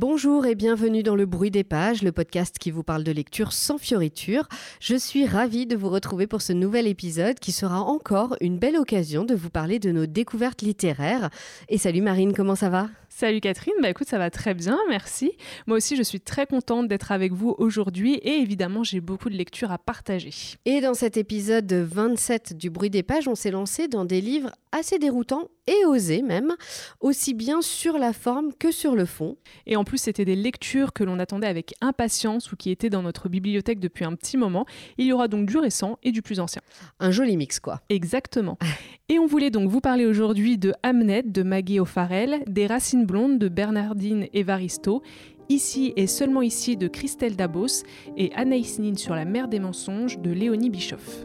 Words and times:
Bonjour 0.00 0.46
et 0.46 0.54
bienvenue 0.54 1.02
dans 1.02 1.16
Le 1.16 1.26
Bruit 1.26 1.50
des 1.50 1.64
Pages, 1.64 2.02
le 2.02 2.12
podcast 2.12 2.56
qui 2.60 2.70
vous 2.70 2.84
parle 2.84 3.02
de 3.02 3.10
lecture 3.10 3.52
sans 3.52 3.78
fioriture. 3.78 4.46
Je 4.78 4.94
suis 4.94 5.26
ravie 5.26 5.66
de 5.66 5.74
vous 5.74 5.88
retrouver 5.88 6.28
pour 6.28 6.40
ce 6.40 6.52
nouvel 6.52 6.86
épisode 6.86 7.40
qui 7.40 7.50
sera 7.50 7.80
encore 7.80 8.36
une 8.40 8.60
belle 8.60 8.76
occasion 8.76 9.24
de 9.24 9.34
vous 9.34 9.50
parler 9.50 9.80
de 9.80 9.90
nos 9.90 10.06
découvertes 10.06 10.62
littéraires. 10.62 11.30
Et 11.68 11.78
salut 11.78 12.00
Marine, 12.00 12.32
comment 12.32 12.54
ça 12.54 12.68
va? 12.68 12.86
Salut 13.10 13.40
Catherine, 13.40 13.74
bah 13.80 13.88
écoute, 13.88 14.06
ça 14.06 14.18
va 14.18 14.30
très 14.30 14.52
bien, 14.52 14.78
merci. 14.88 15.32
Moi 15.66 15.78
aussi, 15.78 15.96
je 15.96 16.02
suis 16.02 16.20
très 16.20 16.46
contente 16.46 16.88
d'être 16.88 17.10
avec 17.10 17.32
vous 17.32 17.54
aujourd'hui 17.58 18.14
et 18.16 18.34
évidemment, 18.40 18.84
j'ai 18.84 19.00
beaucoup 19.00 19.30
de 19.30 19.34
lectures 19.34 19.72
à 19.72 19.78
partager. 19.78 20.30
Et 20.66 20.80
dans 20.80 20.94
cet 20.94 21.16
épisode 21.16 21.72
27 21.72 22.56
du 22.56 22.70
Bruit 22.70 22.90
des 22.90 23.02
Pages, 23.02 23.26
on 23.26 23.34
s'est 23.34 23.50
lancé 23.50 23.88
dans 23.88 24.04
des 24.04 24.20
livres 24.20 24.52
assez 24.72 24.98
déroutants 24.98 25.48
et 25.66 25.84
osés 25.84 26.22
même, 26.22 26.54
aussi 27.00 27.34
bien 27.34 27.60
sur 27.60 27.98
la 27.98 28.12
forme 28.12 28.52
que 28.58 28.70
sur 28.70 28.94
le 28.94 29.04
fond. 29.04 29.36
Et 29.66 29.76
en 29.76 29.84
plus, 29.84 29.98
c'était 29.98 30.24
des 30.24 30.36
lectures 30.36 30.92
que 30.92 31.04
l'on 31.04 31.18
attendait 31.18 31.46
avec 31.46 31.74
impatience 31.80 32.52
ou 32.52 32.56
qui 32.56 32.70
étaient 32.70 32.90
dans 32.90 33.02
notre 33.02 33.28
bibliothèque 33.28 33.80
depuis 33.80 34.04
un 34.04 34.14
petit 34.14 34.36
moment. 34.36 34.66
Il 34.96 35.06
y 35.06 35.12
aura 35.12 35.28
donc 35.28 35.46
du 35.46 35.58
récent 35.58 35.98
et 36.02 36.12
du 36.12 36.22
plus 36.22 36.40
ancien. 36.40 36.62
Un 37.00 37.10
joli 37.10 37.36
mix, 37.36 37.60
quoi. 37.60 37.80
Exactement. 37.88 38.58
et 39.08 39.18
on 39.18 39.26
voulait 39.26 39.50
donc 39.50 39.68
vous 39.68 39.80
parler 39.80 40.06
aujourd'hui 40.06 40.56
de 40.58 40.72
Hamnet 40.82 41.22
de 41.22 41.42
Maggie 41.42 41.80
O'Farrell, 41.80 42.42
des 42.46 42.66
Racines 42.66 43.06
blonde 43.08 43.38
de 43.38 43.48
Bernardine 43.48 44.28
Evaristo, 44.34 45.02
Ici 45.50 45.94
et 45.96 46.06
seulement 46.06 46.42
ici 46.42 46.76
de 46.76 46.88
Christelle 46.88 47.34
Dabos 47.34 47.84
et 48.18 48.30
Anaïs 48.34 48.78
Nin 48.78 48.96
sur 48.96 49.14
la 49.14 49.24
mer 49.24 49.48
des 49.48 49.60
mensonges 49.60 50.18
de 50.18 50.30
Léonie 50.30 50.68
Bischoff. 50.68 51.24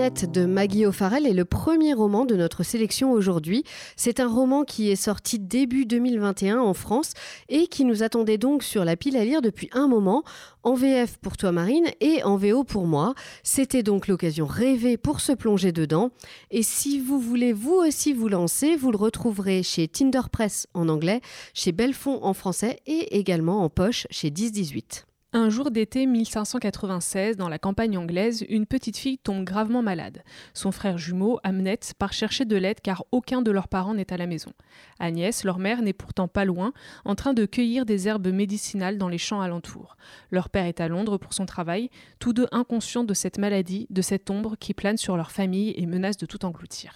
De 0.00 0.46
Maggie 0.46 0.86
O'Farrell 0.86 1.26
est 1.26 1.34
le 1.34 1.44
premier 1.44 1.92
roman 1.92 2.24
de 2.24 2.34
notre 2.34 2.62
sélection 2.62 3.12
aujourd'hui. 3.12 3.64
C'est 3.96 4.18
un 4.18 4.28
roman 4.28 4.64
qui 4.64 4.90
est 4.90 4.96
sorti 4.96 5.38
début 5.38 5.84
2021 5.84 6.58
en 6.58 6.72
France 6.72 7.12
et 7.50 7.66
qui 7.66 7.84
nous 7.84 8.02
attendait 8.02 8.38
donc 8.38 8.62
sur 8.62 8.86
la 8.86 8.96
pile 8.96 9.18
à 9.18 9.26
lire 9.26 9.42
depuis 9.42 9.68
un 9.72 9.88
moment, 9.88 10.22
en 10.62 10.72
VF 10.72 11.18
pour 11.18 11.36
toi 11.36 11.52
Marine 11.52 11.84
et 12.00 12.22
en 12.22 12.38
VO 12.38 12.64
pour 12.64 12.86
moi. 12.86 13.14
C'était 13.42 13.82
donc 13.82 14.08
l'occasion 14.08 14.46
rêvée 14.46 14.96
pour 14.96 15.20
se 15.20 15.32
plonger 15.32 15.70
dedans. 15.70 16.12
Et 16.50 16.62
si 16.62 16.98
vous 16.98 17.20
voulez 17.20 17.52
vous 17.52 17.74
aussi 17.74 18.14
vous 18.14 18.28
lancer, 18.28 18.76
vous 18.76 18.92
le 18.92 18.96
retrouverez 18.96 19.62
chez 19.62 19.86
Tinder 19.86 20.22
Press 20.32 20.66
en 20.72 20.88
anglais, 20.88 21.20
chez 21.52 21.72
Belfond 21.72 22.20
en 22.22 22.32
français 22.32 22.78
et 22.86 23.18
également 23.18 23.62
en 23.62 23.68
poche 23.68 24.06
chez 24.10 24.30
1018. 24.30 25.09
Un 25.32 25.48
jour 25.48 25.70
d'été 25.70 26.06
1596, 26.06 27.36
dans 27.36 27.48
la 27.48 27.60
campagne 27.60 27.96
anglaise, 27.96 28.44
une 28.48 28.66
petite 28.66 28.96
fille 28.96 29.16
tombe 29.16 29.44
gravement 29.44 29.80
malade. 29.80 30.24
Son 30.54 30.72
frère 30.72 30.98
jumeau, 30.98 31.38
Amnet, 31.44 31.78
part 31.96 32.12
chercher 32.12 32.44
de 32.44 32.56
l'aide 32.56 32.80
car 32.80 33.04
aucun 33.12 33.40
de 33.40 33.52
leurs 33.52 33.68
parents 33.68 33.94
n'est 33.94 34.12
à 34.12 34.16
la 34.16 34.26
maison. 34.26 34.50
Agnès, 34.98 35.44
leur 35.44 35.60
mère, 35.60 35.82
n'est 35.82 35.92
pourtant 35.92 36.26
pas 36.26 36.44
loin, 36.44 36.72
en 37.04 37.14
train 37.14 37.32
de 37.32 37.46
cueillir 37.46 37.86
des 37.86 38.08
herbes 38.08 38.26
médicinales 38.26 38.98
dans 38.98 39.08
les 39.08 39.18
champs 39.18 39.40
alentours. 39.40 39.96
Leur 40.32 40.48
père 40.48 40.66
est 40.66 40.80
à 40.80 40.88
Londres 40.88 41.16
pour 41.16 41.32
son 41.32 41.46
travail, 41.46 41.90
tous 42.18 42.32
deux 42.32 42.48
inconscients 42.50 43.04
de 43.04 43.14
cette 43.14 43.38
maladie, 43.38 43.86
de 43.88 44.02
cette 44.02 44.30
ombre 44.30 44.56
qui 44.58 44.74
plane 44.74 44.96
sur 44.96 45.16
leur 45.16 45.30
famille 45.30 45.74
et 45.76 45.86
menace 45.86 46.16
de 46.16 46.26
tout 46.26 46.44
engloutir. 46.44 46.94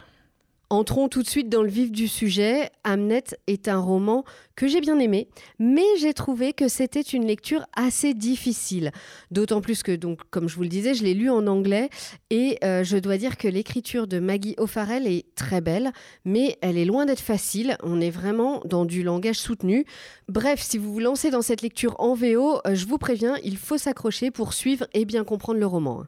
Entrons 0.74 1.08
tout 1.08 1.22
de 1.22 1.28
suite 1.28 1.48
dans 1.48 1.62
le 1.62 1.68
vif 1.68 1.92
du 1.92 2.08
sujet. 2.08 2.68
Hamnet 2.82 3.22
est 3.46 3.68
un 3.68 3.78
roman 3.78 4.24
que 4.56 4.66
j'ai 4.66 4.80
bien 4.80 4.98
aimé, 4.98 5.28
mais 5.60 5.84
j'ai 6.00 6.12
trouvé 6.12 6.52
que 6.52 6.66
c'était 6.66 7.00
une 7.00 7.24
lecture 7.24 7.64
assez 7.76 8.12
difficile. 8.12 8.90
D'autant 9.30 9.60
plus 9.60 9.84
que, 9.84 9.94
donc, 9.94 10.18
comme 10.30 10.48
je 10.48 10.56
vous 10.56 10.64
le 10.64 10.68
disais, 10.68 10.94
je 10.94 11.04
l'ai 11.04 11.14
lu 11.14 11.30
en 11.30 11.46
anglais 11.46 11.90
et 12.30 12.58
euh, 12.64 12.82
je 12.82 12.96
dois 12.96 13.18
dire 13.18 13.36
que 13.36 13.46
l'écriture 13.46 14.08
de 14.08 14.18
Maggie 14.18 14.56
O'Farrell 14.58 15.06
est 15.06 15.32
très 15.36 15.60
belle, 15.60 15.92
mais 16.24 16.58
elle 16.60 16.76
est 16.76 16.84
loin 16.84 17.06
d'être 17.06 17.20
facile. 17.20 17.76
On 17.84 18.00
est 18.00 18.10
vraiment 18.10 18.60
dans 18.64 18.84
du 18.84 19.04
langage 19.04 19.38
soutenu. 19.38 19.86
Bref, 20.28 20.60
si 20.60 20.76
vous 20.76 20.92
vous 20.92 20.98
lancez 20.98 21.30
dans 21.30 21.42
cette 21.42 21.62
lecture 21.62 21.94
en 22.00 22.14
VO, 22.14 22.58
euh, 22.66 22.74
je 22.74 22.86
vous 22.86 22.98
préviens, 22.98 23.36
il 23.44 23.58
faut 23.58 23.78
s'accrocher 23.78 24.32
pour 24.32 24.54
suivre 24.54 24.88
et 24.92 25.04
bien 25.04 25.22
comprendre 25.22 25.60
le 25.60 25.66
roman. 25.66 26.02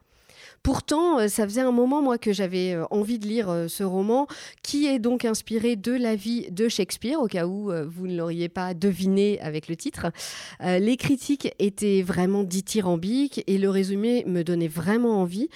Pourtant, 0.63 1.19
euh, 1.19 1.27
ça 1.27 1.45
faisait 1.45 1.61
un 1.61 1.71
moment, 1.71 2.01
moi, 2.01 2.17
que 2.17 2.33
j'avais 2.33 2.73
euh, 2.73 2.85
envie 2.91 3.19
de 3.19 3.27
lire 3.27 3.49
euh, 3.49 3.67
ce 3.67 3.83
roman, 3.83 4.27
qui 4.63 4.85
est 4.87 4.99
donc 4.99 5.25
inspiré 5.25 5.75
de 5.75 5.93
la 5.93 6.15
vie 6.15 6.51
de 6.51 6.67
Shakespeare, 6.67 7.19
au 7.19 7.27
cas 7.27 7.45
où 7.45 7.71
vous 7.87 8.07
ne 8.07 8.15
l'auriez 8.15 8.49
pas 8.49 8.73
deviné 8.73 9.39
avec 9.41 9.67
le 9.67 9.75
titre. 9.75 10.07
les 10.61 10.97
critiques 10.97 11.53
étaient 11.59 12.01
vraiment 12.01 12.43
dithyrambiques 12.43 13.43
et 13.47 13.57
le 13.57 13.69
résumé 13.69 14.23
me 14.25 14.43
donnait 14.43 14.67
vraiment 14.67 15.21
envie. 15.21 15.49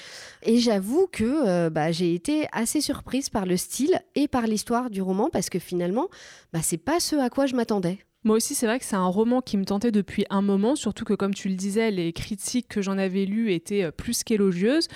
Et 0.44 0.58
j'avoue 0.58 1.08
que 1.12 1.70
bah, 1.70 1.92
j'ai 1.92 2.14
été 2.14 2.48
assez 2.52 2.82
surprise 2.82 3.30
par 3.30 3.46
le 3.46 3.58
style 3.58 4.00
et 4.16 4.28
par 4.28 4.48
l'histoire 4.48 4.90
du 4.90 5.02
roman, 5.02 5.30
parce 5.30 5.50
que 5.50 5.60
finalement, 5.60 6.10
bah, 6.54 6.60
c'est 6.62 6.78
pas 6.78 7.00
ce 7.00 7.16
à 7.16 7.30
quoi 7.30 7.46
je 7.46 7.56
m'attendais. 7.56 8.00
Moi 8.24 8.36
aussi, 8.36 8.54
c'est 8.54 8.68
vrai 8.68 8.78
que 8.78 8.86
c'est 8.86 8.96
un 8.96 9.08
roman 9.08 9.42
qui 9.42 9.58
me 9.58 9.66
tentait 9.66 9.92
depuis 9.92 10.26
un 10.30 10.44
moment, 10.44 10.76
surtout 10.76 11.06
que, 11.06 11.14
comme 11.14 11.34
tu 11.34 11.50
le 11.50 11.56
disais, 11.56 11.90
les 11.90 12.14
critiques 12.14 12.68
que 12.68 12.80
j'en 12.80 13.00
avais 13.00 13.26
lues 13.26 13.52
étaient 13.52 13.84
euh, 13.84 13.92
plus 13.92 14.24
qu'élogieuses. 14.24 14.88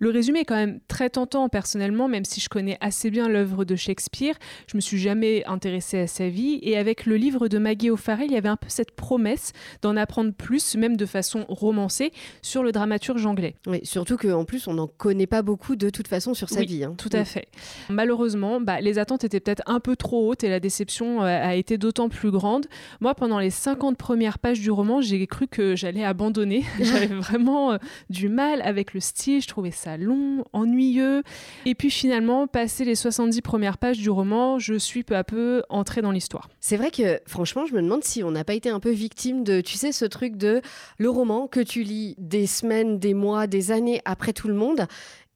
Le 0.00 0.10
résumé 0.10 0.40
est 0.40 0.44
quand 0.44 0.54
même 0.54 0.80
très 0.86 1.08
tentant 1.08 1.48
personnellement, 1.48 2.08
même 2.08 2.26
si 2.26 2.42
je 2.42 2.50
connais 2.50 2.76
assez 2.82 3.10
bien 3.10 3.26
l'œuvre 3.26 3.64
de 3.64 3.74
Shakespeare. 3.74 4.34
Je 4.66 4.76
me 4.76 4.82
suis 4.82 4.98
jamais 4.98 5.46
intéressée 5.46 6.00
à 6.00 6.06
sa 6.06 6.28
vie. 6.28 6.58
Et 6.60 6.76
avec 6.76 7.06
le 7.06 7.16
livre 7.16 7.48
de 7.48 7.56
Maggie 7.56 7.88
O'Farrell, 7.88 8.26
il 8.26 8.34
y 8.34 8.36
avait 8.36 8.50
un 8.50 8.56
peu 8.56 8.68
cette 8.68 8.90
promesse 8.90 9.52
d'en 9.80 9.96
apprendre 9.96 10.34
plus, 10.34 10.76
même 10.76 10.98
de 10.98 11.06
façon 11.06 11.46
romancée, 11.48 12.12
sur 12.42 12.62
le 12.62 12.70
dramaturge 12.70 13.24
anglais. 13.24 13.54
Oui, 13.66 13.80
surtout 13.84 14.18
qu'en 14.18 14.44
plus, 14.44 14.68
on 14.68 14.74
n'en 14.74 14.88
connaît 14.88 15.26
pas 15.26 15.40
beaucoup 15.40 15.74
de 15.74 15.88
toute 15.88 16.08
façon 16.08 16.34
sur 16.34 16.50
sa 16.50 16.62
vie. 16.62 16.84
Hein. 16.84 16.94
Tout 16.98 17.08
à 17.14 17.24
fait. 17.24 17.48
Malheureusement, 17.88 18.60
bah, 18.60 18.82
les 18.82 18.98
attentes 18.98 19.24
étaient 19.24 19.40
peut-être 19.40 19.62
un 19.64 19.80
peu 19.80 19.96
trop 19.96 20.28
hautes 20.28 20.44
et 20.44 20.50
la 20.50 20.60
déception 20.60 21.22
euh, 21.22 21.42
a 21.42 21.54
été 21.54 21.78
d'autant 21.78 22.10
plus 22.10 22.30
grande. 22.30 22.66
Moi, 23.00 23.14
pendant 23.14 23.38
les 23.38 23.50
50 23.50 23.96
premières 23.96 24.38
pages 24.38 24.60
du 24.60 24.70
roman, 24.70 25.00
j'ai 25.00 25.26
cru 25.26 25.46
que 25.46 25.76
j'allais 25.76 26.04
abandonner. 26.04 26.64
J'avais 26.80 27.06
vraiment 27.06 27.72
euh, 27.72 27.78
du 28.10 28.28
mal 28.28 28.60
avec 28.62 28.94
le 28.94 29.00
style, 29.00 29.40
je 29.40 29.48
trouvais 29.48 29.70
ça 29.70 29.96
long, 29.96 30.44
ennuyeux. 30.52 31.22
Et 31.64 31.74
puis 31.74 31.90
finalement, 31.90 32.46
passé 32.46 32.84
les 32.84 32.94
70 32.94 33.40
premières 33.42 33.78
pages 33.78 33.98
du 33.98 34.10
roman, 34.10 34.58
je 34.58 34.74
suis 34.74 35.02
peu 35.02 35.16
à 35.16 35.24
peu 35.24 35.62
entrée 35.68 36.02
dans 36.02 36.10
l'histoire. 36.10 36.48
C'est 36.60 36.76
vrai 36.76 36.90
que 36.90 37.20
franchement, 37.26 37.66
je 37.66 37.74
me 37.74 37.82
demande 37.82 38.04
si 38.04 38.22
on 38.22 38.30
n'a 38.30 38.44
pas 38.44 38.54
été 38.54 38.68
un 38.68 38.80
peu 38.80 38.90
victime 38.90 39.44
de, 39.44 39.60
tu 39.60 39.76
sais, 39.76 39.92
ce 39.92 40.04
truc 40.04 40.36
de 40.36 40.60
le 40.98 41.10
roman 41.10 41.46
que 41.46 41.60
tu 41.60 41.82
lis 41.82 42.14
des 42.18 42.46
semaines, 42.46 42.98
des 42.98 43.14
mois, 43.14 43.46
des 43.46 43.70
années 43.70 44.00
après 44.04 44.32
tout 44.32 44.48
le 44.48 44.54
monde 44.54 44.86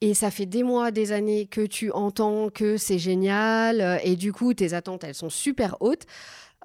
et 0.01 0.15
ça 0.15 0.31
fait 0.31 0.47
des 0.47 0.63
mois, 0.63 0.91
des 0.91 1.13
années 1.13 1.47
que 1.47 1.67
tu 1.67 1.91
entends 1.91 2.51
que 2.51 2.77
c'est 2.77 2.99
génial 2.99 3.81
euh, 3.81 3.99
et 4.05 4.17
du 4.17 4.33
coup 4.33 4.55
tes 4.55 4.75
attentes 4.75 5.05
elles 5.05 5.15
sont 5.15 5.31
super 5.31 5.77
hautes. 5.81 6.07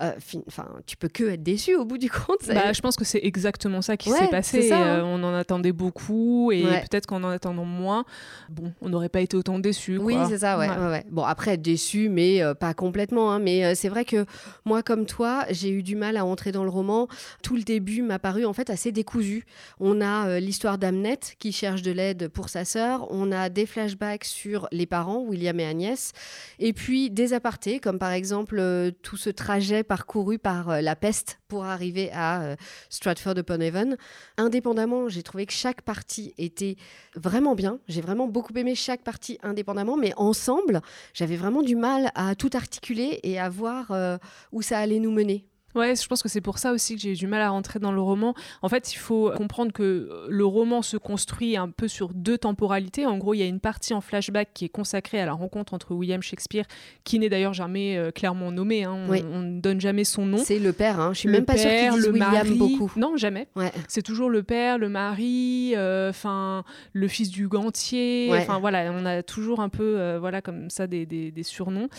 Euh, 0.02 0.14
enfin, 0.48 0.68
tu 0.88 0.98
peux 0.98 1.08
que 1.08 1.24
être 1.26 1.44
déçu 1.44 1.76
au 1.76 1.86
bout 1.86 2.00
du 2.00 2.10
compte. 2.10 2.48
Bah, 2.48 2.74
je 2.74 2.82
pense 2.82 2.96
que 2.96 3.06
c'est 3.06 3.20
exactement 3.24 3.84
ça 3.84 3.96
qui 3.96 4.10
s'est 4.10 4.28
passé. 4.28 4.72
Hein. 4.72 4.82
Euh, 4.82 5.02
on 5.04 5.24
en 5.24 5.36
attendait 5.36 5.72
beaucoup 5.72 6.52
et 6.52 6.64
peut-être 6.64 7.06
qu'en 7.06 7.24
en 7.24 7.30
attendant 7.30 7.66
moins, 7.66 8.04
bon, 8.50 8.74
on 8.82 8.90
n'aurait 8.90 9.10
pas 9.10 9.22
été 9.22 9.38
autant 9.38 9.60
déçu. 9.60 9.98
Oui, 9.98 10.16
c'est 10.28 10.40
ça, 10.40 10.58
ouais, 10.58 11.06
Bon, 11.12 11.24
après, 11.24 11.58
déçu, 11.58 12.10
mais 12.10 12.42
euh, 12.42 12.56
pas 12.56 12.74
complètement. 12.74 13.32
Hein. 13.32 13.40
mais 13.40 13.76
c'est 13.76 13.90
vrai 13.90 14.04
que 14.04 14.26
moi, 14.66 14.82
comme 14.82 15.06
toi, 15.06 15.46
j'ai 15.52 15.70
eu 15.70 15.84
du 15.84 15.96
mal 15.96 16.18
à 16.18 16.26
entrer 16.26 16.52
dans 16.52 16.64
le 16.64 16.70
roman. 16.70 17.08
Tout 17.44 17.56
le 17.56 17.64
début 17.64 18.02
m'a 18.02 18.18
paru 18.18 18.46
en 18.46 18.54
fait 18.54 18.70
assez 18.72 18.92
décousu. 18.92 19.46
On 19.80 20.02
a 20.02 20.40
l'histoire 20.40 20.80
d'Amnet 20.80 21.20
qui 21.38 21.52
cherche 21.52 21.84
de 21.84 21.92
l'aide 21.92 22.30
pour 22.30 22.50
sa 22.50 22.66
sœur. 22.66 23.08
On 23.12 23.32
a 23.32 23.50
des 23.50 23.68
flashbacks 23.68 24.26
sur 24.26 24.68
les 24.72 24.88
parents, 24.88 25.20
William 25.20 25.60
et 25.60 25.66
Agnès. 25.66 26.14
Et 26.58 26.74
puis 26.74 27.12
des 27.12 27.34
apartés, 27.34 27.80
comme 27.80 28.00
par 28.00 28.12
exemple 28.12 28.62
tout 29.04 29.18
ce 29.18 29.30
trajet 29.30 29.83
parcouru 29.84 30.40
par 30.40 30.70
euh, 30.70 30.82
la 30.82 30.96
peste 30.96 31.40
pour 31.48 31.66
arriver 31.66 32.12
à 32.12 32.42
euh, 32.42 32.56
Stratford-upon-Avon. 32.90 33.96
Indépendamment, 34.38 35.10
j'ai 35.10 35.24
trouvé 35.24 35.46
que 35.46 35.54
chaque 35.54 35.82
partie 35.82 36.34
était 36.38 36.76
vraiment 37.16 37.56
bien. 37.56 37.80
J'ai 37.88 38.02
vraiment 38.02 38.28
beaucoup 38.28 38.54
aimé 38.56 38.76
chaque 38.76 39.04
partie 39.04 39.38
indépendamment, 39.44 39.98
mais 39.98 40.14
ensemble, 40.18 40.82
j'avais 41.14 41.36
vraiment 41.36 41.62
du 41.62 41.76
mal 41.76 42.12
à 42.16 42.36
tout 42.36 42.50
articuler 42.54 43.20
et 43.24 43.40
à 43.40 43.50
voir 43.50 43.92
euh, 43.92 44.18
où 44.52 44.62
ça 44.62 44.80
allait 44.80 45.00
nous 45.00 45.12
mener. 45.12 45.46
Ouais, 45.76 45.96
je 45.96 46.08
pense 46.08 46.22
que 46.22 46.30
c'est 46.30 46.42
pour 46.42 46.60
ça 46.60 46.72
aussi 46.72 46.96
que 46.96 47.02
j'ai 47.02 47.12
eu 47.12 47.16
du 47.16 47.28
mal 47.28 47.42
à 47.42 47.50
rentrer 47.50 47.80
dans 47.80 47.92
le 47.92 48.02
roman. 48.02 48.36
En 48.62 48.70
fait, 48.70 48.94
il 48.94 48.98
faut 48.98 49.32
comprendre 49.32 49.72
que 49.72 49.84
euh, 49.84 50.28
le 50.30 50.46
roman 50.46 50.82
se 50.82 50.98
construit 50.98 51.58
un 51.58 51.70
peu 51.70 51.88
sur 51.88 52.10
deux 52.14 52.38
temporalités. 52.38 53.06
En 53.06 53.18
gros, 53.18 53.34
il 53.34 53.40
y 53.40 53.44
a 53.44 53.48
une 53.48 53.60
partie 53.60 53.94
en 53.94 54.02
flashback 54.02 54.50
qui 54.54 54.66
est 54.66 54.70
consacrée 54.70 55.20
à 55.20 55.26
la 55.26 55.34
rencontre 55.34 55.74
entre 55.74 55.94
William 55.94 56.22
Shakespeare, 56.22 56.66
qui 57.04 57.20
n'est 57.20 57.30
d'ailleurs 57.30 57.54
jamais 57.54 57.98
euh, 57.98 58.12
clairement 58.12 58.52
nommé. 58.52 58.84
Hein. 58.84 58.98
On, 59.10 59.42
ne 59.42 59.60
donne 59.60 59.82
jamais 59.82 60.04
son 60.04 60.26
nom. 60.26 60.38
C'est 60.38 60.60
le 60.60 60.74
père. 60.74 61.00
Hein. 61.00 61.12
Je 61.14 61.20
suis 61.20 61.30
même 61.30 61.46
pas 61.46 61.58
sûre 61.58 61.70
qu'il 61.70 62.12
William 62.12 62.32
mari. 62.32 62.58
beaucoup. 62.58 62.92
Non, 62.96 63.18
jamais. 63.18 63.48
Ouais. 63.56 63.72
C'est 63.88 64.02
toujours 64.02 64.30
le 64.30 64.44
père, 64.44 64.78
le 64.78 64.90
mari, 64.90 65.74
euh, 65.76 66.10
enfin 66.10 66.64
le 66.94 67.08
fils 67.08 67.30
du 67.30 67.48
gantier. 67.48 68.30
Enfin 68.34 68.60
voilà, 68.60 68.92
on 68.92 69.06
a 69.06 69.24
toujours 69.24 69.60
un 69.60 69.70
peu 69.70 70.18
voilà 70.18 70.42
comme 70.42 70.70
ça 70.70 70.88
des, 70.88 71.06
des, 71.06 71.32
des 71.32 71.44
surnoms. 71.44 71.90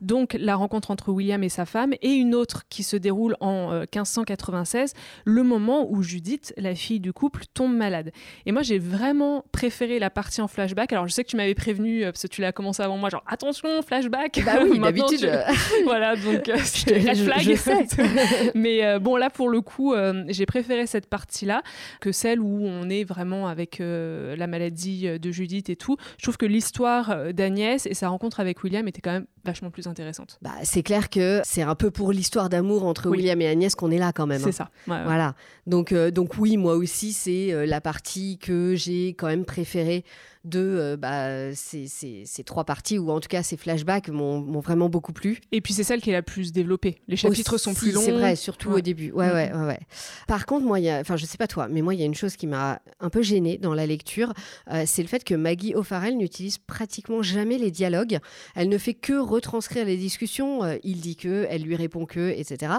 donc 0.00 0.36
la 0.38 0.56
rencontre 0.56 0.90
entre 0.90 1.10
William 1.10 1.42
et 1.42 1.48
sa 1.48 1.66
femme 1.66 1.94
et 2.02 2.12
une 2.12 2.34
autre 2.34 2.64
qui 2.70 2.82
se 2.82 2.96
déroule 2.96 3.36
en 3.40 3.80
1596, 3.80 4.94
le 5.24 5.42
moment 5.42 5.86
où 5.90 6.02
Judith, 6.02 6.54
la 6.56 6.74
fille 6.74 7.00
du 7.00 7.12
couple, 7.12 7.42
tombe 7.52 7.74
malade. 7.74 8.12
Et 8.46 8.52
moi, 8.52 8.62
j'ai 8.62 8.78
vraiment 8.78 9.44
préféré 9.52 9.98
la 9.98 10.08
partie 10.10 10.40
en 10.40 10.48
flashback. 10.48 10.92
Alors, 10.92 11.06
je 11.06 11.12
sais 11.12 11.24
que 11.24 11.28
tu 11.28 11.36
m'avais 11.36 11.54
prévenu, 11.54 12.04
parce 12.04 12.22
que 12.22 12.28
tu 12.28 12.40
l'as 12.40 12.52
commencé 12.52 12.82
avant 12.82 12.96
moi, 12.96 13.10
genre 13.10 13.24
attention, 13.26 13.82
flashback. 13.82 14.42
Bah 14.44 14.60
oui, 14.62 14.78
d'habitude. 14.82 15.30
voilà, 15.84 16.16
donc 16.16 16.46
red 16.46 17.16
flag. 17.16 17.40
Je 17.40 17.54
sais. 17.56 17.86
Mais 18.54 18.98
bon, 18.98 19.16
là, 19.16 19.30
pour 19.30 19.50
le 19.50 19.60
coup, 19.60 19.94
j'ai 20.28 20.46
préféré 20.46 20.86
cette 20.86 21.06
partie-là 21.06 21.62
que 22.00 22.12
celle 22.12 22.40
où 22.40 22.64
on 22.64 22.88
est 22.88 23.04
vraiment 23.04 23.48
avec 23.48 23.80
la 23.80 24.46
maladie 24.46 25.18
de 25.18 25.30
Judith 25.30 25.68
et 25.70 25.76
tout. 25.76 25.96
Je 26.18 26.22
trouve 26.22 26.36
que 26.36 26.46
l'histoire 26.46 27.32
d'Agnès 27.32 27.86
et 27.86 27.94
sa 27.94 28.08
rencontre 28.08 28.40
avec 28.40 28.62
William 28.62 28.86
était 28.86 29.00
quand 29.00 29.12
même 29.12 29.26
vachement 29.44 29.70
plus 29.70 29.86
intéressante. 29.86 30.38
Bah, 30.42 30.52
c'est 30.62 30.82
clair 30.82 31.08
que 31.08 31.40
c'est 31.44 31.62
un 31.62 31.74
peu 31.74 31.90
pour 31.90 32.12
l'histoire 32.12 32.48
d'amour 32.60 32.84
entre 32.84 33.08
William 33.08 33.40
et 33.40 33.48
Agnès 33.48 33.74
qu'on 33.74 33.90
est 33.90 33.98
là 33.98 34.12
quand 34.12 34.26
même. 34.26 34.40
C'est 34.40 34.60
hein. 34.60 34.68
ça. 34.86 35.02
Voilà. 35.04 35.34
Donc, 35.66 35.92
euh, 35.92 36.10
donc 36.10 36.36
oui, 36.38 36.56
moi 36.56 36.74
aussi, 36.74 37.12
c'est 37.12 37.52
euh, 37.52 37.66
la 37.66 37.80
partie 37.80 38.38
que 38.38 38.74
j'ai 38.74 39.08
quand 39.08 39.28
même 39.28 39.44
préférée 39.44 40.04
de 40.44 40.58
euh, 40.60 40.96
bah, 40.96 41.54
ces, 41.54 41.86
ces, 41.86 42.44
trois 42.44 42.64
parties, 42.64 42.98
ou 42.98 43.10
en 43.10 43.20
tout 43.20 43.28
cas 43.28 43.42
ces 43.42 43.56
flashbacks 43.56 44.08
m'ont 44.08 44.60
vraiment 44.60 44.88
beaucoup 44.88 45.12
plu. 45.12 45.40
Et 45.52 45.60
puis 45.60 45.74
c'est 45.74 45.84
celle 45.84 46.00
qui 46.00 46.10
est 46.10 46.14
la 46.14 46.22
plus 46.22 46.52
développée. 46.52 46.96
Les 47.08 47.16
chapitres 47.16 47.58
sont 47.58 47.74
plus 47.74 47.92
longs. 47.92 48.00
C'est 48.00 48.12
vrai, 48.12 48.36
surtout 48.36 48.70
au 48.70 48.80
début. 48.80 49.12
Ouais, 49.12 49.30
ouais, 49.30 49.52
ouais, 49.52 49.66
ouais, 49.66 49.80
Par 50.26 50.46
contre, 50.46 50.64
moi, 50.64 50.78
enfin, 51.00 51.16
je 51.16 51.26
sais 51.26 51.36
pas 51.36 51.46
toi, 51.46 51.68
mais 51.68 51.82
moi, 51.82 51.94
il 51.94 52.00
y 52.00 52.02
a 52.02 52.06
une 52.06 52.14
chose 52.14 52.36
qui 52.36 52.46
m'a 52.46 52.80
un 53.00 53.10
peu 53.10 53.22
gênée 53.22 53.58
dans 53.58 53.74
la 53.74 53.86
lecture, 53.86 54.32
euh, 54.70 54.84
c'est 54.86 55.02
le 55.02 55.08
fait 55.08 55.24
que 55.24 55.34
Maggie 55.34 55.74
O'Farrell 55.74 56.16
n'utilise 56.16 56.58
pratiquement 56.58 57.22
jamais 57.22 57.58
les 57.58 57.70
dialogues. 57.70 58.18
Elle 58.54 58.68
ne 58.68 58.78
fait 58.78 58.94
que 58.94 59.12
retranscrire 59.12 59.84
les 59.84 59.96
discussions. 59.96 60.64
Euh, 60.64 60.76
il 60.84 61.00
dit 61.00 61.16
que, 61.16 61.46
elle 61.50 61.62
lui 61.62 61.76
répond 61.76 62.06
que, 62.06 62.30
etc. 62.30 62.72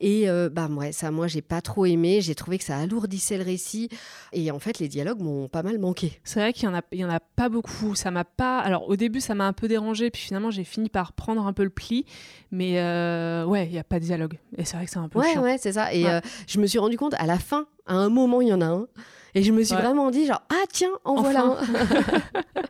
Et 0.00 0.26
bah, 0.52 0.68
ouais, 0.68 0.92
ça, 0.92 1.10
moi, 1.10 1.26
j'ai 1.26 1.42
pas 1.42 1.60
trop 1.60 1.86
aimé. 1.86 2.20
J'ai 2.20 2.34
trouvé 2.34 2.58
que 2.58 2.64
ça 2.64 2.76
alourdissait 2.76 3.38
le 3.38 3.44
récit. 3.44 3.88
Et 4.32 4.50
en 4.50 4.58
fait, 4.58 4.78
les 4.78 4.88
dialogues 4.88 5.20
m'ont 5.20 5.48
pas 5.48 5.62
mal 5.62 5.78
manqué. 5.78 6.20
C'est 6.24 6.40
vrai 6.40 6.52
qu'il 6.52 6.64
y 6.64 6.68
en 6.68 6.74
a 6.74 6.82
il 6.98 7.02
y 7.02 7.04
en 7.04 7.10
a 7.10 7.20
pas 7.20 7.48
beaucoup. 7.48 7.94
Ça 7.94 8.10
m'a 8.10 8.24
pas. 8.24 8.58
Alors 8.58 8.88
au 8.88 8.96
début, 8.96 9.20
ça 9.20 9.36
m'a 9.36 9.46
un 9.46 9.52
peu 9.52 9.68
dérangé, 9.68 10.10
puis 10.10 10.20
finalement, 10.20 10.50
j'ai 10.50 10.64
fini 10.64 10.88
par 10.88 11.12
prendre 11.12 11.46
un 11.46 11.52
peu 11.52 11.62
le 11.62 11.70
pli. 11.70 12.04
Mais 12.50 12.80
euh, 12.80 13.44
ouais, 13.44 13.66
il 13.66 13.72
y 13.72 13.78
a 13.78 13.84
pas 13.84 14.00
de 14.00 14.04
dialogue. 14.04 14.36
Et 14.56 14.64
c'est 14.64 14.76
vrai 14.76 14.84
que 14.84 14.90
c'est 14.90 14.98
un 14.98 15.08
peu 15.08 15.20
ouais, 15.20 15.32
chiant. 15.32 15.42
Ouais, 15.42 15.58
c'est 15.58 15.72
ça. 15.72 15.94
Et 15.94 16.06
euh, 16.06 16.20
je 16.48 16.58
me 16.58 16.66
suis 16.66 16.80
rendu 16.80 16.98
compte 16.98 17.14
à 17.14 17.26
la 17.26 17.38
fin, 17.38 17.66
à 17.86 17.94
un 17.94 18.08
moment, 18.08 18.40
il 18.40 18.48
y 18.48 18.52
en 18.52 18.60
a 18.60 18.66
un. 18.66 18.88
Et 19.34 19.44
je 19.44 19.52
me 19.52 19.62
suis 19.62 19.76
vraiment 19.76 20.10
dit 20.10 20.26
genre 20.26 20.42
ah 20.50 20.64
tiens, 20.72 20.90
en 21.04 21.22
voilà 21.22 21.44
un. 21.44 21.56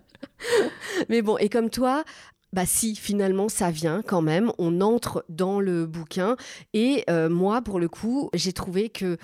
mais 1.08 1.22
bon, 1.22 1.38
et 1.38 1.48
comme 1.48 1.70
toi, 1.70 2.04
bah 2.52 2.66
si, 2.66 2.96
finalement, 2.96 3.48
ça 3.48 3.70
vient 3.70 4.02
quand 4.02 4.22
même. 4.22 4.52
On 4.58 4.82
entre 4.82 5.24
dans 5.30 5.60
le 5.60 5.86
bouquin. 5.86 6.36
Et 6.74 7.04
euh, 7.08 7.30
moi, 7.30 7.62
pour 7.62 7.80
le 7.80 7.88
coup, 7.88 8.28
j'ai 8.34 8.52
trouvé 8.52 8.90
que 8.90 9.16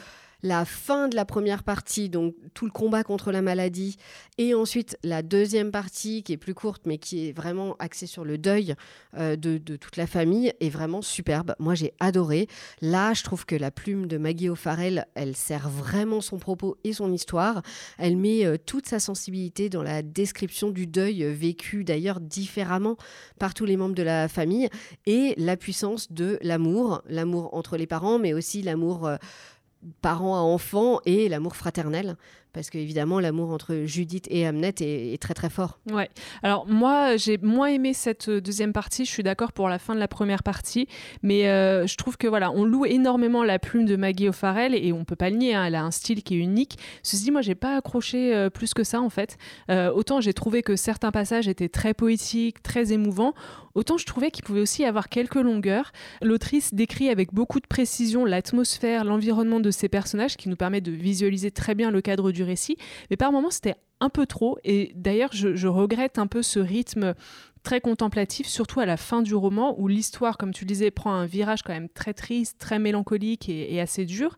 la 0.45 0.67
fin 0.67 1.09
de 1.09 1.17
la 1.17 1.25
première 1.25 1.63
partie, 1.63 2.11
donc 2.11 2.35
tout 2.53 2.67
le 2.67 2.71
combat 2.71 3.03
contre 3.03 3.33
la 3.33 3.41
maladie, 3.41 3.97
et 4.37 4.53
ensuite 4.53 4.99
la 5.03 5.23
deuxième 5.23 5.71
partie 5.71 6.23
qui 6.23 6.35
est 6.35 6.37
plus 6.37 6.53
courte 6.53 6.83
mais 6.85 6.99
qui 6.99 7.29
est 7.29 7.33
vraiment 7.33 7.77
axée 7.79 8.07
sur 8.07 8.27
le 8.27 8.37
deuil 8.37 8.75
euh, 9.17 9.37
de, 9.37 9.57
toute 9.57 9.97
la 9.97 10.07
famille, 10.07 10.53
est 10.61 10.69
vraiment 10.69 11.01
superbe. 11.01 11.55
Moi 11.59 11.75
j'ai 11.75 11.95
adoré. 11.99 12.47
Là, 12.83 13.15
je 13.15 13.23
trouve 13.23 13.47
que 13.47 13.57
la 13.57 13.71
plume 13.71 14.07
de 14.07 14.19
Maggie 14.19 14.51
O'Farrell, 14.51 15.07
elle 15.15 15.35
sert 15.35 15.71
vraiment 15.71 16.21
son 16.21 16.37
propos 16.37 16.77
et 16.85 16.93
son 16.93 17.11
histoire. 17.11 17.63
Elle 17.97 18.19
met 18.19 18.45
euh, 18.45 18.59
toute 18.59 18.87
sa 18.87 19.01
sensibilité 19.01 19.71
dans 19.71 19.83
la 19.83 20.03
description 20.03 20.71
du 20.71 20.87
deuil 20.87 21.25
euh, 21.25 21.33
vécu 21.33 21.85
d'ailleurs 21.85 22.21
différemment 22.21 22.99
par 23.39 23.55
tous 23.55 23.65
les 23.65 23.79
membres 23.79 23.95
de 23.95 24.03
la 24.03 24.29
famille 24.29 24.69
et 25.07 25.33
la 25.39 25.57
puissance 25.57 26.13
de 26.13 26.39
l'amour, 26.43 27.01
l'amour 27.09 27.55
entre 27.55 27.79
les 27.79 27.87
parents, 27.87 28.19
mais 28.19 28.35
aussi 28.35 28.61
l'amour 28.61 29.09
parents 30.01 30.37
à 30.37 30.41
enfants 30.41 31.01
et 31.05 31.29
l'amour 31.29 31.57
fraternel 31.57 32.17
parce 32.55 32.71
que 32.71 32.79
évidemment 32.79 33.21
l'amour 33.21 33.51
entre 33.51 33.83
Judith 33.85 34.27
et 34.31 34.47
Hamnet 34.47 34.75
est, 34.81 35.21
très 35.21 35.35
très 35.35 35.51
fort. 35.51 35.79
Ouais. 35.91 36.09
Alors 36.43 36.67
moi 36.67 37.17
j'ai 37.17 37.37
moins 37.39 37.67
aimé 37.67 37.93
cette 37.93 38.31
deuxième 38.31 38.73
partie. 38.73 39.05
Je 39.05 39.11
suis 39.11 39.23
d'accord 39.23 39.53
pour 39.53 39.69
la 39.69 39.79
fin 39.79 39.95
de 39.95 40.01
la 40.01 40.09
première 40.09 40.43
partie, 40.43 40.89
mais 41.23 41.49
euh, 41.49 41.87
je 41.87 41.97
trouve 41.97 42.17
que 42.17 42.27
voilà 42.27 42.53
on 42.53 42.65
loue 42.65 42.87
énormément 42.87 43.43
la 43.43 43.59
plume 43.59 43.85
de 43.85 43.97
Maggie 43.97 44.29
O'Farrell 44.29 44.75
et 44.75 44.93
on 44.93 45.05
peut 45.05 45.17
pas 45.17 45.31
le 45.31 45.37
nier. 45.37 45.55
Hein, 45.55 45.65
elle 45.67 45.75
a 45.75 45.83
un 45.83 45.91
style 45.91 46.23
qui 46.23 46.37
est 46.37 46.39
unique. 46.39 46.79
Ceci 47.03 47.25
dit, 47.25 47.31
moi 47.31 47.43
j'ai 47.43 47.57
pas 47.57 47.77
accroché 47.77 48.35
euh, 48.35 48.51
plus 48.51 48.73
que 48.73 48.85
ça 48.85 49.01
en 49.01 49.11
fait. 49.11 49.37
Euh, 49.71 49.91
autant 49.91 50.21
j'ai 50.21 50.33
trouvé 50.33 50.63
que 50.63 50.77
certains 50.77 51.11
passages 51.11 51.49
étaient 51.49 51.69
très 51.69 51.93
poétiques, 51.93 52.63
très 52.63 52.93
émouvants. 52.93 53.35
Autant 53.75 53.99
je 53.99 54.07
trouvais 54.07 54.31
qu'il 54.31 54.45
pouvait 54.45 54.61
aussi 54.61 54.85
avoir 54.85 55.09
quelques 55.09 55.35
longueurs. 55.35 55.93
L'autrice 56.23 56.75
décrit 56.75 57.09
avec 57.09 57.35
beaucoup 57.35 57.59
de 57.59 57.67
précision 57.67 58.25
l'atmosphère, 58.25 59.05
l'environnement 59.05 59.59
de 59.59 59.73
ces 59.73 59.89
personnages 59.89 60.37
qui 60.37 60.49
nous 60.49 60.57
permet 60.57 60.81
de 60.81 60.93
visualiser 60.93 61.51
très 61.51 61.75
bien 61.75 61.91
le 61.91 62.01
cadre 62.01 62.31
du 62.31 62.44
récit. 62.45 62.77
Mais 63.11 63.17
par 63.17 63.33
moments, 63.33 63.51
c'était 63.51 63.77
un 64.01 64.09
peu 64.09 64.27
trop. 64.27 64.59
Et 64.65 64.93
d'ailleurs, 64.95 65.31
je, 65.33 65.67
regrette 65.67 66.19
un 66.19 66.27
peu 66.27 66.43
ce 66.43 66.59
rythme 66.59 67.15
très 67.63 67.81
contemplatif, 67.81 68.47
surtout 68.47 68.81
à 68.81 68.87
la 68.87 68.99
fin 68.99 69.23
du 69.23 69.35
roman, 69.35 69.75
où 69.81 69.89
l'histoire, 69.89 70.37
comme 70.37 70.53
tu 70.53 70.67
disais, 70.67 70.91
prend 70.91 71.15
un 71.15 71.25
virage 71.25 71.63
quand 71.63 71.73
même 71.73 71.89
très 71.89 72.13
triste, 72.13 72.59
très 72.59 72.79
mélancolique 72.79 73.49
et, 73.49 73.81
assez 73.81 74.05
dur. 74.05 74.37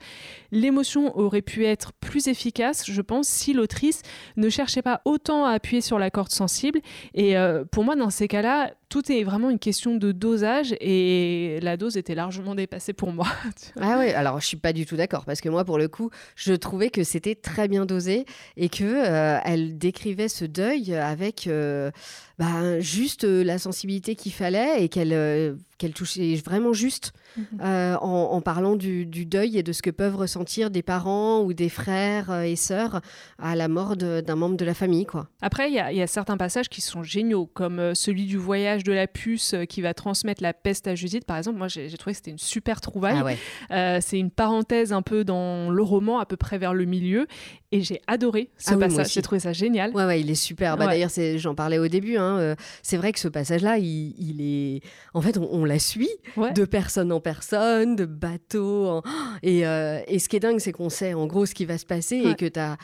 L'émotion 0.53 1.19
aurait 1.19 1.43
pu 1.43 1.67
être 1.67 1.93
plus 1.94 2.29
efficace, 2.29 2.88
je 2.88 3.03
pense, 3.03 3.26
si 3.26 3.53
l'autrice 3.53 4.03
ne 4.37 4.49
cherchait 4.49 4.82
pas 4.82 5.03
autant 5.05 5.44
à 5.44 5.50
appuyer 5.50 5.81
sur 5.81 5.99
la 5.99 6.11
corde 6.11 6.31
sensible. 6.31 6.81
Et 7.14 7.37
euh, 7.37 7.64
pour 7.64 7.82
moi, 7.82 7.97
dans 7.97 8.11
ces 8.11 8.29
cas-là, 8.29 8.73
tout 8.88 9.10
est 9.10 9.24
vraiment 9.24 9.50
une 9.50 9.58
question 9.58 9.96
de 9.96 10.12
dosage 10.12 10.74
et 10.80 11.58
la 11.60 11.76
dose 11.76 11.96
était 11.96 12.14
largement 12.14 12.54
dépassée 12.54 12.92
pour 12.92 13.12
moi. 13.12 13.26
ah 13.80 13.96
oui, 13.98 14.10
alors 14.10 14.40
je 14.40 14.46
suis 14.46 14.56
pas 14.56 14.72
du 14.72 14.86
tout 14.86 14.96
d'accord 14.96 15.24
parce 15.24 15.40
que 15.40 15.48
moi 15.48 15.64
pour 15.64 15.78
le 15.78 15.88
coup, 15.88 16.10
je 16.36 16.54
trouvais 16.54 16.90
que 16.90 17.02
c'était 17.02 17.34
très 17.34 17.66
bien 17.66 17.84
dosé 17.84 18.26
et 18.56 18.68
que 18.68 18.84
euh, 18.84 19.38
elle 19.44 19.76
décrivait 19.76 20.28
ce 20.28 20.44
deuil 20.44 20.94
avec 20.94 21.46
euh, 21.46 21.90
bah, 22.38 22.78
juste 22.80 23.24
euh, 23.24 23.42
la 23.42 23.58
sensibilité 23.58 24.14
qu'il 24.14 24.32
fallait 24.32 24.84
et 24.84 24.88
qu'elle 24.88 25.56
qu'elle 25.78 25.93
touchait 25.93 26.34
vraiment 26.44 26.73
juste 26.73 27.12
mhm. 27.37 27.44
euh, 27.61 27.96
en, 27.96 28.40
parlant 28.40 28.76
du, 28.76 29.06
deuil 29.06 29.58
et 29.58 29.62
de 29.62 29.73
ce 29.73 29.82
que 29.82 29.90
peuvent 29.90 30.17
ressentir 30.17 30.70
des 30.70 30.82
parents 30.82 31.43
ou 31.43 31.52
des 31.52 31.69
frères 31.69 32.31
euh, 32.31 32.43
et 32.43 32.56
sœurs 32.56 33.00
à 33.38 33.56
la 33.56 33.69
mort 33.69 33.96
d'un 33.96 34.37
membre 34.37 34.56
de 34.56 34.64
la 34.64 34.75
famille. 34.75 35.06
Quoi. 35.06 35.28
Après, 35.43 35.70
il 35.70 35.75
y, 35.75 36.02
a 36.02 36.06
certains 36.06 36.37
passages 36.37 36.69
qui 36.69 36.81
sont 36.81 37.02
géniaux, 37.02 37.46
comme 37.46 37.78
euh, 37.78 37.94
celui 37.94 38.26
du 38.26 38.37
voyage 38.37 38.84
de 38.84 38.93
la 38.93 39.06
puce 39.06 39.55
qui 39.69 39.82
va 39.82 39.94
transmettre 39.94 40.43
la 40.43 40.52
peste 40.52 40.87
à 40.87 40.94
Judith, 40.94 41.25
par 41.25 41.37
exemple. 41.37 41.58
Moi, 41.58 41.69
j'ai 41.69 41.90
trouvé 41.96 42.12
que 42.12 42.19
c'était 42.19 42.31
une 42.31 42.38
super 42.38 42.81
trouvaille. 42.81 43.37
Ah 43.70 44.00
c'est 44.00 44.19
une 44.19 44.31
parenthèse 44.31 44.93
un 44.93 45.02
peu 45.02 45.25
dans 45.25 45.70
le 45.70 45.82
roman, 45.82 46.19
à 46.19 46.26
peu 46.26 46.37
près 46.37 46.58
vers 46.58 46.74
le 46.74 46.84
milieu. 46.84 47.27
Et 47.73 47.82
j'ai 47.82 48.01
adoré 48.06 48.51
ce 48.58 48.75
ah 48.75 48.77
passage. 48.77 49.13
j'ai 49.13 49.23
trouvé 49.23 49.41
ça 49.41 49.53
génial. 49.53 49.91
Ouais, 49.93 50.05
ouais, 50.05 50.20
il 50.20 50.31
est 50.31 50.37
super. 50.37 50.77
Bah, 50.77 50.87
D'ailleurs, 50.87 51.11
j'en 51.37 51.55
parlais 51.55 51.79
au 51.79 51.89
début. 51.89 52.17
Hein, 52.17 52.55
c'est 52.82 52.96
vrai 52.96 53.13
que 53.13 53.19
ce 53.19 53.29
passage-là, 53.29 53.79
il, 53.79 54.41
est. 54.41 54.81
En 55.15 55.20
fait, 55.20 55.37
on 55.39 55.65
la 55.65 55.79
suit 55.79 56.11
de 56.37 56.65
personne 56.65 57.13
en 57.13 57.20
personne, 57.20 57.96
de 57.96 58.05
bateau. 58.05 59.03
Euh, 59.44 60.01
et, 60.06 60.19
ce 60.19 60.29
qui 60.29 60.37
est 60.37 60.41
dingue, 60.41 60.58
c'est 60.58 60.73
qu'on 60.73 60.91
sait 60.91 61.15
en 61.15 61.27
gros 61.27 61.46
ce 61.46 61.55
qui 61.55 61.65
va 61.65 61.79
se 61.79 61.87
passer 61.87 62.17
et 62.17 62.35
que 62.35 62.46
tu 62.46 62.58
as 62.58 62.77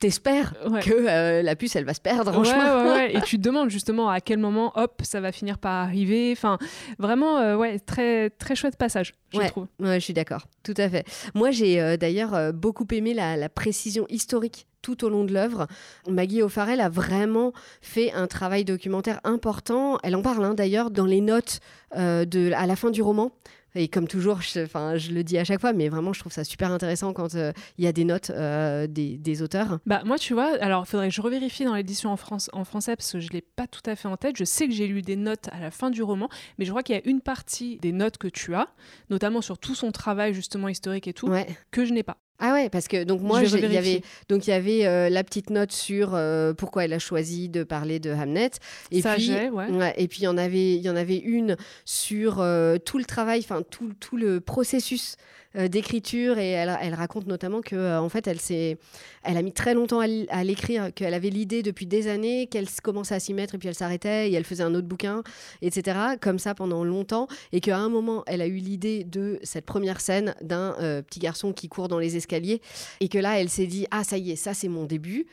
t'espères 0.00 0.54
que 0.82 0.90
euh, 0.92 1.42
la 1.42 1.54
puce 1.54 1.76
elle 1.76 1.84
va 1.84 1.94
se 1.94 2.00
perdre 2.00 2.36
en 2.36 2.42
chemin. 2.42 3.06
et 3.06 3.20
tu 3.24 3.36
te 3.36 3.42
demandes 3.42 3.70
justement 3.70 4.08
à 4.08 4.20
quel 4.20 4.38
moment 4.38 4.72
hop 4.74 5.02
ça 5.04 5.20
va 5.20 5.30
finir 5.30 5.58
par 5.58 5.72
arriver. 5.72 6.32
Enfin 6.32 6.58
vraiment 6.98 7.38
euh, 7.38 7.56
ouais 7.56 7.78
très 7.78 8.30
très 8.30 8.56
chouette 8.56 8.76
passage 8.76 9.12
je 9.32 9.40
trouve. 9.46 9.66
Ouais 9.78 10.00
je 10.00 10.04
suis 10.04 10.14
d'accord 10.14 10.46
tout 10.62 10.74
à 10.76 10.88
fait. 10.88 11.06
Moi 11.34 11.50
j'ai 11.50 11.96
d'ailleurs 11.96 12.52
beaucoup 12.52 12.86
aimé 12.90 13.14
la, 13.14 13.48
précision 13.48 14.06
historique 14.08 14.66
tout 14.82 15.04
au 15.04 15.10
long 15.10 15.24
de 15.24 15.34
l'œuvre. 15.34 15.66
Maggie 16.08 16.42
O'Farrell 16.42 16.80
a 16.80 16.88
vraiment 16.88 17.52
fait 17.82 18.12
un 18.12 18.26
travail 18.26 18.64
documentaire 18.64 19.20
important. 19.24 19.98
Elle 20.02 20.16
en 20.16 20.22
parle 20.22 20.44
hein, 20.44 20.54
d'ailleurs 20.54 20.90
dans 20.90 21.04
les 21.04 21.20
notes 21.20 21.60
de, 21.94 22.52
à 22.52 22.66
la 22.66 22.76
fin 22.76 22.90
du 22.90 23.02
roman. 23.02 23.32
Et 23.74 23.88
comme 23.88 24.08
toujours, 24.08 24.40
je, 24.42 24.66
je 24.96 25.12
le 25.12 25.22
dis 25.22 25.38
à 25.38 25.44
chaque 25.44 25.60
fois, 25.60 25.72
mais 25.72 25.88
vraiment, 25.88 26.12
je 26.12 26.20
trouve 26.20 26.32
ça 26.32 26.44
super 26.44 26.72
intéressant 26.72 27.12
quand 27.12 27.34
euh, 27.34 27.52
il 27.78 27.84
y 27.84 27.88
a 27.88 27.92
des 27.92 28.04
notes 28.04 28.30
euh, 28.30 28.86
des, 28.86 29.42
auteurs. 29.42 29.78
Bah, 29.86 30.02
moi, 30.04 30.18
tu 30.18 30.34
vois, 30.34 30.56
alors 30.60 30.84
il 30.86 30.90
faudrait 30.90 31.08
que 31.08 31.14
je 31.14 31.20
revérifie 31.20 31.64
dans 31.64 31.74
l'édition 31.74 32.10
en, 32.10 32.16
France, 32.16 32.50
en 32.52 32.64
français 32.64 32.96
parce 32.96 33.12
que 33.12 33.20
je 33.20 33.28
ne 33.28 33.34
l'ai 33.34 33.42
pas 33.42 33.66
tout 33.66 33.82
à 33.86 33.94
fait 33.94 34.08
en 34.08 34.16
tête. 34.16 34.36
Je 34.36 34.44
sais 34.44 34.66
que 34.66 34.74
j'ai 34.74 34.86
lu 34.86 35.02
des 35.02 35.16
notes 35.16 35.48
à 35.52 35.60
la 35.60 35.70
fin 35.70 35.90
du 35.90 36.02
roman, 36.02 36.28
mais 36.58 36.64
je 36.64 36.70
crois 36.70 36.82
qu'il 36.82 36.96
y 36.96 36.98
a 36.98 37.02
une 37.08 37.20
partie 37.20 37.78
des 37.78 37.92
notes 37.92 38.18
que 38.18 38.28
tu 38.28 38.54
as, 38.54 38.68
notamment 39.08 39.40
sur 39.40 39.58
tout 39.58 39.74
son 39.74 39.92
travail 39.92 40.34
justement 40.34 40.68
historique 40.68 41.06
et 41.06 41.12
tout, 41.12 41.30
que 41.70 41.84
je 41.84 41.92
n'ai 41.92 42.02
pas. 42.02 42.18
Ah 42.40 42.54
ouais, 42.54 42.70
parce 42.70 42.88
que 42.88 43.04
donc 43.04 43.20
moi, 43.20 43.42
il 43.42 43.72
y 43.72 43.76
avait 43.76 44.02
donc 44.28 44.46
il 44.46 44.50
y 44.50 44.52
avait 44.54 44.86
euh, 44.86 45.10
la 45.10 45.22
petite 45.22 45.50
note 45.50 45.72
sur 45.72 46.14
euh, 46.14 46.54
pourquoi 46.54 46.84
elle 46.84 46.92
a 46.94 46.98
choisi 46.98 47.50
de 47.50 47.62
parler 47.64 48.00
de 48.00 48.10
Hamnet. 48.10 48.50
Et 48.90 49.02
puis, 49.02 49.30
ouais. 49.52 49.94
et 49.96 50.08
puis 50.08 50.20
il 50.20 50.24
y 50.24 50.28
en 50.28 50.38
avait 50.38 50.74
il 50.74 50.80
y 50.82 50.88
en 50.88 50.96
avait 50.96 51.18
une 51.18 51.56
sur 51.84 52.40
euh, 52.40 52.78
tout 52.78 52.98
le 52.98 53.04
travail, 53.04 53.40
enfin 53.40 53.62
tout, 53.68 53.92
tout 54.00 54.16
le 54.16 54.40
processus 54.40 55.16
d'écriture 55.56 56.38
et 56.38 56.50
elle, 56.50 56.94
raconte 56.94 57.26
notamment 57.26 57.60
que 57.60 57.74
euh, 57.74 58.00
en 58.00 58.08
fait 58.08 58.28
elle 58.28 58.38
s'est 58.38 58.78
elle 59.24 59.36
a 59.36 59.42
mis 59.42 59.52
très 59.52 59.74
longtemps 59.74 59.98
à, 59.98 60.44
l'écrire 60.44 60.94
qu'elle 60.94 61.12
avait 61.12 61.30
l'idée 61.30 61.64
depuis 61.64 61.86
des 61.86 62.06
années 62.06 62.46
qu'elle 62.46 62.68
commençait 62.84 63.16
à 63.16 63.20
s'y 63.20 63.34
mettre 63.34 63.56
et 63.56 63.58
puis 63.58 63.68
elle 63.68 63.74
s'arrêtait 63.74 64.30
et 64.30 64.34
elle 64.34 64.44
faisait 64.44 64.62
un 64.62 64.74
autre 64.76 64.86
bouquin 64.86 65.24
etc 65.60 65.98
comme 66.20 66.38
ça 66.38 66.54
pendant 66.54 66.84
longtemps 66.84 67.26
et 67.50 67.60
qu'à 67.60 67.78
un 67.78 67.88
moment 67.88 68.22
elle 68.28 68.42
a 68.42 68.46
eu 68.46 68.58
l'idée 68.58 69.02
de 69.02 69.40
cette 69.42 69.66
première 69.66 70.00
scène 70.00 70.36
d'un 70.40 70.76
petit 71.02 71.18
garçon 71.18 71.52
qui 71.52 71.68
court 71.68 71.88
dans 71.88 71.98
les 71.98 72.16
escaliers 72.16 72.62
et 73.00 73.08
que 73.08 73.18
là 73.18 73.40
elle 73.40 73.48
s'est 73.48 73.66
dit 73.66 73.88
ah 73.90 74.04
ça 74.04 74.18
y 74.18 74.30
est 74.30 74.36
ça 74.36 74.54
c'est 74.54 74.68
mon 74.68 74.84
début. 74.84 75.26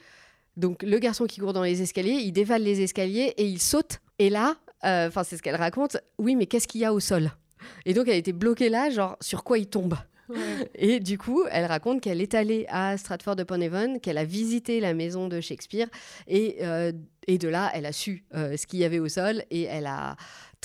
Donc 0.56 0.82
le 0.82 0.98
garçon 0.98 1.26
qui 1.26 1.40
court 1.40 1.54
dans 1.54 1.64
les 1.64 1.84
escaliers 1.84 2.22
il 2.24 2.32
dévale 2.32 2.64
les 2.64 2.82
escaliers 2.82 3.36
et 3.38 3.46
il 3.46 3.62
saute. 3.62 4.00
Et 4.18 4.32
là 4.32 4.56
enfin 4.82 5.24
c'est 5.24 5.38
ce 5.38 5.44
qu'elle 5.44 5.56
raconte 5.56 5.98
oui 6.18 6.36
mais 6.36 6.48
qu'est-ce 6.48 6.68
qu'il 6.68 6.82
y 6.82 6.86
a 6.86 6.94
au 6.94 7.00
sol? 7.00 7.30
Et 7.86 7.94
donc, 7.94 8.08
elle 8.08 8.14
a 8.14 8.18
été 8.18 8.34
bloquée 8.34 8.70
là, 8.70 8.90
genre, 8.90 9.18
sur 9.22 9.44
quoi 9.44 9.58
il 9.58 9.68
tombe 9.68 9.96
Et 10.76 11.00
du 11.00 11.18
coup, 11.18 11.44
elle 11.52 11.66
raconte 11.66 12.02
qu'elle 12.02 12.22
est 12.22 12.34
allée 12.34 12.66
à 12.70 12.98
Stratford-upon-Avon, 12.98 14.00
qu'elle 14.00 14.18
a 14.18 14.26
visité 14.26 14.80
la 14.80 14.94
maison 14.94 15.28
de 15.28 15.42
Shakespeare, 15.42 15.88
et, 16.28 16.58
euh, 16.62 16.92
et 17.28 17.38
de 17.38 17.48
là, 17.48 17.72
elle 17.74 17.86
a 17.86 17.92
su 17.92 18.24
euh, 18.36 18.58
ce 18.58 18.68
qu'il 18.68 18.80
y 18.80 18.84
avait 18.84 19.00
au 19.00 19.10
sol, 19.10 19.44
et 19.52 19.64
elle 19.64 19.86
a, 19.86 20.16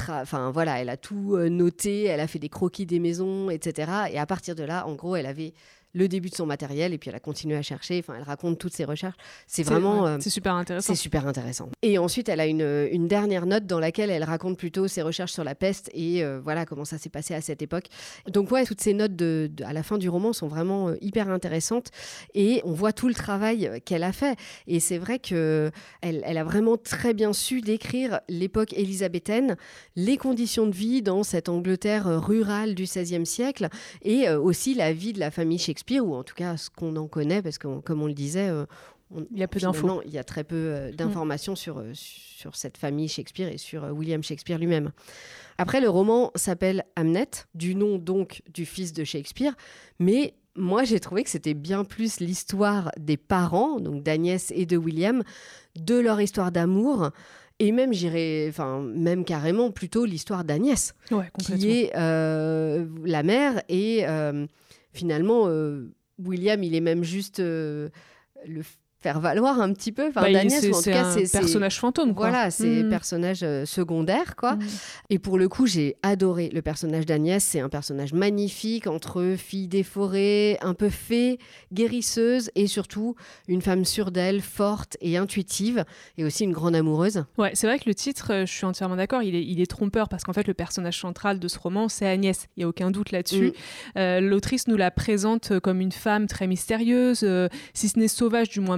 enfin 0.08 0.50
voilà, 0.50 0.80
elle 0.80 0.88
a 0.88 0.96
tout 0.96 1.36
euh, 1.36 1.48
noté, 1.48 2.04
elle 2.04 2.20
a 2.20 2.26
fait 2.26 2.38
des 2.38 2.48
croquis 2.48 2.86
des 2.86 2.98
maisons, 2.98 3.50
etc. 3.50 3.90
Et 4.12 4.18
à 4.18 4.26
partir 4.26 4.54
de 4.54 4.64
là, 4.64 4.86
en 4.86 4.94
gros, 4.94 5.16
elle 5.16 5.26
avait 5.26 5.54
le 5.94 6.08
début 6.08 6.30
de 6.30 6.34
son 6.34 6.46
matériel 6.46 6.92
et 6.92 6.98
puis 6.98 7.10
elle 7.10 7.16
a 7.16 7.20
continué 7.20 7.56
à 7.56 7.62
chercher. 7.62 7.98
Enfin, 7.98 8.14
elle 8.16 8.24
raconte 8.24 8.58
toutes 8.58 8.72
ses 8.72 8.84
recherches. 8.84 9.16
C'est 9.46 9.62
vraiment. 9.62 10.06
Euh, 10.06 10.18
c'est 10.20 10.30
super 10.30 10.54
intéressant. 10.54 10.94
C'est 10.94 10.98
super 10.98 11.26
intéressant. 11.26 11.68
Et 11.82 11.98
ensuite, 11.98 12.28
elle 12.28 12.40
a 12.40 12.46
une, 12.46 12.88
une, 12.90 13.08
dernière 13.08 13.46
note 13.46 13.66
dans 13.66 13.80
laquelle 13.80 14.10
elle 14.10 14.24
raconte 14.24 14.56
plutôt 14.56 14.88
ses 14.88 15.02
recherches 15.02 15.32
sur 15.32 15.44
la 15.44 15.54
peste 15.54 15.90
et 15.92 16.24
euh, 16.24 16.40
voilà 16.42 16.64
comment 16.64 16.84
ça 16.84 16.98
s'est 16.98 17.10
passé 17.10 17.34
à 17.34 17.40
cette 17.40 17.62
époque. 17.62 17.86
Donc, 18.28 18.50
ouais, 18.50 18.64
toutes 18.64 18.80
ces 18.80 18.94
notes 18.94 19.16
de, 19.16 19.50
à 19.64 19.72
la 19.72 19.82
fin 19.82 19.98
du 19.98 20.08
roman 20.08 20.32
sont 20.32 20.48
vraiment 20.48 20.88
euh, 20.88 20.96
hyper 21.00 21.28
intéressantes 21.28 21.90
et 22.34 22.62
on 22.64 22.72
voit 22.72 22.92
tout 22.92 23.08
le 23.08 23.14
travail 23.14 23.80
qu'elle 23.84 24.04
a 24.04 24.12
fait. 24.12 24.38
Et 24.66 24.80
c'est 24.80 24.98
vrai 24.98 25.18
que 25.18 25.70
elle, 26.00 26.22
elle, 26.24 26.38
a 26.38 26.44
vraiment 26.44 26.76
très 26.76 27.12
bien 27.12 27.32
su 27.32 27.60
décrire 27.60 28.20
l'époque 28.28 28.72
élisabéthaine, 28.72 29.56
les 29.96 30.16
conditions 30.16 30.66
de 30.66 30.74
vie 30.74 31.02
dans 31.02 31.22
cette 31.22 31.48
Angleterre 31.48 32.22
rurale 32.22 32.74
du 32.74 32.84
XVIe 32.84 33.26
siècle 33.26 33.68
et 34.02 34.28
aussi 34.30 34.74
la 34.74 34.92
vie 34.92 35.12
de 35.12 35.20
la 35.20 35.30
famille 35.30 35.58
Shakespeare 35.58 35.81
ou 35.90 36.14
en 36.14 36.22
tout 36.22 36.34
cas 36.34 36.56
ce 36.56 36.70
qu'on 36.70 36.96
en 36.96 37.08
connaît, 37.08 37.42
parce 37.42 37.58
que 37.58 37.80
comme 37.80 38.02
on 38.02 38.06
le 38.06 38.14
disait, 38.14 38.48
euh, 38.48 38.64
il 39.30 39.38
y 39.38 39.42
a 39.42 39.48
peu 39.48 39.60
d'infos. 39.60 40.02
Il 40.04 40.12
y 40.12 40.18
a 40.18 40.24
très 40.24 40.44
peu 40.44 40.56
euh, 40.56 40.90
mm. 40.90 40.96
d'informations 40.96 41.56
sur, 41.56 41.78
euh, 41.78 41.90
sur 41.94 42.56
cette 42.56 42.76
famille 42.76 43.08
Shakespeare 43.08 43.48
et 43.48 43.58
sur 43.58 43.84
William 43.84 44.22
Shakespeare 44.22 44.58
lui-même. 44.58 44.92
Après, 45.58 45.80
le 45.80 45.88
roman 45.88 46.30
s'appelle 46.34 46.84
Hamnet, 46.96 47.30
du 47.54 47.74
nom 47.74 47.98
donc 47.98 48.42
du 48.52 48.64
fils 48.64 48.92
de 48.92 49.04
Shakespeare, 49.04 49.54
mais 49.98 50.34
moi 50.54 50.84
j'ai 50.84 51.00
trouvé 51.00 51.24
que 51.24 51.30
c'était 51.30 51.54
bien 51.54 51.84
plus 51.84 52.20
l'histoire 52.20 52.90
des 52.98 53.16
parents, 53.16 53.80
donc 53.80 54.02
d'Agnès 54.02 54.50
et 54.54 54.66
de 54.66 54.76
William, 54.76 55.22
de 55.76 55.98
leur 55.98 56.20
histoire 56.20 56.52
d'amour. 56.52 57.10
Et 57.58 57.70
même, 57.70 57.92
j'irais, 57.92 58.46
enfin, 58.48 58.80
même 58.80 59.24
carrément 59.24 59.70
plutôt 59.70 60.04
l'histoire 60.04 60.42
d'Agnès, 60.42 60.94
qui 61.38 61.70
est 61.70 61.92
la 61.94 63.22
mère 63.22 63.62
et 63.68 64.04
finalement, 64.92 65.48
euh, 65.48 65.92
William, 66.18 66.62
il 66.62 66.74
est 66.74 66.80
même 66.80 67.04
juste 67.04 67.40
euh, 67.40 67.88
le 68.46 68.62
faire 69.02 69.20
valoir 69.20 69.60
un 69.60 69.72
petit 69.72 69.92
peu. 69.92 70.08
Enfin, 70.08 70.22
bah, 70.32 70.48
c'est 70.48 71.36
un 71.36 71.40
personnage 71.40 71.78
fantôme. 71.78 72.12
Voilà, 72.12 72.50
c'est 72.50 72.84
mmh. 72.84 72.88
personnage 72.88 73.40
euh, 73.42 73.66
secondaire, 73.66 74.36
quoi. 74.36 74.54
Mmh. 74.54 74.60
Et 75.10 75.18
pour 75.18 75.38
le 75.38 75.48
coup, 75.48 75.66
j'ai 75.66 75.96
adoré 76.02 76.50
le 76.52 76.62
personnage 76.62 77.04
d'Agnès. 77.04 77.42
C'est 77.42 77.60
un 77.60 77.68
personnage 77.68 78.12
magnifique 78.12 78.86
entre 78.86 79.34
fille 79.36 79.66
des 79.66 79.82
forêts, 79.82 80.56
un 80.62 80.74
peu 80.74 80.88
fée, 80.88 81.38
guérisseuse 81.72 82.50
et 82.54 82.66
surtout 82.68 83.16
une 83.48 83.60
femme 83.60 83.84
sûre 83.84 84.12
d'elle, 84.12 84.40
forte 84.40 84.96
et 85.00 85.16
intuitive, 85.16 85.84
et 86.16 86.24
aussi 86.24 86.44
une 86.44 86.52
grande 86.52 86.76
amoureuse. 86.76 87.24
Ouais, 87.38 87.50
c'est 87.54 87.66
vrai 87.66 87.78
que 87.78 87.88
le 87.88 87.94
titre, 87.94 88.32
euh, 88.32 88.46
je 88.46 88.52
suis 88.52 88.64
entièrement 88.64 88.96
d'accord, 88.96 89.22
il 89.22 89.34
est, 89.34 89.44
il 89.44 89.60
est 89.60 89.70
trompeur 89.70 90.08
parce 90.08 90.22
qu'en 90.22 90.32
fait, 90.32 90.46
le 90.46 90.54
personnage 90.54 91.00
central 91.00 91.40
de 91.40 91.48
ce 91.48 91.58
roman, 91.58 91.88
c'est 91.88 92.06
Agnès. 92.06 92.46
Il 92.56 92.60
y 92.60 92.64
a 92.64 92.68
aucun 92.68 92.92
doute 92.92 93.10
là-dessus. 93.10 93.48
Mmh. 93.48 93.98
Euh, 93.98 94.20
l'autrice 94.20 94.68
nous 94.68 94.76
la 94.76 94.92
présente 94.92 95.58
comme 95.58 95.80
une 95.80 95.92
femme 95.92 96.28
très 96.28 96.46
mystérieuse, 96.46 97.26
si 97.74 97.88
ce 97.88 97.98
n'est 97.98 98.08
sauvage, 98.08 98.48
du 98.48 98.60
moins 98.60 98.76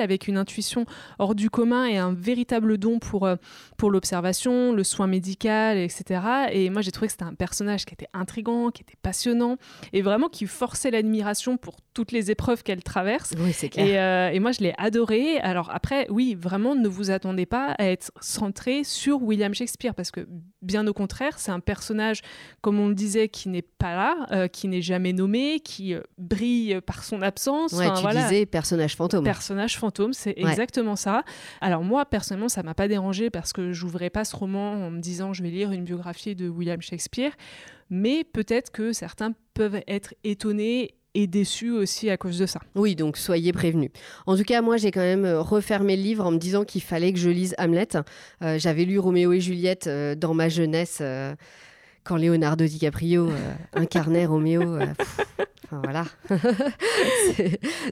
avec 0.00 0.28
une 0.28 0.36
intuition 0.36 0.86
hors 1.18 1.34
du 1.34 1.50
commun 1.50 1.86
et 1.86 1.98
un 1.98 2.12
véritable 2.12 2.78
don 2.78 2.98
pour, 2.98 3.26
euh, 3.26 3.36
pour 3.76 3.90
l'observation, 3.90 4.72
le 4.72 4.84
soin 4.84 5.06
médical, 5.06 5.78
etc. 5.78 6.20
Et 6.52 6.70
moi, 6.70 6.82
j'ai 6.82 6.92
trouvé 6.92 7.06
que 7.08 7.12
c'était 7.12 7.24
un 7.24 7.34
personnage 7.34 7.84
qui 7.84 7.94
était 7.94 8.08
intrigant, 8.12 8.70
qui 8.70 8.82
était 8.82 8.98
passionnant 9.02 9.56
et 9.92 10.02
vraiment 10.02 10.28
qui 10.28 10.46
forçait 10.46 10.90
l'admiration 10.90 11.56
pour 11.56 11.76
toutes 11.94 12.12
les 12.12 12.30
épreuves 12.30 12.62
qu'elle 12.62 12.82
traverse. 12.82 13.32
Oui, 13.38 13.52
c'est 13.52 13.68
clair. 13.68 13.86
Et, 13.86 13.98
euh, 13.98 14.30
et, 14.34 14.40
moi, 14.40 14.52
je 14.52 14.60
l'ai 14.60 14.74
adoré. 14.78 15.38
Alors 15.38 15.70
après, 15.72 16.06
oui, 16.10 16.36
vraiment, 16.38 16.74
ne 16.74 16.88
vous 16.88 17.10
attendez 17.10 17.46
pas 17.46 17.74
à 17.78 17.84
être 17.86 18.10
centré 18.20 18.84
sur 18.84 19.22
William 19.22 19.54
Shakespeare 19.54 19.94
parce 19.94 20.10
que, 20.10 20.26
bien 20.66 20.86
au 20.86 20.92
contraire, 20.92 21.38
c'est 21.38 21.52
un 21.52 21.60
personnage, 21.60 22.22
comme 22.60 22.78
on 22.78 22.88
le 22.88 22.94
disait, 22.94 23.28
qui 23.28 23.48
n'est 23.48 23.62
pas 23.62 23.94
là, 23.94 24.26
euh, 24.32 24.48
qui 24.48 24.68
n'est 24.68 24.82
jamais 24.82 25.12
nommé, 25.12 25.60
qui 25.60 25.94
brille 26.18 26.80
par 26.84 27.04
son 27.04 27.22
absence. 27.22 27.72
Ouais, 27.72 27.90
tu 27.94 28.06
disais 28.06 28.46
personnage 28.46 28.96
fantôme 28.96 29.24
personnage 29.24 29.78
fantôme, 29.78 30.12
c'est 30.12 30.34
exactement 30.36 30.96
ça. 30.96 31.22
Alors 31.60 31.82
moi, 31.82 32.04
personnellement, 32.04 32.48
ça 32.48 32.62
m'a 32.62 32.74
pas 32.74 32.88
dérangé 32.88 33.30
parce 33.30 33.52
que 33.52 33.72
j'ouvrais 33.72 34.10
pas 34.10 34.24
ce 34.24 34.34
roman 34.34 34.72
en 34.72 34.90
me 34.90 35.00
disant 35.00 35.32
je 35.32 35.42
vais 35.42 35.50
lire 35.50 35.72
une 35.72 35.84
biographie 35.84 36.34
de 36.34 36.48
William 36.48 36.80
Shakespeare, 36.80 37.32
mais 37.90 38.24
peut-être 38.24 38.70
que 38.70 38.92
certains 38.92 39.32
peuvent 39.54 39.80
être 39.86 40.14
étonnés 40.24 40.95
et 41.16 41.26
déçus 41.26 41.70
aussi 41.70 42.10
à 42.10 42.18
cause 42.18 42.38
de 42.38 42.44
ça. 42.44 42.60
Oui, 42.74 42.94
donc 42.94 43.16
soyez 43.16 43.52
prévenus. 43.52 43.90
En 44.26 44.36
tout 44.36 44.44
cas, 44.44 44.60
moi, 44.60 44.76
j'ai 44.76 44.90
quand 44.90 45.00
même 45.00 45.24
euh, 45.24 45.40
refermé 45.40 45.96
le 45.96 46.02
livre 46.02 46.26
en 46.26 46.30
me 46.30 46.36
disant 46.36 46.64
qu'il 46.64 46.82
fallait 46.82 47.12
que 47.12 47.18
je 47.18 47.30
lise 47.30 47.54
Hamlet. 47.58 47.88
Euh, 48.42 48.58
j'avais 48.58 48.84
lu 48.84 48.98
Roméo 48.98 49.32
et 49.32 49.40
Juliette 49.40 49.86
euh, 49.86 50.14
dans 50.14 50.34
ma 50.34 50.50
jeunesse 50.50 51.02
quand 52.06 52.16
Leonardo 52.16 52.64
DiCaprio 52.64 53.30
incarnait 53.74 54.26
Roméo. 54.26 54.78
Enfin, 55.66 55.80
voilà. 55.82 56.04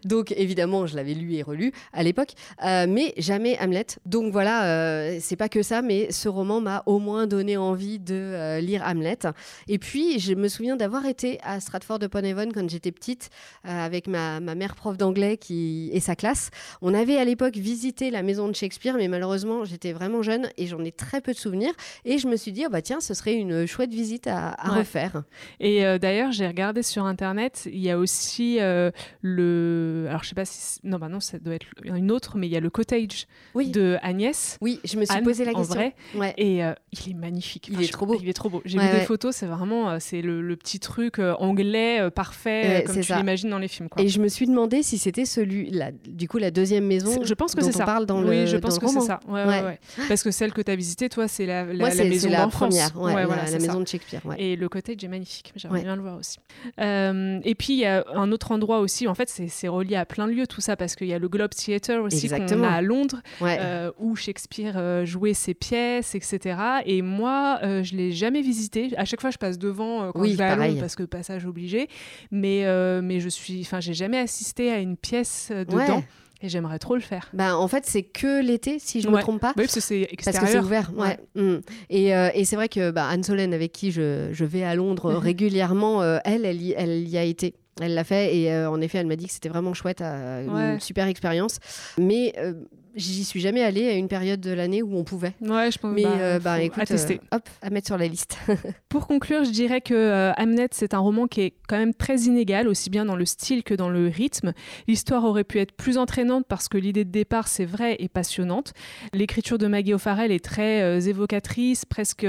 Donc 0.04 0.32
évidemment, 0.36 0.86
je 0.86 0.94
l'avais 0.94 1.14
lu 1.14 1.34
et 1.34 1.42
relu 1.42 1.72
à 1.92 2.04
l'époque, 2.04 2.34
euh, 2.64 2.86
mais 2.88 3.14
jamais 3.16 3.58
Hamlet. 3.60 3.86
Donc 4.06 4.32
voilà, 4.32 4.66
euh, 4.66 5.18
c'est 5.20 5.36
pas 5.36 5.48
que 5.48 5.62
ça, 5.62 5.82
mais 5.82 6.12
ce 6.12 6.28
roman 6.28 6.60
m'a 6.60 6.84
au 6.86 7.00
moins 7.00 7.26
donné 7.26 7.56
envie 7.56 7.98
de 7.98 8.14
euh, 8.14 8.60
lire 8.60 8.82
Hamlet. 8.86 9.18
Et 9.66 9.78
puis, 9.78 10.20
je 10.20 10.34
me 10.34 10.46
souviens 10.46 10.76
d'avoir 10.76 11.04
été 11.06 11.40
à 11.42 11.58
Stratford-upon-Avon 11.58 12.50
quand 12.54 12.68
j'étais 12.70 12.92
petite 12.92 13.30
avec 13.64 14.06
ma, 14.06 14.40
ma, 14.40 14.54
mère 14.54 14.76
prof 14.76 14.96
d'anglais 14.96 15.36
qui 15.36 15.90
et 15.92 16.00
sa 16.00 16.14
classe. 16.14 16.50
On 16.80 16.94
avait 16.94 17.16
à 17.16 17.24
l'époque 17.24 17.56
visité 17.56 18.10
la 18.10 18.22
maison 18.22 18.48
de 18.48 18.54
Shakespeare, 18.54 18.94
mais 18.96 19.08
malheureusement, 19.08 19.64
j'étais 19.64 19.92
vraiment 19.92 20.22
jeune 20.22 20.48
et 20.56 20.66
j'en 20.66 20.84
ai 20.84 20.92
très 20.92 21.20
peu 21.20 21.32
de 21.32 21.38
souvenirs. 21.38 21.72
Et 22.04 22.18
je 22.18 22.28
me 22.28 22.36
suis 22.36 22.52
dit, 22.52 22.64
oh 22.66 22.70
bah 22.70 22.82
tiens, 22.82 23.00
ce 23.00 23.14
serait 23.14 23.34
une 23.34 23.66
chouette 23.66 23.90
visite 23.90 24.03
à, 24.26 24.54
à 24.58 24.74
refaire. 24.74 25.22
Et 25.60 25.82
d'ailleurs, 25.98 26.32
j'ai 26.32 26.46
regardé 26.46 26.82
sur 26.82 27.04
internet 27.04 27.68
il 27.74 27.80
y 27.80 27.90
a 27.90 27.98
aussi 27.98 28.58
euh, 28.60 28.90
le. 29.22 30.06
Alors, 30.08 30.22
je 30.22 30.28
sais 30.28 30.34
pas 30.34 30.44
si. 30.44 30.78
Non, 30.84 30.98
bah 30.98 31.08
non, 31.08 31.20
ça 31.20 31.38
doit 31.38 31.54
être 31.54 31.66
une 31.84 32.10
autre, 32.10 32.36
mais 32.36 32.46
il 32.46 32.52
y 32.52 32.56
a 32.56 32.60
le 32.60 32.70
cottage 32.70 33.26
de 33.54 33.96
Agnès. 34.02 34.58
Oui, 34.60 34.80
je 34.84 34.96
me 34.96 35.04
suis 35.04 35.20
posé 35.22 35.44
la 35.44 35.52
question. 35.52 35.74
En 35.74 36.18
vrai. 36.18 36.34
Et 36.36 36.64
euh, 36.64 36.72
il 36.92 37.12
est 37.12 37.14
magnifique. 37.14 37.68
il 37.70 37.82
est 37.82 37.92
trop 37.92 38.06
beau. 38.06 38.18
Il 38.20 38.28
est 38.28 38.34
trop 38.34 38.48
beau. 38.48 38.62
J'ai 38.64 38.78
vu 38.78 38.88
des 38.88 39.04
photos, 39.04 39.34
c'est 39.34 39.46
vraiment 39.46 39.90
euh, 39.90 39.96
c'est 40.00 40.22
le, 40.22 40.54
petit 40.54 40.78
truc 40.78 41.18
anglais 41.18 42.10
parfait, 42.10 42.84
comme 42.86 43.00
tu 43.00 43.14
l'imagines 43.14 43.50
dans 43.50 43.58
les 43.58 43.68
films. 43.68 43.88
Quoi. 43.88 44.02
Et 44.02 44.08
je 44.08 44.20
me 44.20 44.28
suis 44.28 44.46
demandé 44.46 44.82
si 44.82 44.98
c'était 44.98 45.24
celui, 45.24 45.70
la, 45.70 45.90
du 45.90 46.28
coup, 46.28 46.38
la 46.38 46.50
deuxième 46.50 46.86
maison. 46.86 47.22
Je 47.22 47.34
pense 47.34 47.54
que 47.54 47.62
c'est 47.62 47.72
ça. 47.72 47.84
parle 47.84 48.06
dans 48.06 48.22
oui, 48.22 48.40
le 48.40 48.46
je 48.46 48.56
pense 48.56 48.78
que 48.78 48.86
c'est 48.86 49.00
ça. 49.00 49.20
Ouais, 49.28 49.44
ouais. 49.44 49.80
Parce 50.08 50.22
que 50.22 50.30
celle 50.30 50.52
que 50.52 50.62
tu 50.62 50.70
as 50.70 50.76
visitée, 50.76 51.08
toi, 51.08 51.28
c'est 51.28 51.46
la, 51.46 51.64
la, 51.64 51.94
la 51.94 52.04
maison 52.04 52.30
la 52.30 52.46
première. 52.46 52.96
Ouais, 52.96 53.24
voilà, 53.24 53.50
la 53.50 53.58
maison 53.58 53.80
de 53.80 53.84
Shakespeare. 53.98 54.20
Et 54.38 54.56
le 54.56 54.68
cottage 54.68 55.02
est 55.02 55.08
magnifique. 55.08 55.52
J'aimerais 55.56 55.82
bien 55.82 55.96
le 55.96 56.02
voir 56.02 56.18
aussi. 56.18 56.38
Et 56.78 57.54
puis, 57.54 57.74
il 57.74 57.78
y 57.78 57.86
a 57.86 58.04
un 58.14 58.32
autre 58.32 58.52
endroit 58.52 58.80
aussi. 58.80 59.08
En 59.08 59.14
fait, 59.14 59.28
c'est 59.28 59.68
relié 59.68 59.96
à 59.96 60.04
plein 60.04 60.26
de 60.26 60.32
lieux 60.32 60.46
tout 60.46 60.60
ça 60.60 60.76
parce 60.76 60.96
qu'il 60.96 61.06
y 61.06 61.14
a 61.14 61.18
le 61.18 61.28
Globe 61.28 61.50
Theatre 61.50 61.94
aussi 62.00 62.28
qu'on 62.28 62.62
a 62.62 62.68
à 62.68 62.82
Londres 62.82 63.20
euh, 63.42 63.90
où 63.98 64.16
Shakespeare 64.16 64.74
euh, 64.76 65.04
jouait 65.04 65.34
ses 65.34 65.54
pièces, 65.54 66.14
etc. 66.14 66.58
Et 66.86 67.02
moi, 67.02 67.58
euh, 67.62 67.82
je 67.82 67.96
l'ai 67.96 68.12
jamais 68.12 68.42
visité. 68.42 68.90
À 68.96 69.04
chaque 69.04 69.20
fois, 69.20 69.30
je 69.30 69.38
passe 69.38 69.58
devant 69.58 70.12
quand 70.12 70.24
je 70.24 70.36
vais 70.36 70.44
à 70.44 70.56
Londres 70.56 70.80
parce 70.80 70.96
que 70.96 71.02
passage 71.02 71.46
obligé. 71.46 71.88
Mais 72.30 72.64
mais 73.02 73.20
je 73.20 73.28
suis, 73.28 73.60
enfin, 73.62 73.80
j'ai 73.80 73.94
jamais 73.94 74.18
assisté 74.18 74.70
à 74.70 74.78
une 74.78 74.96
pièce 74.96 75.50
dedans. 75.50 76.02
Et 76.44 76.48
j'aimerais 76.48 76.78
trop 76.78 76.94
le 76.94 77.00
faire. 77.00 77.30
Bah, 77.32 77.56
en 77.56 77.66
fait, 77.66 77.84
c'est 77.86 78.02
que 78.02 78.42
l'été, 78.42 78.78
si 78.78 79.00
je 79.00 79.08
ne 79.08 79.16
me 79.16 79.20
trompe 79.20 79.40
pas. 79.40 79.54
Oui, 79.56 79.64
parce 79.64 79.74
que 79.74 79.80
c'est 79.80 80.02
extérieur. 80.02 80.42
Parce 80.42 80.52
que 80.52 80.58
c'est 80.58 80.64
ouvert, 80.64 80.92
ouais. 80.96 81.18
Mm. 81.34 81.60
Et, 81.90 82.08
et 82.10 82.44
c'est 82.44 82.56
vrai 82.56 82.68
que 82.68 82.90
bah, 82.90 83.06
Anne 83.08 83.24
Solène, 83.24 83.54
avec 83.54 83.72
qui 83.72 83.90
je, 83.90 84.28
je 84.30 84.44
vais 84.44 84.62
à 84.62 84.74
Londres 84.74 85.14
régulièrement, 85.14 86.04
elle, 86.24 86.44
elle 86.44 86.62
y, 86.62 86.72
elle 86.76 87.08
y 87.08 87.16
a 87.16 87.24
été. 87.24 87.54
Elle 87.80 87.94
l'a 87.94 88.04
fait 88.04 88.36
et 88.36 88.52
euh, 88.52 88.70
en 88.70 88.80
effet, 88.80 88.98
elle 88.98 89.06
m'a 89.06 89.16
dit 89.16 89.26
que 89.26 89.32
c'était 89.32 89.48
vraiment 89.48 89.74
chouette, 89.74 90.00
euh, 90.00 90.74
une 90.74 90.80
super 90.80 91.08
expérience. 91.08 91.58
Mais 91.98 92.32
euh, 92.38 92.54
J'y 92.94 93.24
suis 93.24 93.40
jamais 93.40 93.62
allée 93.62 93.88
à 93.88 93.94
une 93.94 94.08
période 94.08 94.40
de 94.40 94.52
l'année 94.52 94.82
où 94.82 94.96
on 94.96 95.04
pouvait. 95.04 95.34
Ouais, 95.40 95.70
je 95.70 95.78
pense. 95.78 95.92
Mais 95.92 96.04
bah, 96.04 96.10
euh, 96.18 96.38
bah, 96.38 96.60
écoute, 96.60 96.82
attester. 96.82 97.20
euh, 97.32 97.36
hop, 97.36 97.48
à 97.60 97.70
mettre 97.70 97.88
sur 97.88 97.98
la 97.98 98.06
liste. 98.06 98.38
Pour 98.88 99.06
conclure, 99.06 99.44
je 99.44 99.50
dirais 99.50 99.80
que 99.80 99.94
euh, 99.94 100.32
Hamnet, 100.36 100.68
c'est 100.70 100.94
un 100.94 100.98
roman 100.98 101.26
qui 101.26 101.40
est 101.40 101.54
quand 101.68 101.76
même 101.76 101.94
très 101.94 102.20
inégal, 102.22 102.68
aussi 102.68 102.90
bien 102.90 103.04
dans 103.04 103.16
le 103.16 103.24
style 103.24 103.64
que 103.64 103.74
dans 103.74 103.88
le 103.88 104.08
rythme. 104.08 104.52
L'histoire 104.86 105.24
aurait 105.24 105.44
pu 105.44 105.58
être 105.58 105.72
plus 105.72 105.98
entraînante 105.98 106.46
parce 106.48 106.68
que 106.68 106.78
l'idée 106.78 107.04
de 107.04 107.10
départ, 107.10 107.48
c'est 107.48 107.64
vrai 107.64 107.96
et 107.98 108.08
passionnante. 108.08 108.72
L'écriture 109.12 109.58
de 109.58 109.66
Maggie 109.66 109.94
O'Farrell 109.94 110.30
est 110.30 110.44
très 110.44 110.82
euh, 110.82 111.00
évocatrice, 111.00 111.84
presque 111.84 112.26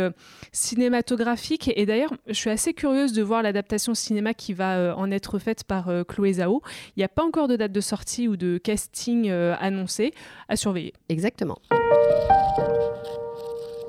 cinématographique. 0.52 1.72
Et 1.76 1.86
d'ailleurs, 1.86 2.14
je 2.28 2.34
suis 2.34 2.50
assez 2.50 2.74
curieuse 2.74 3.14
de 3.14 3.22
voir 3.22 3.44
l'adaptation 3.44 3.94
cinéma 3.94 4.34
qui 4.34 4.54
va 4.54 4.78
euh, 4.78 4.94
en 4.94 5.12
être 5.12 5.40
faite 5.40 5.64
par 5.64 5.90
euh, 5.90 6.04
Chloé 6.04 6.34
Zhao. 6.34 6.62
Il 6.96 7.00
n'y 7.00 7.04
a 7.04 7.10
pas 7.10 7.24
encore 7.24 7.48
de 7.48 7.56
date 7.56 7.72
de 7.72 7.82
sortie 7.82 8.28
ou 8.28 8.38
de 8.38 8.58
casting 8.58 9.30
euh, 9.30 9.56
annoncé 9.60 10.14
à 10.50 10.55
surveiller. 10.56 10.94
Exactement. 11.10 11.60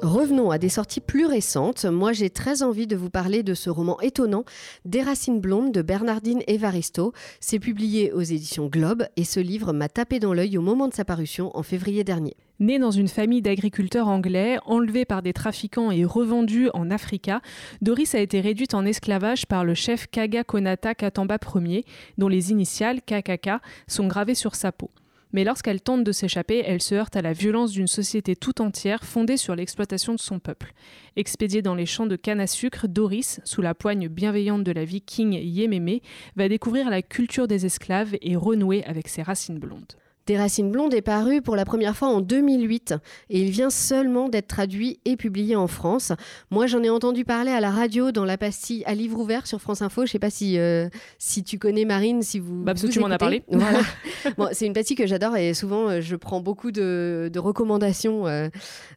Revenons 0.02 0.50
à 0.50 0.58
des 0.58 0.68
sorties 0.68 1.00
plus 1.00 1.24
récentes. 1.24 1.86
Moi, 1.86 2.12
j'ai 2.12 2.28
très 2.28 2.62
envie 2.62 2.86
de 2.86 2.96
vous 2.96 3.08
parler 3.08 3.42
de 3.42 3.54
ce 3.54 3.70
roman 3.70 3.98
étonnant, 4.02 4.44
Des 4.84 5.02
racines 5.02 5.40
blondes 5.40 5.72
de 5.72 5.80
Bernardine 5.80 6.42
Evaristo. 6.46 7.12
C'est 7.40 7.58
publié 7.58 8.12
aux 8.12 8.20
éditions 8.20 8.66
Globe 8.66 9.06
et 9.16 9.24
ce 9.24 9.40
livre 9.40 9.72
m'a 9.72 9.88
tapé 9.88 10.20
dans 10.20 10.34
l'œil 10.34 10.58
au 10.58 10.62
moment 10.62 10.86
de 10.86 10.94
sa 10.94 11.06
parution 11.06 11.50
en 11.56 11.62
février 11.62 12.04
dernier. 12.04 12.36
Né 12.60 12.78
dans 12.78 12.90
une 12.90 13.08
famille 13.08 13.42
d'agriculteurs 13.42 14.08
anglais, 14.08 14.58
enlevé 14.66 15.06
par 15.06 15.22
des 15.22 15.32
trafiquants 15.32 15.90
et 15.90 16.04
revendu 16.04 16.68
en 16.74 16.90
Africa, 16.90 17.40
Doris 17.80 18.14
a 18.14 18.20
été 18.20 18.40
réduite 18.40 18.74
en 18.74 18.84
esclavage 18.84 19.46
par 19.46 19.64
le 19.64 19.74
chef 19.74 20.06
Kaga 20.08 20.44
Konata 20.44 20.94
Katamba 20.94 21.38
Ier, 21.54 21.84
dont 22.18 22.28
les 22.28 22.50
initiales 22.50 23.00
KKK 23.00 23.62
sont 23.88 24.06
gravées 24.06 24.34
sur 24.34 24.54
sa 24.54 24.72
peau. 24.72 24.90
Mais 25.32 25.44
lorsqu'elle 25.44 25.80
tente 25.80 26.04
de 26.04 26.12
s'échapper, 26.12 26.62
elle 26.64 26.82
se 26.82 26.94
heurte 26.94 27.16
à 27.16 27.22
la 27.22 27.32
violence 27.32 27.72
d'une 27.72 27.88
société 27.88 28.36
tout 28.36 28.62
entière 28.62 29.04
fondée 29.04 29.36
sur 29.36 29.54
l'exploitation 29.54 30.14
de 30.14 30.20
son 30.20 30.38
peuple. 30.38 30.72
Expédiée 31.16 31.62
dans 31.62 31.74
les 31.74 31.86
champs 31.86 32.06
de 32.06 32.16
canne 32.16 32.40
à 32.40 32.46
sucre, 32.46 32.86
Doris, 32.86 33.40
sous 33.44 33.62
la 33.62 33.74
poigne 33.74 34.08
bienveillante 34.08 34.64
de 34.64 34.72
la 34.72 34.84
viking 34.84 35.32
Yememe, 35.32 36.00
va 36.36 36.48
découvrir 36.48 36.90
la 36.90 37.02
culture 37.02 37.48
des 37.48 37.66
esclaves 37.66 38.16
et 38.22 38.36
renouer 38.36 38.84
avec 38.84 39.08
ses 39.08 39.22
racines 39.22 39.58
blondes. 39.58 39.96
Des 40.26 40.36
racines 40.36 40.72
blondes 40.72 40.92
est 40.92 41.02
paru 41.02 41.40
pour 41.40 41.54
la 41.54 41.64
première 41.64 41.96
fois 41.96 42.08
en 42.08 42.20
2008 42.20 42.94
et 43.30 43.40
il 43.40 43.50
vient 43.50 43.70
seulement 43.70 44.28
d'être 44.28 44.48
traduit 44.48 44.98
et 45.04 45.16
publié 45.16 45.54
en 45.54 45.68
France. 45.68 46.12
Moi, 46.50 46.66
j'en 46.66 46.82
ai 46.82 46.90
entendu 46.90 47.24
parler 47.24 47.52
à 47.52 47.60
la 47.60 47.70
radio 47.70 48.10
dans 48.10 48.24
la 48.24 48.36
pastille 48.36 48.82
à 48.86 48.94
livre 48.94 49.20
ouvert 49.20 49.46
sur 49.46 49.60
France 49.60 49.82
Info. 49.82 50.04
Je 50.04 50.10
sais 50.10 50.18
pas 50.18 50.30
si, 50.30 50.58
euh, 50.58 50.88
si 51.18 51.44
tu 51.44 51.60
connais 51.60 51.84
Marine, 51.84 52.22
si 52.22 52.40
vous. 52.40 52.64
Bah, 52.64 52.72
parce 52.72 52.82
que 52.82 52.90
tu 52.90 52.98
m'en 52.98 53.10
as 53.10 53.18
parlé. 53.18 53.44
Voilà. 53.50 53.80
Bon, 54.36 54.48
c'est 54.50 54.66
une 54.66 54.72
pastille 54.72 54.96
que 54.96 55.06
j'adore 55.06 55.36
et 55.36 55.54
souvent 55.54 55.88
euh, 55.88 56.00
je 56.00 56.16
prends 56.16 56.40
beaucoup 56.40 56.72
de, 56.72 57.30
de 57.32 57.38
recommandations 57.38 58.26
euh, 58.26 58.48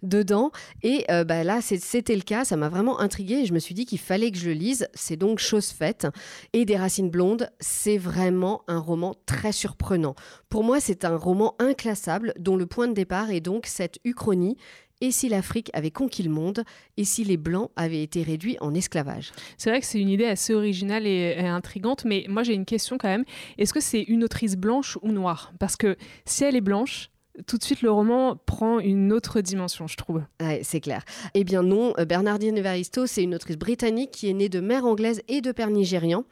dedans. 0.01 0.51
Et 0.81 1.05
bah, 1.07 1.43
là, 1.43 1.59
c'était 1.61 2.15
le 2.15 2.21
cas. 2.21 2.43
Ça 2.43 2.55
m'a 2.55 2.69
vraiment 2.69 2.99
intriguée 2.99 3.41
et 3.41 3.45
je 3.45 3.53
me 3.53 3.59
suis 3.59 3.75
dit 3.75 3.85
qu'il 3.85 3.99
fallait 3.99 4.31
que 4.31 4.37
je 4.39 4.47
le 4.47 4.53
lise. 4.53 4.87
C'est 4.95 5.17
donc 5.17 5.37
chose 5.37 5.67
faite. 5.67 6.07
Et 6.53 6.65
Des 6.65 6.77
racines 6.77 7.11
blondes, 7.11 7.51
c'est 7.59 7.97
vraiment 7.97 8.63
un 8.67 8.79
roman 8.79 9.13
très 9.27 9.51
surprenant. 9.51 10.15
Pour 10.49 10.63
moi, 10.63 10.79
c'est 10.79 11.05
un 11.05 11.18
roman 11.19 11.55
inclassable 11.59 12.33
dont 12.39 12.55
le 12.55 12.65
point 12.65 12.87
de 12.87 12.93
départ 12.93 13.31
est 13.31 13.41
donc 13.41 13.65
cette 13.65 13.99
uchronie. 14.03 14.57
Et 15.01 15.11
si 15.11 15.29
l'Afrique 15.29 15.69
avait 15.73 15.91
conquis 15.91 16.23
le 16.23 16.29
monde 16.29 16.63
Et 16.97 17.05
si 17.05 17.23
les 17.23 17.37
Blancs 17.37 17.71
avaient 17.77 18.03
été 18.03 18.21
réduits 18.21 18.57
en 18.59 18.73
esclavage? 18.73 19.31
C'est 19.57 19.69
vrai 19.69 19.79
que 19.79 19.85
c'est 19.85 19.99
une 19.99 20.09
idée 20.09 20.25
assez 20.25 20.53
originale 20.53 21.07
et, 21.07 21.35
et 21.37 21.47
intrigante, 21.47 22.03
mais 22.03 22.25
moi 22.27 22.43
j'ai 22.43 22.53
une 22.53 22.65
question 22.65 22.97
quand 22.97 23.07
même. 23.07 23.23
Est-ce 23.57 23.73
que 23.73 23.79
c'est 23.79 24.01
une 24.01 24.23
autrice 24.23 24.57
blanche 24.57 24.97
ou 25.01 25.11
noire? 25.11 25.53
Parce 25.57 25.77
que 25.77 25.95
si 26.25 26.43
elle 26.43 26.57
est 26.57 26.61
blanche, 26.61 27.09
tout 27.47 27.57
de 27.57 27.63
suite 27.63 27.81
le 27.81 27.91
roman 27.91 28.35
prend 28.45 28.79
une 28.79 29.13
autre 29.13 29.41
dimension, 29.41 29.87
je 29.87 29.97
trouve. 29.97 30.23
Ouais, 30.41 30.61
c'est 30.63 30.79
clair. 30.79 31.03
Eh 31.33 31.43
bien 31.43 31.63
non, 31.63 31.93
euh, 31.97 32.05
Bernardine 32.05 32.57
Evaristo, 32.57 33.05
c'est 33.07 33.23
une 33.23 33.35
autrice 33.35 33.57
britannique 33.57 34.11
qui 34.11 34.29
est 34.29 34.33
née 34.33 34.49
de 34.49 34.59
mère 34.59 34.85
anglaise 34.85 35.21
et 35.27 35.41
de 35.41 35.51
père 35.51 35.69
nigérian. 35.69 36.25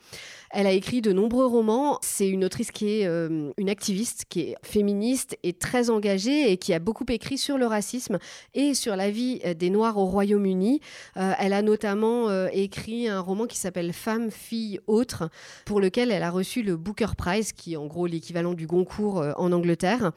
Elle 0.51 0.68
a 0.68 0.72
écrit 0.72 1.01
de 1.01 1.12
nombreux 1.12 1.46
romans. 1.46 2.00
C'est 2.01 2.27
une 2.27 2.46
autrice 2.46 2.72
qui 2.72 3.01
est 3.01 3.08
euh, 3.08 3.51
une 3.58 3.70
activiste, 3.70 4.25
qui 4.30 4.42
est 4.42 4.56
féministe 4.63 5.38
et 5.44 5.54
très 5.54 5.89
engagée 5.89 6.51
et 6.51 6.58
qui 6.58 6.74
a 6.74 6.80
beaucoup 6.80 7.06
écrit 7.10 7.38
sur 7.38 7.58
le 7.58 7.66
racisme 7.66 8.18
et 8.54 8.74
sur 8.74 8.96
la 8.96 9.10
vie 9.10 9.42
euh, 9.46 9.54
des 9.54 9.70
Noirs 9.70 9.98
au 9.98 10.06
Royaume-Uni. 10.06 10.82
Euh, 11.18 11.34
elle 11.39 11.54
a 11.54 11.62
notamment 11.62 12.48
écrit 12.51 13.08
un 13.08 13.20
roman 13.20 13.46
qui 13.46 13.58
s'appelle 13.58 13.94
Femme, 13.94 14.32
fille, 14.32 14.80
autre, 14.88 15.30
pour 15.66 15.82
lequel 15.82 16.12
elle 16.12 16.24
a 16.24 16.30
reçu 16.30 16.63
le 16.63 16.77
Booker 16.77 17.16
Prize, 17.18 17.51
qui 17.51 17.74
est 17.74 17.77
en 17.77 17.88
gros 17.88 18.08
l'équivalent 18.08 18.54
du 18.54 18.68
Goncourt 18.68 19.24
en 19.38 19.51
Angleterre. 19.51 20.12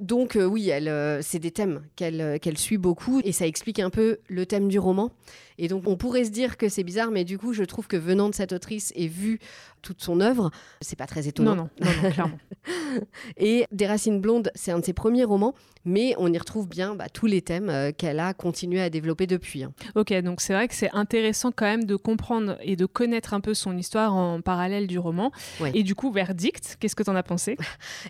Donc 0.00 0.38
oui, 0.40 0.70
c'est 1.22 1.38
des 1.38 1.50
thèmes 1.50 1.82
qu'elle 1.96 2.38
qu'elle 2.40 2.58
suit 2.58 2.78
beaucoup 2.78 3.20
et 3.24 3.32
ça 3.32 3.46
explique 3.46 3.78
un 3.78 3.90
peu 3.90 4.18
le 4.28 4.46
thème 4.46 4.68
du 4.68 4.78
roman. 4.78 5.10
Et 5.58 5.68
donc 5.68 5.84
on 5.86 5.96
pourrait 5.96 6.24
se 6.24 6.30
dire 6.30 6.56
que 6.56 6.68
c'est 6.68 6.84
bizarre, 6.84 7.10
mais 7.10 7.24
du 7.24 7.38
coup 7.38 7.52
je 7.52 7.64
trouve 7.64 7.86
que 7.86 7.96
venant 7.96 8.28
de 8.28 8.34
cette 8.34 8.52
autrice 8.52 8.92
et 8.94 9.08
vu 9.08 9.38
toute 9.82 10.02
son 10.02 10.20
œuvre, 10.20 10.50
c'est 10.80 10.96
pas 10.96 11.06
très 11.06 11.28
étonnant. 11.28 11.54
Non, 11.56 11.68
non, 11.80 11.90
non, 12.02 12.10
clairement. 12.10 12.38
Et 13.36 13.66
Des 13.72 13.86
racines 13.86 14.20
blondes, 14.20 14.50
c'est 14.54 14.72
un 14.72 14.78
de 14.80 14.84
ses 14.84 14.92
premiers 14.92 15.24
romans, 15.24 15.54
mais 15.84 16.14
on 16.18 16.32
y 16.32 16.38
retrouve 16.38 16.68
bien 16.68 16.94
bah, 16.94 17.08
tous 17.08 17.26
les 17.26 17.42
thèmes 17.42 17.68
euh, 17.70 17.92
qu'elle 17.96 18.18
a 18.20 18.34
continué 18.34 18.80
à 18.80 18.90
développer 18.90 19.26
depuis. 19.26 19.62
hein. 19.64 19.72
Ok, 19.94 20.12
donc 20.22 20.40
c'est 20.40 20.52
vrai 20.54 20.66
que 20.68 20.74
c'est 20.74 20.90
intéressant 20.92 21.52
quand 21.52 21.66
même 21.66 21.84
de 21.84 21.96
comprendre 21.96 22.56
et 22.62 22.76
de 22.76 22.86
connaître 22.86 23.34
un 23.34 23.40
peu 23.40 23.54
son 23.54 23.76
histoire 23.76 24.14
en 24.14 24.40
parallèle 24.40 24.86
du 24.86 24.98
roman. 24.98 25.30
Ouais. 25.60 25.70
Et 25.74 25.82
du 25.82 25.94
coup, 25.94 26.10
verdict, 26.10 26.76
qu'est-ce 26.80 26.96
que 26.96 27.02
t'en 27.02 27.14
as 27.16 27.22
pensé? 27.22 27.56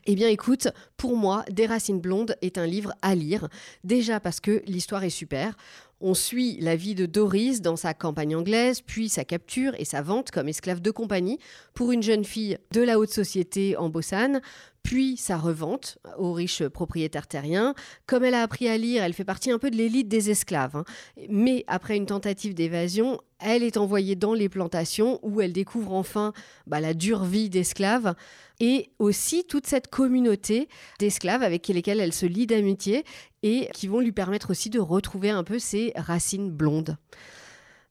Eh 0.07 0.15
bien 0.15 0.29
écoute, 0.29 0.69
pour 0.97 1.17
moi, 1.17 1.45
Des 1.51 1.67
racines 1.67 2.01
blondes 2.01 2.37
est 2.43 2.59
un 2.59 2.67
livre 2.67 2.93
à 3.03 3.15
lire, 3.15 3.49
déjà 3.85 4.21
parce 4.21 4.41
que 4.41 4.63
l'histoire 4.67 5.05
est 5.05 5.11
super. 5.11 5.57
On 6.01 6.13
suit 6.13 6.59
la 6.61 6.77
vie 6.77 6.95
de 6.95 7.07
Doris 7.07 7.63
dans 7.63 7.77
sa 7.77 7.95
campagne 7.95 8.37
anglaise, 8.37 8.83
puis 8.83 9.09
sa 9.09 9.25
capture 9.25 9.75
et 9.79 9.87
sa 9.87 10.03
vente 10.03 10.31
comme 10.31 10.49
esclave 10.49 10.81
de 10.81 10.91
compagnie 10.91 11.39
pour 11.73 11.91
une 11.91 12.03
jeune 12.03 12.25
fille 12.25 12.59
de 12.73 12.83
la 12.83 12.99
haute 12.99 13.11
société 13.11 13.79
en 13.79 13.89
Bossane, 13.89 14.43
puis 14.87 15.17
sa 15.17 15.37
revente 15.37 15.99
aux 16.17 16.33
riches 16.33 16.63
propriétaires 16.69 17.27
terriens. 17.27 17.75
Comme 18.07 18.23
elle 18.23 18.35
a 18.35 18.43
appris 18.43 18.69
à 18.69 18.79
lire, 18.79 19.03
elle 19.03 19.15
fait 19.15 19.25
partie 19.25 19.51
un 19.51 19.59
peu 19.59 19.69
de 19.69 19.75
l'élite 19.75 20.07
des 20.07 20.31
esclaves. 20.31 20.77
hein. 20.77 20.85
Mais 21.29 21.65
après 21.67 21.97
une 21.97 22.07
tentative 22.07 22.55
d'évasion, 22.55 23.21
elle 23.41 23.65
est 23.65 23.79
envoyée 23.79 24.15
dans 24.15 24.33
les 24.33 24.49
plantations 24.49 25.19
où 25.25 25.41
elle 25.41 25.53
découvre 25.53 25.93
enfin 25.93 26.33
bah, 26.69 26.79
la 26.79 26.95
dure 26.95 27.25
vie 27.25 27.51
d'esclave 27.51 28.15
et 28.61 28.91
aussi 29.01 29.45
toute 29.45 29.67
cette 29.67 29.89
communauté 29.89 30.69
d'esclaves 31.01 31.43
avec 31.43 31.67
lesquels 31.67 31.99
elle 31.99 32.13
se 32.13 32.27
lie 32.27 32.47
d'amitié 32.47 33.05
et 33.43 33.69
qui 33.75 33.89
vont 33.89 33.99
lui 33.99 34.13
permettre 34.13 34.51
aussi 34.53 34.71
de 34.71 34.79
retrouver 34.79 35.31
un 35.31 35.43
peu 35.43 35.59
ses 35.59 35.95
racines 35.97 36.53
blondes. 36.53 36.97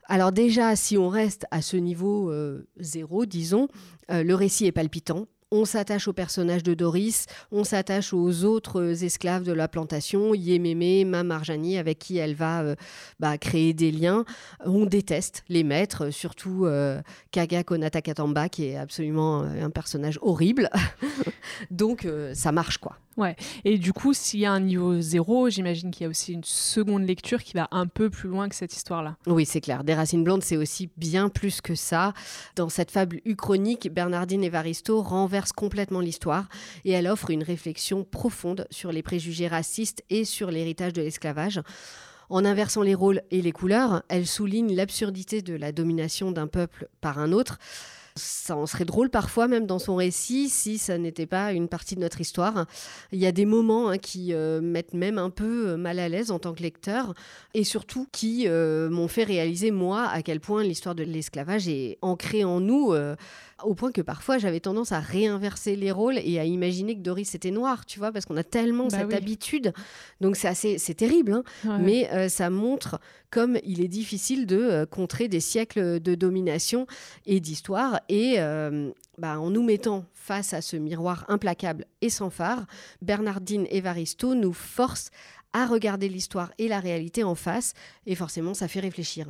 Alors 0.08 0.32
déjà, 0.32 0.78
si 0.78 0.98
on 0.98 1.10
reste 1.10 1.46
à 1.52 1.62
ce 1.62 1.76
niveau 1.76 2.32
euh, 2.32 2.70
zéro, 2.78 3.26
disons, 3.26 3.68
euh, 4.12 4.24
le 4.24 4.34
récit 4.34 4.66
est 4.66 4.72
palpitant. 4.72 5.28
On 5.52 5.64
s'attache 5.64 6.08
au 6.08 6.14
personnage 6.14 6.64
de 6.64 6.74
Doris, 6.74 7.28
on 7.52 7.64
s'attache 7.64 8.14
aux 8.14 8.44
autres 8.46 9.04
esclaves 9.04 9.44
de 9.44 9.54
la 9.54 9.68
plantation, 9.68 10.34
Yémémé, 10.34 11.06
Mam 11.06 11.30
Arjani, 11.30 11.78
avec 11.78 12.00
qui 12.00 12.18
elle 12.18 12.34
va 12.34 12.62
euh, 12.62 12.76
bah, 13.20 13.38
créer 13.38 13.74
des 13.74 13.92
liens. 13.92 14.26
On 14.66 14.88
déteste 14.88 15.44
les 15.48 15.64
maîtres, 15.64 16.10
surtout 16.10 16.66
euh, 16.66 17.00
Kaga 17.30 17.64
Konata 17.64 18.02
Katamba, 18.02 18.50
qui 18.50 18.66
est 18.66 18.76
absolument 18.76 19.44
euh, 19.44 19.64
un 19.64 19.70
personnage 19.70 20.18
horrible. 20.24 20.70
Donc 21.72 22.06
euh, 22.06 22.34
ça 22.34 22.52
marche 22.52 22.80
quoi. 22.80 22.98
Et 23.64 23.78
du 23.78 23.94
coup, 23.94 24.14
s'il 24.14 24.42
y 24.42 24.46
a 24.46 24.52
un 24.52 24.60
niveau 24.60 25.00
zéro, 25.00 25.50
j'imagine 25.50 25.90
qu'il 25.90 26.04
y 26.04 26.06
a 26.06 26.10
aussi 26.10 26.34
une 26.34 26.44
seconde 26.44 27.08
lecture 27.08 27.42
qui 27.42 27.54
va 27.54 27.70
un 27.72 27.88
peu 27.88 28.10
plus 28.10 28.28
loin 28.28 28.50
que 28.50 28.56
cette 28.56 28.76
histoire-là. 28.76 29.16
Oui, 29.26 29.46
c'est 29.46 29.62
clair. 29.62 29.86
Des 29.86 29.94
racines 29.94 30.24
blondes, 30.24 30.44
c'est 30.44 30.58
aussi 30.58 30.90
bien 30.98 31.30
plus 31.30 31.62
que 31.62 31.76
ça. 31.76 32.14
Dans 32.58 32.68
cette 32.68 32.92
fable 32.92 33.22
uchronique, 33.24 33.90
Bernardine 33.90 34.44
Evaristo 34.44 35.02
renverse 35.02 35.35
complètement 35.44 36.00
l'histoire 36.00 36.48
et 36.84 36.92
elle 36.92 37.08
offre 37.08 37.30
une 37.30 37.44
réflexion 37.44 38.04
profonde 38.04 38.68
sur 38.72 38.92
les 38.92 39.04
préjugés 39.04 39.48
racistes 39.48 40.04
et 40.10 40.26
sur 40.26 40.52
l'héritage 40.52 40.94
de 40.94 41.02
l'esclavage. 41.02 41.62
En 42.30 42.44
inversant 42.44 42.82
les 42.82 42.96
rôles 42.96 43.22
et 43.32 43.42
les 43.42 43.52
couleurs, 43.52 44.04
elle 44.10 44.26
souligne 44.26 44.76
l'absurdité 44.76 45.42
de 45.42 45.54
la 45.54 45.72
domination 45.72 46.32
d'un 46.32 46.48
peuple 46.48 46.88
par 47.02 47.20
un 47.20 47.32
autre. 47.32 47.60
Ça 48.18 48.56
en 48.56 48.66
serait 48.66 48.86
drôle 48.86 49.10
parfois 49.10 49.50
même 49.50 49.66
dans 49.66 49.78
son 49.78 49.98
récit 49.98 50.48
si 50.48 50.78
ça 50.78 50.98
n'était 50.98 51.26
pas 51.26 51.52
une 51.52 51.68
partie 51.68 51.96
de 51.96 52.00
notre 52.00 52.22
histoire. 52.22 52.66
Il 53.12 53.20
y 53.20 53.26
a 53.26 53.34
des 53.34 53.46
moments 53.46 53.90
hein, 53.90 53.98
qui 53.98 54.34
euh, 54.34 54.62
mettent 54.62 54.94
même 54.94 55.18
un 55.18 55.30
peu 55.30 55.72
euh, 55.72 55.78
mal 55.78 56.00
à 56.00 56.08
l'aise 56.08 56.32
en 56.32 56.40
tant 56.40 56.54
que 56.54 56.64
lecteur 56.64 57.14
et 57.54 57.66
surtout 57.66 58.08
qui 58.14 58.48
euh, 58.48 58.90
m'ont 58.90 59.10
fait 59.10 59.26
réaliser 59.26 59.72
moi 59.72 60.08
à 60.08 60.22
quel 60.22 60.40
point 60.40 60.64
l'histoire 60.64 60.96
de 60.96 61.04
l'esclavage 61.04 61.68
est 61.68 61.98
ancrée 62.02 62.46
en 62.46 62.62
nous. 62.62 62.94
Au 63.64 63.74
point 63.74 63.92
que 63.92 64.02
parfois 64.02 64.38
j'avais 64.38 64.60
tendance 64.60 64.92
à 64.92 65.00
réinverser 65.00 65.76
les 65.76 65.92
rôles 65.92 66.18
et 66.24 66.40
à 66.40 66.46
imaginer 66.46 66.96
que 66.96 67.02
Doris 67.02 67.34
était 67.36 67.52
noire, 67.52 67.86
tu 67.86 68.00
vois, 68.00 68.12
parce 68.12 68.26
qu'on 68.26 68.38
a 68.38 68.44
tellement 68.44 68.88
Bah 68.88 68.98
cette 69.00 69.08
oui. 69.08 69.16
habitude. 69.16 69.74
Donc 70.22 70.36
c'est 70.36 70.48
assez, 70.48 70.78
c'est 70.78 70.94
terrible, 70.96 71.32
hein. 71.34 71.44
Ouais. 71.64 71.78
mais 71.80 72.10
euh, 72.12 72.28
ça 72.30 72.50
montre 72.50 73.00
comme 73.30 73.58
il 73.64 73.82
est 73.82 73.88
difficile 73.88 74.46
de 74.46 74.58
euh, 74.58 74.86
contrer 74.86 75.28
des 75.28 75.40
siècles 75.40 76.00
de 76.02 76.16
domination 76.16 76.86
et 77.26 77.40
d'histoire. 77.40 78.00
Et 78.10 78.36
euh, 78.40 78.92
bah, 79.18 79.40
en 79.40 79.50
nous 79.50 79.64
mettant 79.64 80.06
face 80.14 80.54
à 80.54 80.62
ce 80.62 80.76
miroir 80.78 81.26
implacable 81.30 81.86
et 82.02 82.10
sans 82.10 82.30
phare, 82.30 82.66
Bernardine 83.02 83.68
Evaristo 83.70 84.36
nous 84.36 84.54
force 84.54 85.10
à 85.54 85.66
regarder 85.66 86.10
l'histoire 86.10 86.52
et 86.58 86.68
la 86.68 86.82
réalité 86.82 87.24
en 87.24 87.36
face, 87.36 87.74
et 88.06 88.16
forcément 88.16 88.54
ça 88.54 88.68
fait 88.68 88.82
réfléchir. 88.82 89.28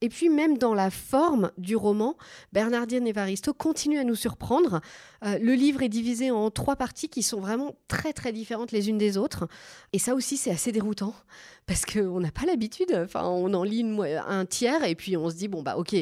Et 0.00 0.08
puis 0.08 0.28
même 0.30 0.56
dans 0.56 0.74
la 0.74 0.90
forme 0.90 1.50
du 1.58 1.76
roman, 1.76 2.16
Bernardine 2.52 3.06
Evaristo 3.06 3.52
continue 3.52 3.98
à 3.98 4.04
nous 4.04 4.14
surprendre. 4.14 4.80
Euh, 5.24 5.38
le 5.38 5.52
livre 5.52 5.82
est 5.82 5.88
divisé 5.88 6.30
en 6.30 6.50
trois 6.50 6.76
parties 6.76 7.08
qui 7.08 7.22
sont 7.22 7.40
vraiment 7.40 7.74
très 7.86 8.12
très 8.12 8.32
différentes 8.32 8.72
les 8.72 8.88
unes 8.88 8.98
des 8.98 9.18
autres. 9.18 9.46
Et 9.92 9.98
ça 9.98 10.14
aussi 10.14 10.36
c'est 10.36 10.50
assez 10.50 10.72
déroutant 10.72 11.14
parce 11.66 11.84
qu'on 11.84 12.20
n'a 12.20 12.30
pas 12.30 12.46
l'habitude. 12.46 12.92
Enfin, 12.94 13.24
on 13.24 13.52
en 13.52 13.62
lit 13.62 13.84
un 14.26 14.46
tiers 14.46 14.84
et 14.84 14.94
puis 14.94 15.16
on 15.16 15.28
se 15.28 15.36
dit 15.36 15.48
bon 15.48 15.62
bah 15.62 15.76
ok, 15.76 15.94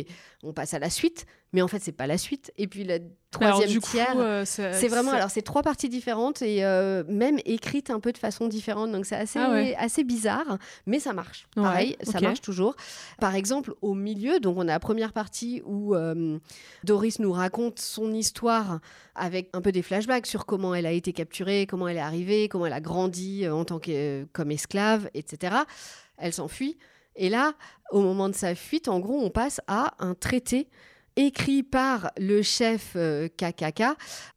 on 0.42 0.52
passe 0.52 0.74
à 0.74 0.78
la 0.78 0.90
suite. 0.90 1.26
Mais 1.52 1.62
en 1.62 1.68
fait 1.68 1.78
c'est 1.80 1.92
pas 1.92 2.06
la 2.06 2.18
suite. 2.18 2.52
Et 2.58 2.66
puis 2.66 2.84
le 2.84 2.94
Alors, 3.40 3.58
troisième 3.58 3.80
coup, 3.80 3.90
tiers. 3.90 4.14
euh, 4.18 4.44
C'est 4.44 4.88
vraiment, 4.88 5.12
alors 5.12 5.30
c'est 5.30 5.42
trois 5.42 5.62
parties 5.62 5.88
différentes 5.88 6.42
et 6.42 6.64
euh, 6.64 7.04
même 7.08 7.38
écrites 7.44 7.90
un 7.90 8.00
peu 8.00 8.12
de 8.12 8.18
façon 8.18 8.48
différente, 8.48 8.92
donc 8.92 9.06
c'est 9.06 9.16
assez, 9.16 9.38
Ah 9.38 9.50
ouais. 9.52 9.74
assez 9.78 10.04
bizarre, 10.04 10.58
mais 10.86 10.98
ça 11.00 11.12
marche. 11.12 11.46
Ouais, 11.56 11.62
Pareil, 11.62 11.96
ça 12.02 12.20
marche 12.20 12.40
toujours. 12.40 12.74
Par 13.18 13.34
exemple, 13.34 13.74
au 13.82 13.94
milieu, 13.94 14.40
donc 14.40 14.56
on 14.58 14.62
a 14.62 14.72
la 14.72 14.80
première 14.80 15.12
partie 15.12 15.62
où 15.64 15.94
euh, 15.94 16.38
Doris 16.84 17.18
nous 17.18 17.32
raconte 17.32 17.78
son 17.78 18.12
histoire 18.12 18.80
avec 19.14 19.48
un 19.54 19.60
peu 19.62 19.72
des 19.72 19.82
flashbacks 19.82 20.26
sur 20.26 20.44
comment 20.46 20.74
elle 20.74 20.86
a 20.86 20.92
été 20.92 21.12
capturée, 21.12 21.66
comment 21.66 21.88
elle 21.88 21.96
est 21.96 22.00
arrivée, 22.00 22.48
comment 22.48 22.66
elle 22.66 22.72
a 22.72 22.80
grandi 22.80 23.48
en 23.48 23.64
tant 23.64 23.78
que 23.78 24.26
comme 24.32 24.50
esclave, 24.50 25.08
etc. 25.14 25.56
Elle 26.18 26.32
s'enfuit 26.32 26.76
et 27.20 27.30
là, 27.30 27.54
au 27.90 28.00
moment 28.00 28.28
de 28.28 28.34
sa 28.34 28.54
fuite, 28.54 28.86
en 28.86 29.00
gros, 29.00 29.18
on 29.20 29.28
passe 29.30 29.60
à 29.66 29.94
un 29.98 30.14
traité 30.14 30.68
écrit 31.18 31.62
par 31.62 32.12
le 32.16 32.42
chef 32.42 32.92
euh, 32.96 33.28
KKK 33.28 33.82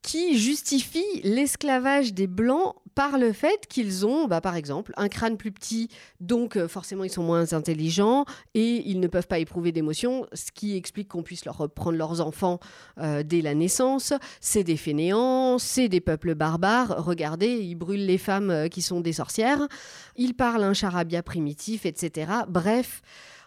qui 0.02 0.36
justifie 0.36 1.22
l'esclavage 1.22 2.12
des 2.12 2.26
Blancs 2.26 2.74
par 2.94 3.18
le 3.18 3.32
fait 3.32 3.66
qu'ils 3.68 4.06
ont, 4.06 4.26
bah, 4.26 4.40
par 4.40 4.56
exemple, 4.56 4.92
un 4.96 5.08
crâne 5.08 5.36
plus 5.36 5.52
petit, 5.52 5.88
donc 6.20 6.56
euh, 6.56 6.68
forcément 6.68 7.04
ils 7.04 7.10
sont 7.10 7.22
moins 7.22 7.52
intelligents 7.52 8.24
et 8.54 8.88
ils 8.88 9.00
ne 9.00 9.06
peuvent 9.06 9.26
pas 9.26 9.38
éprouver 9.38 9.72
d'émotions, 9.72 10.26
ce 10.32 10.52
qui 10.52 10.76
explique 10.76 11.08
qu'on 11.08 11.22
puisse 11.22 11.44
leur 11.44 11.70
prendre 11.70 11.96
leurs 11.96 12.20
enfants 12.20 12.58
euh, 12.98 13.22
dès 13.22 13.40
la 13.40 13.54
naissance. 13.54 14.12
C'est 14.40 14.64
des 14.64 14.76
fainéants, 14.76 15.58
c'est 15.58 15.88
des 15.88 16.00
peuples 16.00 16.34
barbares. 16.34 17.04
Regardez, 17.04 17.58
ils 17.60 17.74
brûlent 17.76 18.06
les 18.06 18.18
femmes 18.18 18.50
euh, 18.50 18.68
qui 18.68 18.82
sont 18.82 19.00
des 19.00 19.14
sorcières. 19.14 19.66
Ils 20.16 20.34
parlent 20.34 20.64
un 20.64 20.74
charabia 20.74 21.22
primitif, 21.22 21.86
etc. 21.86 22.30
Bref, 22.48 23.02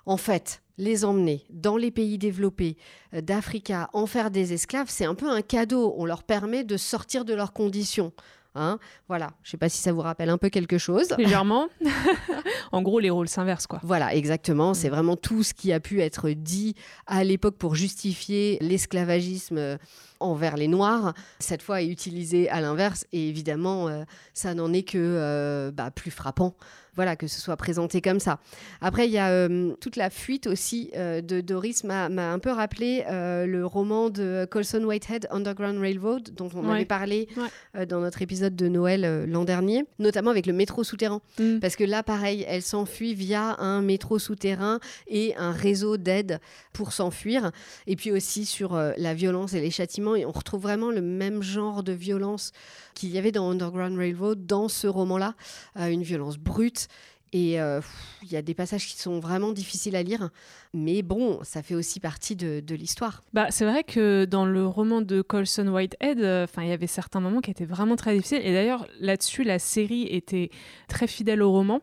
en 0.05 0.17
fait, 0.17 0.61
les 0.77 1.05
emmener 1.05 1.45
dans 1.49 1.77
les 1.77 1.91
pays 1.91 2.17
développés 2.17 2.77
euh, 3.13 3.21
d'Africa, 3.21 3.89
en 3.93 4.05
faire 4.05 4.31
des 4.31 4.53
esclaves, 4.53 4.87
c'est 4.89 5.05
un 5.05 5.15
peu 5.15 5.29
un 5.29 5.41
cadeau. 5.41 5.93
On 5.97 6.05
leur 6.05 6.23
permet 6.23 6.63
de 6.63 6.77
sortir 6.77 7.25
de 7.25 7.33
leurs 7.33 7.53
conditions. 7.53 8.11
Hein 8.57 8.79
voilà, 9.09 9.31
je 9.43 9.49
ne 9.49 9.51
sais 9.51 9.57
pas 9.57 9.67
si 9.67 9.81
ça 9.81 9.91
vous 9.91 9.99
rappelle 9.99 10.29
un 10.29 10.37
peu 10.37 10.49
quelque 10.49 10.77
chose. 10.77 11.13
Légèrement. 11.17 11.67
en 12.71 12.81
gros, 12.81 12.99
les 12.99 13.09
rôles 13.09 13.27
s'inversent, 13.27 13.67
quoi. 13.67 13.81
Voilà, 13.83 14.15
exactement. 14.15 14.73
C'est 14.73 14.87
vraiment 14.87 15.17
tout 15.17 15.43
ce 15.43 15.53
qui 15.53 15.73
a 15.73 15.81
pu 15.81 16.01
être 16.01 16.29
dit 16.29 16.73
à 17.05 17.25
l'époque 17.25 17.57
pour 17.57 17.75
justifier 17.75 18.57
l'esclavagisme 18.61 19.57
euh, 19.57 19.77
envers 20.21 20.55
les 20.55 20.69
Noirs. 20.69 21.13
Cette 21.39 21.61
fois 21.61 21.81
est 21.81 21.87
utilisé 21.87 22.49
à 22.49 22.61
l'inverse. 22.61 23.05
Et 23.11 23.27
évidemment, 23.27 23.89
euh, 23.89 24.03
ça 24.33 24.53
n'en 24.53 24.71
est 24.71 24.83
que 24.83 24.97
euh, 24.97 25.71
bah, 25.71 25.91
plus 25.91 26.11
frappant. 26.11 26.55
Voilà, 26.95 27.15
que 27.15 27.27
ce 27.27 27.41
soit 27.41 27.57
présenté 27.57 28.01
comme 28.01 28.19
ça. 28.19 28.39
Après, 28.81 29.07
il 29.07 29.11
y 29.11 29.17
a 29.17 29.29
euh, 29.29 29.73
toute 29.81 29.95
la 29.97 30.09
fuite 30.09 30.47
aussi 30.47 30.91
euh, 30.95 31.21
de 31.21 31.41
Doris 31.41 31.83
m'a 31.83 32.05
un 32.05 32.39
peu 32.39 32.51
rappelé 32.51 33.03
euh, 33.09 33.45
le 33.45 33.65
roman 33.65 34.09
de 34.09 34.47
Colson 34.49 34.83
Whitehead, 34.83 35.27
Underground 35.29 35.77
Railroad, 35.79 36.29
dont 36.33 36.49
on 36.55 36.65
Ouais. 36.65 36.75
avait 36.75 36.85
parlé 36.85 37.27
Ouais. 37.75 37.85
dans 37.85 37.99
notre 37.99 38.21
épisode 38.21 38.55
de 38.55 38.67
Noël 38.67 39.25
l'an 39.29 39.43
dernier, 39.43 39.83
notamment 39.99 40.31
avec 40.31 40.45
le 40.45 40.53
métro 40.53 40.83
souterrain. 40.83 41.21
Mm. 41.39 41.59
Parce 41.59 41.75
que 41.75 41.83
là, 41.83 42.01
pareil, 42.01 42.45
elle 42.47 42.61
s'enfuit 42.61 43.13
via 43.13 43.55
un 43.59 43.81
métro 43.81 44.17
souterrain 44.19 44.79
et 45.07 45.35
un 45.35 45.51
réseau 45.51 45.97
d'aide 45.97 46.39
pour 46.73 46.93
s'enfuir. 46.93 47.51
Et 47.87 47.95
puis 47.95 48.11
aussi 48.11 48.45
sur 48.45 48.75
la 48.97 49.13
violence 49.13 49.53
et 49.53 49.59
les 49.61 49.71
châtiments. 49.71 50.15
Et 50.15 50.25
on 50.25 50.31
retrouve 50.31 50.61
vraiment 50.61 50.91
le 50.91 51.01
même 51.01 51.43
genre 51.43 51.83
de 51.83 51.91
violence 51.91 52.51
qu'il 52.93 53.09
y 53.09 53.17
avait 53.17 53.31
dans 53.33 53.49
Underground 53.49 53.97
Railroad 53.97 54.45
dans 54.45 54.69
ce 54.69 54.87
roman-là. 54.87 55.35
Une 55.75 56.03
violence 56.03 56.37
brute. 56.37 56.84
Et 57.33 57.59
euh, 57.59 57.81
il 58.21 58.31
y 58.31 58.37
a 58.37 58.41
des 58.41 58.53
passages 58.53 58.87
qui 58.87 58.97
sont 58.97 59.19
vraiment 59.19 59.51
difficiles 59.51 59.95
à 59.95 60.03
lire. 60.03 60.29
Mais 60.77 61.01
bon, 61.03 61.39
ça 61.43 61.63
fait 61.63 61.73
aussi 61.73 61.99
partie 62.01 62.35
de, 62.35 62.59
de 62.59 62.75
l'histoire. 62.75 63.23
Bah, 63.33 63.47
c'est 63.49 63.63
vrai 63.65 63.83
que 63.85 64.25
dans 64.25 64.45
le 64.45 64.65
roman 64.67 65.01
de 65.01 65.21
Colson 65.21 65.67
Whitehead, 65.67 66.19
euh, 66.19 66.43
enfin, 66.43 66.63
il 66.63 66.69
y 66.69 66.73
avait 66.73 66.85
certains 66.85 67.21
moments 67.21 67.39
qui 67.39 67.49
étaient 67.49 67.63
vraiment 67.65 67.95
très 67.95 68.13
difficiles. 68.13 68.41
Et 68.43 68.51
d'ailleurs, 68.53 68.85
là-dessus, 68.99 69.43
la 69.43 69.57
série 69.57 70.03
était 70.11 70.49
très 70.89 71.07
fidèle 71.07 71.41
au 71.41 71.51
roman, 71.51 71.79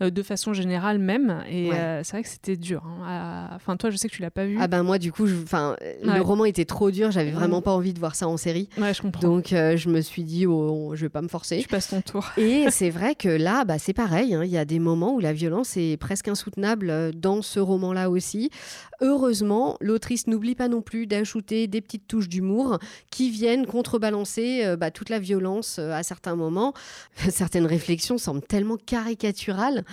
euh, 0.00 0.10
de 0.10 0.22
façon 0.22 0.52
générale 0.52 0.98
même. 1.00 1.42
Et 1.50 1.70
Ouais. 1.70 1.76
euh, 1.76 2.00
c'est 2.04 2.12
vrai 2.12 2.22
que 2.22 2.28
c'était 2.28 2.56
dur. 2.56 2.84
hein, 3.04 3.48
Enfin, 3.54 3.76
toi, 3.76 3.90
je 3.90 3.96
sais 3.96 4.08
que 4.08 4.14
tu 4.14 4.22
l'as 4.22 4.30
pas 4.30 4.46
vu. 4.46 4.56
Ah 4.60 4.68
ben 4.68 4.82
moi, 4.84 4.98
du 4.98 5.10
coup, 5.12 5.26
enfin, 5.42 5.76
Ouais. 5.80 5.98
le 6.02 6.20
roman 6.22 6.44
était 6.44 6.64
trop 6.64 6.90
dur. 6.92 7.10
J'avais 7.10 7.32
vraiment 7.32 7.62
pas 7.62 7.72
envie 7.72 7.92
de 7.94 7.98
voir 7.98 8.14
ça 8.14 8.28
en 8.28 8.36
série. 8.36 8.68
Ouais, 8.78 8.94
je 8.94 9.02
comprends. 9.02 9.22
Donc 9.22 9.46
je 9.50 9.88
me 9.88 10.00
suis 10.00 10.22
dit, 10.22 10.46
oh, 10.46 10.92
je 10.94 11.02
vais 11.02 11.08
pas 11.08 11.22
me 11.22 11.28
forcer. 11.28 11.58
tu 11.58 11.68
passes 11.68 11.88
ton 11.88 12.00
tour. 12.00 12.30
Et 12.38 12.70
c'est 12.70 12.90
vrai 12.90 13.14
que 13.16 13.28
là, 13.28 13.64
bah, 13.64 13.78
c'est 13.78 13.92
pareil. 13.92 14.34
hein. 14.34 14.44
Il 14.44 14.50
y 14.50 14.58
a 14.58 14.64
des 14.64 14.78
moments 14.78 15.14
où 15.14 15.18
la 15.20 15.32
violence 15.32 15.76
est 15.76 15.96
presque 15.96 16.28
insoutenable 16.28 17.10
dans 17.14 17.42
ce 17.42 17.58
roman-là 17.58 18.08
aussi. 18.10 18.35
Heureusement, 19.00 19.76
l'autrice 19.80 20.26
n'oublie 20.26 20.54
pas 20.54 20.68
non 20.68 20.82
plus 20.82 21.06
d'ajouter 21.06 21.66
des 21.66 21.80
petites 21.80 22.06
touches 22.06 22.28
d'humour 22.28 22.78
qui 23.10 23.30
viennent 23.30 23.66
contrebalancer 23.66 24.64
euh, 24.64 24.76
bah, 24.76 24.90
toute 24.90 25.08
la 25.08 25.18
violence 25.18 25.78
euh, 25.78 25.92
à 25.92 26.02
certains 26.02 26.36
moments. 26.36 26.72
Certaines 27.30 27.66
réflexions 27.66 28.18
semblent 28.18 28.42
tellement 28.42 28.76
caricaturales 28.76 29.84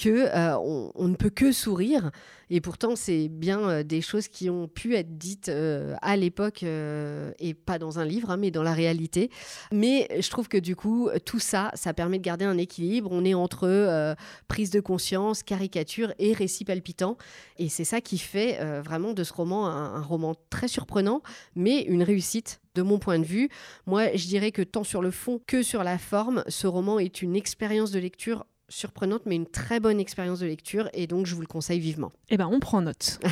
que 0.00 0.28
euh, 0.34 0.56
on, 0.94 1.08
ne 1.08 1.14
peut 1.14 1.28
que 1.28 1.52
sourire. 1.52 2.10
Et 2.48 2.60
pourtant, 2.60 2.96
c'est 2.96 3.28
bien 3.28 3.60
euh, 3.68 3.82
des 3.82 4.00
choses 4.00 4.28
qui 4.28 4.48
ont 4.48 4.66
pu 4.66 4.96
être 4.96 5.18
dites 5.18 5.50
euh, 5.50 5.94
à 6.00 6.16
l'époque 6.16 6.62
et 6.62 7.54
pas 7.54 7.78
dans 7.78 7.98
un 7.98 8.04
livre, 8.04 8.30
hein, 8.30 8.38
mais 8.38 8.50
dans 8.50 8.62
la 8.62 8.72
réalité. 8.72 9.30
Mais 9.72 10.08
je 10.18 10.30
trouve 10.30 10.48
que 10.48 10.56
du 10.56 10.74
coup, 10.74 11.10
tout 11.26 11.38
ça, 11.38 11.70
ça 11.74 11.92
permet 11.92 12.18
de 12.18 12.24
garder 12.24 12.46
un 12.46 12.56
équilibre. 12.56 13.10
On 13.12 13.24
est 13.24 13.34
entre 13.34 14.16
prise 14.48 14.70
de 14.70 14.80
conscience, 14.80 15.42
caricature 15.42 16.14
et 16.18 16.32
récit 16.32 16.64
palpitant. 16.64 17.18
Et 17.58 17.68
c'est 17.68 17.84
ça 17.84 18.00
qui 18.00 18.18
fait 18.18 18.58
vraiment 18.80 19.12
de 19.12 19.22
ce 19.22 19.32
roman 19.32 19.66
un 19.66 20.02
roman 20.02 20.34
très 20.48 20.68
surprenant, 20.68 21.22
mais 21.54 21.82
une 21.82 22.02
réussite. 22.02 22.60
De 22.76 22.82
mon 22.82 23.00
point 23.00 23.18
de 23.18 23.24
vue, 23.24 23.48
moi, 23.86 24.14
je 24.14 24.28
dirais 24.28 24.52
que 24.52 24.62
tant 24.62 24.84
sur 24.84 25.02
le 25.02 25.10
fond 25.10 25.40
que 25.44 25.60
sur 25.60 25.82
la 25.82 25.98
forme, 25.98 26.44
ce 26.46 26.68
roman 26.68 27.00
est 27.00 27.20
une 27.20 27.34
expérience 27.34 27.90
de 27.90 27.98
lecture 27.98 28.46
surprenante, 28.70 29.22
mais 29.26 29.36
une 29.36 29.46
très 29.46 29.80
bonne 29.80 30.00
expérience 30.00 30.40
de 30.40 30.46
lecture, 30.46 30.88
et 30.94 31.06
donc 31.06 31.26
je 31.26 31.34
vous 31.34 31.42
le 31.42 31.46
conseille 31.46 31.80
vivement. 31.80 32.12
Eh 32.30 32.38
ben, 32.38 32.48
on 32.50 32.60
prend 32.60 32.80
note. 32.80 33.20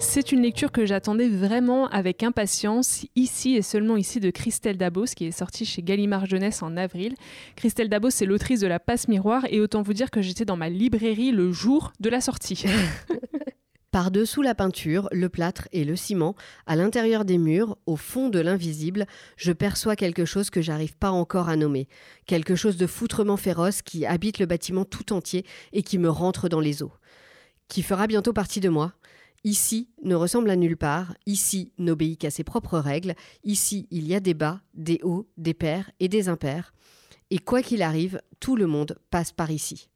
C'est 0.00 0.32
une 0.32 0.42
lecture 0.42 0.70
que 0.70 0.84
j'attendais 0.84 1.28
vraiment 1.28 1.88
avec 1.88 2.22
impatience, 2.22 3.06
ici 3.16 3.56
et 3.56 3.62
seulement 3.62 3.96
ici 3.96 4.20
de 4.20 4.30
Christelle 4.30 4.76
Dabos, 4.76 5.06
qui 5.16 5.24
est 5.24 5.32
sortie 5.32 5.64
chez 5.64 5.82
Gallimard 5.82 6.26
Jeunesse 6.26 6.62
en 6.62 6.76
avril. 6.76 7.14
Christelle 7.56 7.88
Dabos, 7.88 8.10
c'est 8.10 8.26
l'autrice 8.26 8.60
de 8.60 8.66
La 8.66 8.78
Passe 8.78 9.08
Miroir, 9.08 9.44
et 9.48 9.60
autant 9.60 9.82
vous 9.82 9.94
dire 9.94 10.10
que 10.10 10.20
j'étais 10.20 10.44
dans 10.44 10.56
ma 10.56 10.68
librairie 10.68 11.32
le 11.32 11.52
jour 11.52 11.92
de 12.00 12.10
la 12.10 12.20
sortie. 12.20 12.64
Par-dessous 13.94 14.42
la 14.42 14.56
peinture, 14.56 15.08
le 15.12 15.28
plâtre 15.28 15.68
et 15.70 15.84
le 15.84 15.94
ciment, 15.94 16.34
à 16.66 16.74
l'intérieur 16.74 17.24
des 17.24 17.38
murs, 17.38 17.78
au 17.86 17.94
fond 17.94 18.28
de 18.28 18.40
l'invisible, 18.40 19.06
je 19.36 19.52
perçois 19.52 19.94
quelque 19.94 20.24
chose 20.24 20.50
que 20.50 20.60
j'arrive 20.60 20.96
pas 20.96 21.12
encore 21.12 21.48
à 21.48 21.54
nommer, 21.54 21.86
quelque 22.26 22.56
chose 22.56 22.76
de 22.76 22.88
foutrement 22.88 23.36
féroce 23.36 23.82
qui 23.82 24.04
habite 24.04 24.40
le 24.40 24.46
bâtiment 24.46 24.84
tout 24.84 25.12
entier 25.12 25.46
et 25.72 25.84
qui 25.84 25.98
me 25.98 26.10
rentre 26.10 26.48
dans 26.48 26.58
les 26.58 26.82
os, 26.82 26.90
qui 27.68 27.84
fera 27.84 28.08
bientôt 28.08 28.32
partie 28.32 28.58
de 28.58 28.68
moi. 28.68 28.94
Ici 29.44 29.90
ne 30.02 30.16
ressemble 30.16 30.50
à 30.50 30.56
nulle 30.56 30.76
part, 30.76 31.14
ici 31.24 31.70
n'obéit 31.78 32.18
qu'à 32.18 32.32
ses 32.32 32.42
propres 32.42 32.80
règles, 32.80 33.14
ici 33.44 33.86
il 33.92 34.08
y 34.08 34.16
a 34.16 34.18
des 34.18 34.34
bas, 34.34 34.60
des 34.74 34.98
hauts, 35.04 35.28
des 35.36 35.54
pairs 35.54 35.88
et 36.00 36.08
des 36.08 36.28
impairs, 36.28 36.74
et 37.30 37.38
quoi 37.38 37.62
qu'il 37.62 37.80
arrive, 37.80 38.20
tout 38.40 38.56
le 38.56 38.66
monde 38.66 38.98
passe 39.10 39.30
par 39.30 39.52
ici. 39.52 39.88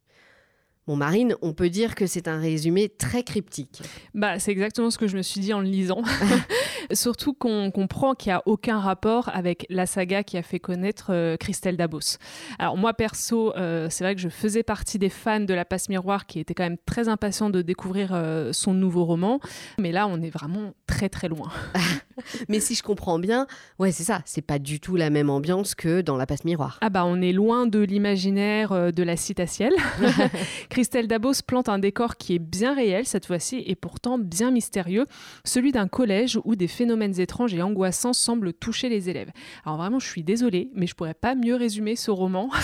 Bon, 0.89 0.95
Marine, 0.95 1.35
on 1.43 1.53
peut 1.53 1.69
dire 1.69 1.93
que 1.93 2.07
c'est 2.07 2.27
un 2.27 2.39
résumé 2.39 2.89
très 2.89 3.21
cryptique. 3.21 3.83
Bah, 4.15 4.39
c'est 4.39 4.49
exactement 4.49 4.89
ce 4.89 4.97
que 4.97 5.05
je 5.05 5.15
me 5.17 5.21
suis 5.21 5.39
dit 5.39 5.53
en 5.53 5.59
le 5.59 5.67
lisant. 5.67 6.01
Surtout 6.91 7.33
qu'on 7.33 7.69
comprend 7.69 8.15
qu'il 8.15 8.31
n'y 8.31 8.33
a 8.33 8.41
aucun 8.47 8.79
rapport 8.79 9.29
avec 9.31 9.67
la 9.69 9.85
saga 9.85 10.23
qui 10.23 10.35
a 10.35 10.41
fait 10.41 10.59
connaître 10.59 11.11
euh, 11.11 11.37
Christelle 11.37 11.77
Dabos. 11.77 12.17
Alors 12.57 12.75
moi 12.75 12.95
perso, 12.95 13.55
euh, 13.55 13.87
c'est 13.91 14.03
vrai 14.03 14.15
que 14.15 14.21
je 14.21 14.29
faisais 14.29 14.63
partie 14.63 14.97
des 14.97 15.09
fans 15.09 15.41
de 15.41 15.53
La 15.53 15.63
Passe 15.63 15.89
Miroir 15.89 16.25
qui 16.25 16.39
étaient 16.39 16.55
quand 16.55 16.63
même 16.63 16.79
très 16.87 17.07
impatients 17.07 17.51
de 17.51 17.61
découvrir 17.61 18.09
euh, 18.13 18.51
son 18.51 18.73
nouveau 18.73 19.05
roman. 19.05 19.39
Mais 19.77 19.91
là, 19.91 20.07
on 20.07 20.19
est 20.23 20.31
vraiment 20.31 20.73
très 20.87 21.07
très 21.07 21.27
loin. 21.27 21.51
Mais 22.49 22.59
si 22.59 22.75
je 22.75 22.83
comprends 22.83 23.19
bien, 23.19 23.47
ouais, 23.79 23.91
c'est 23.91 24.03
ça. 24.03 24.21
C'est 24.25 24.41
pas 24.41 24.59
du 24.59 24.79
tout 24.79 24.95
la 24.95 25.09
même 25.09 25.29
ambiance 25.29 25.75
que 25.75 26.01
dans 26.01 26.17
La 26.17 26.25
Passe 26.25 26.45
Miroir. 26.45 26.77
Ah 26.81 26.89
bah, 26.89 27.05
on 27.05 27.21
est 27.21 27.33
loin 27.33 27.67
de 27.67 27.79
l'imaginaire 27.79 28.93
de 28.93 29.03
la 29.03 29.17
citatielle. 29.17 29.73
Christelle 30.69 31.07
Dabos 31.07 31.41
plante 31.45 31.69
un 31.69 31.79
décor 31.79 32.17
qui 32.17 32.35
est 32.35 32.39
bien 32.39 32.73
réel 32.73 33.05
cette 33.05 33.25
fois-ci 33.25 33.63
et 33.65 33.75
pourtant 33.75 34.17
bien 34.17 34.51
mystérieux, 34.51 35.05
celui 35.43 35.71
d'un 35.71 35.87
collège 35.87 36.39
où 36.43 36.55
des 36.55 36.67
phénomènes 36.67 37.19
étranges 37.19 37.53
et 37.53 37.61
angoissants 37.61 38.13
semblent 38.13 38.53
toucher 38.53 38.89
les 38.89 39.09
élèves. 39.09 39.31
Alors 39.65 39.77
vraiment, 39.77 39.99
je 39.99 40.07
suis 40.07 40.23
désolée, 40.23 40.69
mais 40.73 40.87
je 40.87 40.95
pourrais 40.95 41.13
pas 41.13 41.35
mieux 41.35 41.55
résumer 41.55 41.95
ce 41.95 42.11
roman. 42.11 42.49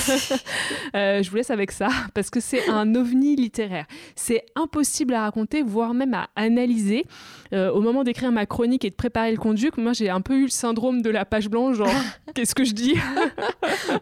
Euh, 0.95 1.21
je 1.21 1.29
vous 1.29 1.35
laisse 1.35 1.49
avec 1.49 1.71
ça, 1.71 1.89
parce 2.13 2.29
que 2.29 2.39
c'est 2.39 2.69
un 2.69 2.95
ovni 2.95 3.35
littéraire. 3.35 3.85
C'est 4.15 4.45
impossible 4.55 5.13
à 5.13 5.23
raconter, 5.23 5.61
voire 5.61 5.93
même 5.93 6.13
à 6.13 6.29
analyser. 6.35 7.05
Euh, 7.53 7.71
au 7.71 7.81
moment 7.81 8.03
d'écrire 8.03 8.31
ma 8.31 8.45
chronique 8.45 8.85
et 8.85 8.89
de 8.89 8.95
préparer 8.95 9.31
le 9.31 9.37
conduit, 9.45 9.69
moi 9.77 9.93
j'ai 9.93 10.09
un 10.09 10.21
peu 10.21 10.39
eu 10.39 10.45
le 10.45 10.49
syndrome 10.49 11.03
de 11.03 11.11
la 11.11 11.23
page 11.23 11.49
blanche, 11.49 11.77
genre 11.77 11.87
qu'est-ce 12.33 12.55
que 12.55 12.63
je 12.63 12.73
dis? 12.73 12.95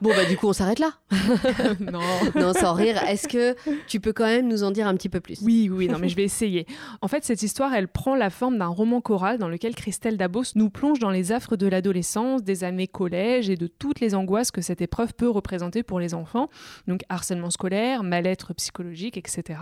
Bon 0.01 0.09
bah 0.09 0.25
du 0.25 0.37
coup 0.37 0.47
on 0.47 0.53
s'arrête 0.53 0.79
là. 0.79 0.93
Non. 1.79 1.99
Non, 2.35 2.53
sans 2.53 2.73
rire. 2.73 3.01
Est-ce 3.07 3.27
que 3.27 3.55
tu 3.87 3.99
peux 3.99 4.13
quand 4.13 4.25
même 4.25 4.47
nous 4.47 4.63
en 4.63 4.71
dire 4.71 4.87
un 4.87 4.95
petit 4.95 5.09
peu 5.09 5.19
plus? 5.19 5.39
Oui, 5.41 5.69
oui, 5.71 5.87
non 5.87 5.97
mais 5.99 6.07
je 6.09 6.15
vais 6.15 6.23
essayer. 6.23 6.65
En 7.01 7.07
fait, 7.07 7.23
cette 7.25 7.43
histoire, 7.43 7.73
elle 7.73 7.87
prend 7.87 8.15
la 8.15 8.29
forme 8.29 8.57
d'un 8.57 8.67
roman 8.67 9.01
choral 9.01 9.37
dans 9.37 9.49
lequel 9.49 9.75
Christelle 9.75 10.17
Dabos 10.17 10.55
nous 10.55 10.69
plonge 10.69 10.99
dans 10.99 11.09
les 11.09 11.31
affres 11.31 11.55
de 11.57 11.67
l'adolescence, 11.67 12.43
des 12.43 12.63
années 12.63 12.87
collège 12.87 13.49
et 13.49 13.55
de 13.55 13.67
toutes 13.67 13.99
les 13.99 14.15
angoisses 14.15 14.51
que 14.51 14.61
cette 14.61 14.81
épreuve 14.81 15.13
peut 15.13 15.29
représenter 15.29 15.83
pour 15.83 15.99
les 15.99 16.13
enfants. 16.13 16.49
Donc 16.87 17.01
harcèlement 17.09 17.49
scolaire, 17.49 18.03
mal-être 18.03 18.53
psychologique, 18.53 19.17
etc. 19.17 19.59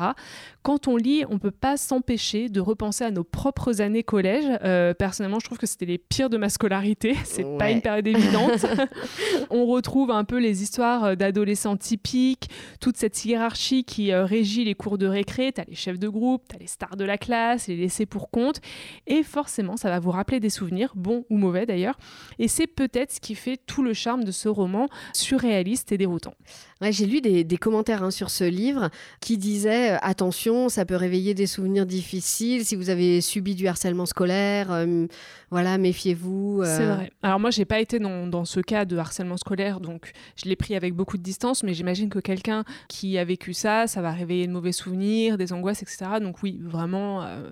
Quand 0.62 0.88
on 0.88 0.96
lit, 0.96 1.26
on 1.30 1.40
peut 1.40 1.52
pas 1.52 1.78
s'empêcher 1.78 2.50
de 2.50 2.62
repenser 2.62 3.04
à 3.04 3.12
nos 3.12 3.24
propres 3.24 3.82
années 3.82 4.04
collège. 4.04 4.46
Euh, 4.64 4.94
personnellement, 4.94 5.40
je 5.40 5.46
trouve 5.46 5.58
que 5.58 5.71
c'était 5.72 5.86
les 5.86 5.98
pires 5.98 6.30
de 6.30 6.38
ma 6.38 6.50
scolarité. 6.50 7.16
C'est 7.26 7.44
pas 7.44 7.66
Ouais. 7.66 7.74
une 7.74 7.82
période 7.82 8.08
évidente. 8.08 8.66
on 9.50 9.66
retrouve 9.66 10.12
un 10.12 10.24
peu 10.24 10.38
les 10.40 10.64
histoires 10.64 11.16
d'adolescents 11.18 11.78
typiques, 11.78 12.50
toute 12.80 12.98
cette 12.98 13.24
hiérarchie 13.26 13.84
qui 13.84 14.12
euh, 14.12 14.26
régit 14.26 14.64
les 14.66 14.76
cours 14.76 14.98
de 14.98 15.08
récré. 15.08 15.52
T'as 15.52 15.64
les 15.68 15.76
chefs 15.76 16.00
de 16.00 16.08
groupe, 16.10 16.44
t'as 16.48 16.58
les 16.58 16.68
stars 16.68 16.96
de 16.96 17.06
la 17.06 17.18
classe, 17.18 17.68
les 17.68 17.76
laissés 17.78 18.06
pour 18.06 18.30
compte. 18.32 18.60
Et 19.08 19.24
forcément, 19.24 19.78
ça 19.78 19.90
va 19.90 20.00
vous 20.00 20.12
rappeler 20.12 20.40
des 20.40 20.50
souvenirs, 20.50 20.92
bons 20.96 21.26
ou 21.30 21.38
mauvais 21.38 21.66
d'ailleurs. 21.66 21.98
Et 22.40 22.48
c'est 22.48 22.68
peut-être 22.68 23.12
ce 23.12 23.20
qui 23.20 23.36
fait 23.36 23.58
tout 23.58 23.84
le 23.84 23.94
charme 23.94 24.24
de 24.24 24.32
ce 24.32 24.50
roman 24.50 24.88
surréaliste 25.14 25.92
et 25.92 25.98
déroutant. 25.98 26.34
Ouais, 26.82 26.92
j'ai 26.92 27.06
lu 27.06 27.22
des, 27.22 27.44
des 27.44 27.58
commentaires 27.58 28.04
hein, 28.04 28.10
sur 28.12 28.30
ce 28.32 28.44
livre 28.44 28.90
qui 29.20 29.38
disaient 29.38 29.92
euh, 29.94 29.98
attention, 30.02 30.68
ça 30.68 30.84
peut 30.84 30.96
réveiller 30.96 31.34
des 31.36 31.46
souvenirs 31.46 31.86
difficiles 31.86 32.66
si 32.66 32.76
vous 32.76 32.90
avez 32.90 33.22
subi 33.22 33.54
du 33.54 33.68
harcèlement 33.68 34.08
scolaire. 34.08 34.72
euh, 34.72 35.06
voilà, 35.52 35.61
méfiez-vous. 35.78 36.62
euh. 36.62 36.78
C'est 36.78 36.86
vrai. 36.86 37.12
Alors 37.24 37.40
moi, 37.40 37.50
j'ai 37.52 37.66
pas 37.66 37.80
été 37.80 38.00
dans, 38.00 38.28
dans 38.28 38.46
ce 38.46 38.60
cas 38.60 38.86
de 38.86 38.98
harcèlement 38.98 39.38
scolaire, 39.38 39.80
donc 39.80 40.12
je 40.36 40.50
l'ai 40.50 40.56
pris 40.56 40.76
avec 40.76 40.94
beaucoup 40.94 41.18
de 41.18 41.24
distance, 41.24 41.64
mais 41.64 41.74
j'imagine 41.74 42.10
que 42.10 42.20
quelqu'un 42.20 42.64
qui 42.88 43.18
a 43.18 43.26
vécu 43.26 43.54
ça, 43.54 43.88
ça 43.88 44.02
va 44.02 44.12
réveiller 44.12 44.48
de 44.48 44.52
mauvais 44.52 44.72
souvenirs, 44.72 45.38
des 45.38 45.54
angoisses, 45.54 45.82
etc. 45.82 46.06
Donc 46.22 46.44
oui, 46.44 46.60
vraiment... 46.62 47.24
euh, 47.24 47.50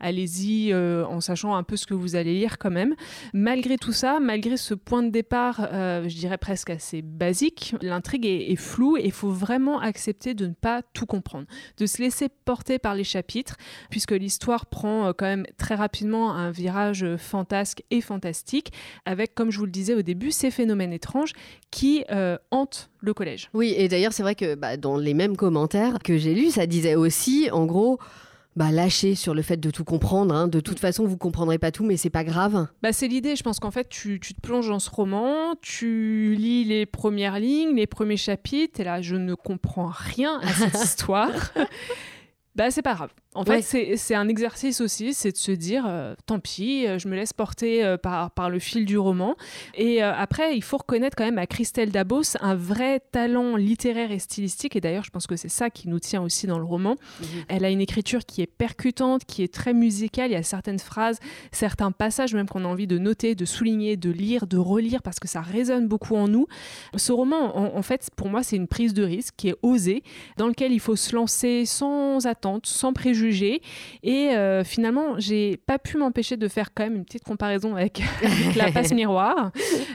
Allez-y 0.00 0.72
euh, 0.72 1.04
en 1.06 1.20
sachant 1.20 1.54
un 1.54 1.62
peu 1.62 1.76
ce 1.76 1.86
que 1.86 1.94
vous 1.94 2.16
allez 2.16 2.34
lire 2.34 2.58
quand 2.58 2.70
même. 2.70 2.94
Malgré 3.34 3.76
tout 3.76 3.92
ça, 3.92 4.18
malgré 4.18 4.56
ce 4.56 4.74
point 4.74 5.02
de 5.02 5.10
départ, 5.10 5.68
euh, 5.72 6.08
je 6.08 6.16
dirais 6.16 6.38
presque 6.38 6.70
assez 6.70 7.02
basique, 7.02 7.74
l'intrigue 7.82 8.26
est, 8.26 8.56
floue 8.56 8.96
et 8.96 9.04
il 9.04 9.12
faut 9.12 9.30
vraiment 9.30 9.78
accepter 9.80 10.34
de 10.34 10.46
ne 10.46 10.54
pas 10.54 10.82
tout 10.94 11.06
comprendre, 11.06 11.46
de 11.76 11.86
se 11.86 12.02
laisser 12.02 12.28
porter 12.28 12.78
par 12.78 12.94
les 12.94 13.04
chapitres, 13.04 13.56
puisque 13.90 14.12
l'histoire 14.12 14.66
prend 14.66 15.08
euh, 15.08 15.12
quand 15.16 15.26
même 15.26 15.46
très 15.58 15.74
rapidement 15.74 16.32
un 16.34 16.50
virage 16.50 17.04
fantasque 17.16 17.82
et 17.90 18.00
fantastique, 18.00 18.72
avec, 19.04 19.34
comme 19.34 19.50
je 19.50 19.58
vous 19.58 19.66
le 19.66 19.70
disais 19.70 19.94
au 19.94 20.02
début, 20.02 20.30
ces 20.30 20.50
phénomènes 20.50 20.92
étranges 20.92 21.32
qui 21.70 22.04
hantent 22.50 22.90
le 23.00 23.14
collège. 23.14 23.50
Oui, 23.54 23.74
et 23.76 23.88
d'ailleurs, 23.88 24.12
c'est 24.12 24.22
vrai 24.22 24.34
que 24.34 24.54
bah, 24.54 24.76
dans 24.76 24.96
les 24.96 25.14
mêmes 25.14 25.36
commentaires 25.36 25.98
que 26.02 26.16
j'ai 26.16 26.34
lus, 26.34 26.50
ça 26.50 26.66
disait 26.66 26.94
aussi, 26.94 27.48
en 27.52 27.66
gros, 27.66 27.98
bah, 28.56 28.70
lâchez 28.72 29.14
sur 29.14 29.32
le 29.34 29.42
fait 29.42 29.56
de 29.58 29.70
tout 29.70 29.84
comprendre. 29.84 30.34
hein. 30.34 30.48
De 30.48 30.60
toute 30.60 30.78
façon, 30.80 31.06
vous 31.06 31.16
comprendrez 31.16 31.58
pas 31.58 31.70
tout, 31.70 31.84
mais 31.84 31.96
c'est 31.96 32.10
pas 32.10 32.24
grave. 32.24 32.66
Bah, 32.82 32.92
c'est 32.92 33.08
l'idée, 33.08 33.36
je 33.36 33.42
pense 33.42 33.60
qu'en 33.60 33.70
fait, 33.70 33.88
tu, 33.88 34.18
tu 34.20 34.34
te 34.34 34.40
plonges 34.40 34.68
dans 34.68 34.78
ce 34.80 34.90
roman, 34.90 35.54
tu 35.62 36.34
lis 36.38 36.64
les 36.64 36.84
premières 36.86 37.38
lignes, 37.38 37.76
les 37.76 37.86
premiers 37.86 38.16
chapitres, 38.16 38.80
et 38.80 38.84
là, 38.84 39.00
je 39.02 39.16
ne 39.16 39.34
comprends 39.34 39.90
rien 39.94 40.40
à 40.42 40.52
cette 40.52 40.74
histoire. 40.84 41.30
Bah, 42.56 42.70
c'est 42.70 42.82
pas 42.82 42.94
grave. 42.94 43.10
En 43.36 43.44
fait, 43.44 43.50
Ouais. 43.50 43.62
c'est 43.62 43.96
c'est 43.96 44.16
un 44.16 44.26
exercice 44.26 44.80
aussi, 44.80 45.14
c'est 45.14 45.30
de 45.30 45.36
se 45.36 45.52
dire, 45.52 45.84
euh, 45.86 46.16
tant 46.26 46.40
pis, 46.40 46.84
euh, 46.84 46.98
je 46.98 47.06
me 47.06 47.14
laisse 47.14 47.32
porter 47.32 47.84
euh, 47.84 47.96
par, 47.96 48.32
par 48.32 48.50
le 48.50 48.58
fil 48.58 48.84
du 48.86 48.98
roman. 48.98 49.36
Et 49.76 50.02
euh, 50.02 50.12
après, 50.12 50.56
il 50.56 50.62
faut 50.62 50.78
reconnaître 50.78 51.16
quand 51.16 51.24
même 51.24 51.38
à 51.38 51.46
Christelle 51.46 51.92
Dabos 51.92 52.36
un 52.40 52.56
vrai 52.56 52.98
talent 53.12 53.54
littéraire 53.54 54.10
et 54.10 54.18
stylistique. 54.18 54.74
Et 54.74 54.80
d'ailleurs, 54.80 55.04
je 55.04 55.10
pense 55.10 55.28
que 55.28 55.36
c'est 55.36 55.48
ça 55.48 55.70
qui 55.70 55.88
nous 55.88 56.00
tient 56.00 56.22
aussi 56.22 56.48
dans 56.48 56.58
le 56.58 56.64
roman. 56.64 56.96
Elle 57.48 57.64
a 57.64 57.70
une 57.70 57.80
écriture 57.80 58.26
qui 58.26 58.42
est 58.42 58.48
percutante, 58.48 59.24
qui 59.26 59.44
est 59.44 59.54
très 59.54 59.72
musicale. 59.72 60.32
Il 60.32 60.34
y 60.34 60.36
a 60.36 60.42
certaines 60.42 60.80
phrases, 60.80 61.20
certains 61.52 61.92
passages 61.92 62.34
même 62.34 62.48
qu'on 62.48 62.64
a 62.64 62.68
envie 62.68 62.88
de 62.88 62.98
noter, 62.98 63.36
de 63.36 63.44
souligner, 63.44 63.96
de 63.96 64.10
lire, 64.10 64.48
de 64.48 64.58
relire 64.58 65.02
parce 65.02 65.20
que 65.20 65.28
ça 65.28 65.40
résonne 65.40 65.86
beaucoup 65.86 66.16
en 66.16 66.26
nous. 66.26 66.48
Ce 66.96 67.12
roman, 67.12 67.56
en, 67.56 67.76
en 67.78 67.82
fait, 67.82 68.08
pour 68.16 68.28
moi, 68.28 68.42
c'est 68.42 68.56
une 68.56 68.66
prise 68.66 68.92
de 68.92 69.04
risque 69.04 69.34
qui 69.36 69.50
est 69.50 69.56
osée, 69.62 70.02
dans 70.36 70.48
lequel 70.48 70.72
il 70.72 70.80
faut 70.80 70.96
se 70.96 71.14
lancer 71.14 71.64
sans 71.64 72.26
sans 72.64 72.92
préjugés. 72.92 73.60
Et 74.02 74.30
euh, 74.30 74.64
finalement, 74.64 75.18
j'ai 75.18 75.56
pas 75.56 75.78
pu 75.78 75.96
m'empêcher 75.98 76.36
de 76.36 76.48
faire 76.48 76.72
quand 76.74 76.84
même 76.84 76.96
une 76.96 77.04
petite 77.04 77.24
comparaison 77.24 77.76
avec, 77.76 78.02
avec 78.24 78.54
la 78.56 78.70
passe 78.72 78.92
miroir. 78.92 79.50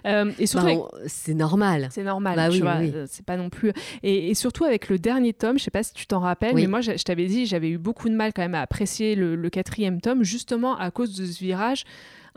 Euh, 0.05 0.31
et 0.39 0.47
surtout 0.47 0.65
Bah, 0.65 0.71
avec- 0.71 1.09
c'est 1.09 1.33
normal. 1.33 1.87
c'est 1.91 2.03
normal, 2.03 2.35
Bah 2.35 2.47
tu 2.49 2.55
oui, 2.55 2.61
vois, 2.61 2.77
oui. 2.79 2.91
euh, 2.93 3.05
c'est 3.09 3.25
pas 3.25 3.37
non 3.37 3.49
plus. 3.49 3.71
Et, 4.03 4.29
et 4.29 4.33
surtout 4.33 4.63
avec 4.65 4.89
le 4.89 4.99
dernier 4.99 5.33
tome, 5.33 5.57
je 5.59 5.63
sais 5.63 5.71
pas 5.71 5.83
si 5.83 5.93
tu 5.93 6.05
t'en 6.07 6.19
rappelles, 6.19 6.55
Oui. 6.55 6.61
mais 6.61 6.67
moi 6.67 6.81
je, 6.81 6.97
je 6.97 7.03
t'avais 7.03 7.25
dit, 7.25 7.45
j'avais 7.45 7.69
eu 7.69 7.77
beaucoup 7.77 8.09
de 8.09 8.15
mal 8.15 8.33
quand 8.33 8.41
même 8.41 8.55
à 8.55 8.61
apprécier 8.61 9.15
le, 9.15 9.35
le 9.35 9.49
quatrième 9.49 10.01
tome, 10.01 10.23
justement 10.23 10.77
à 10.77 10.91
cause 10.91 11.15
de 11.15 11.25
ce 11.25 11.39
virage 11.39 11.83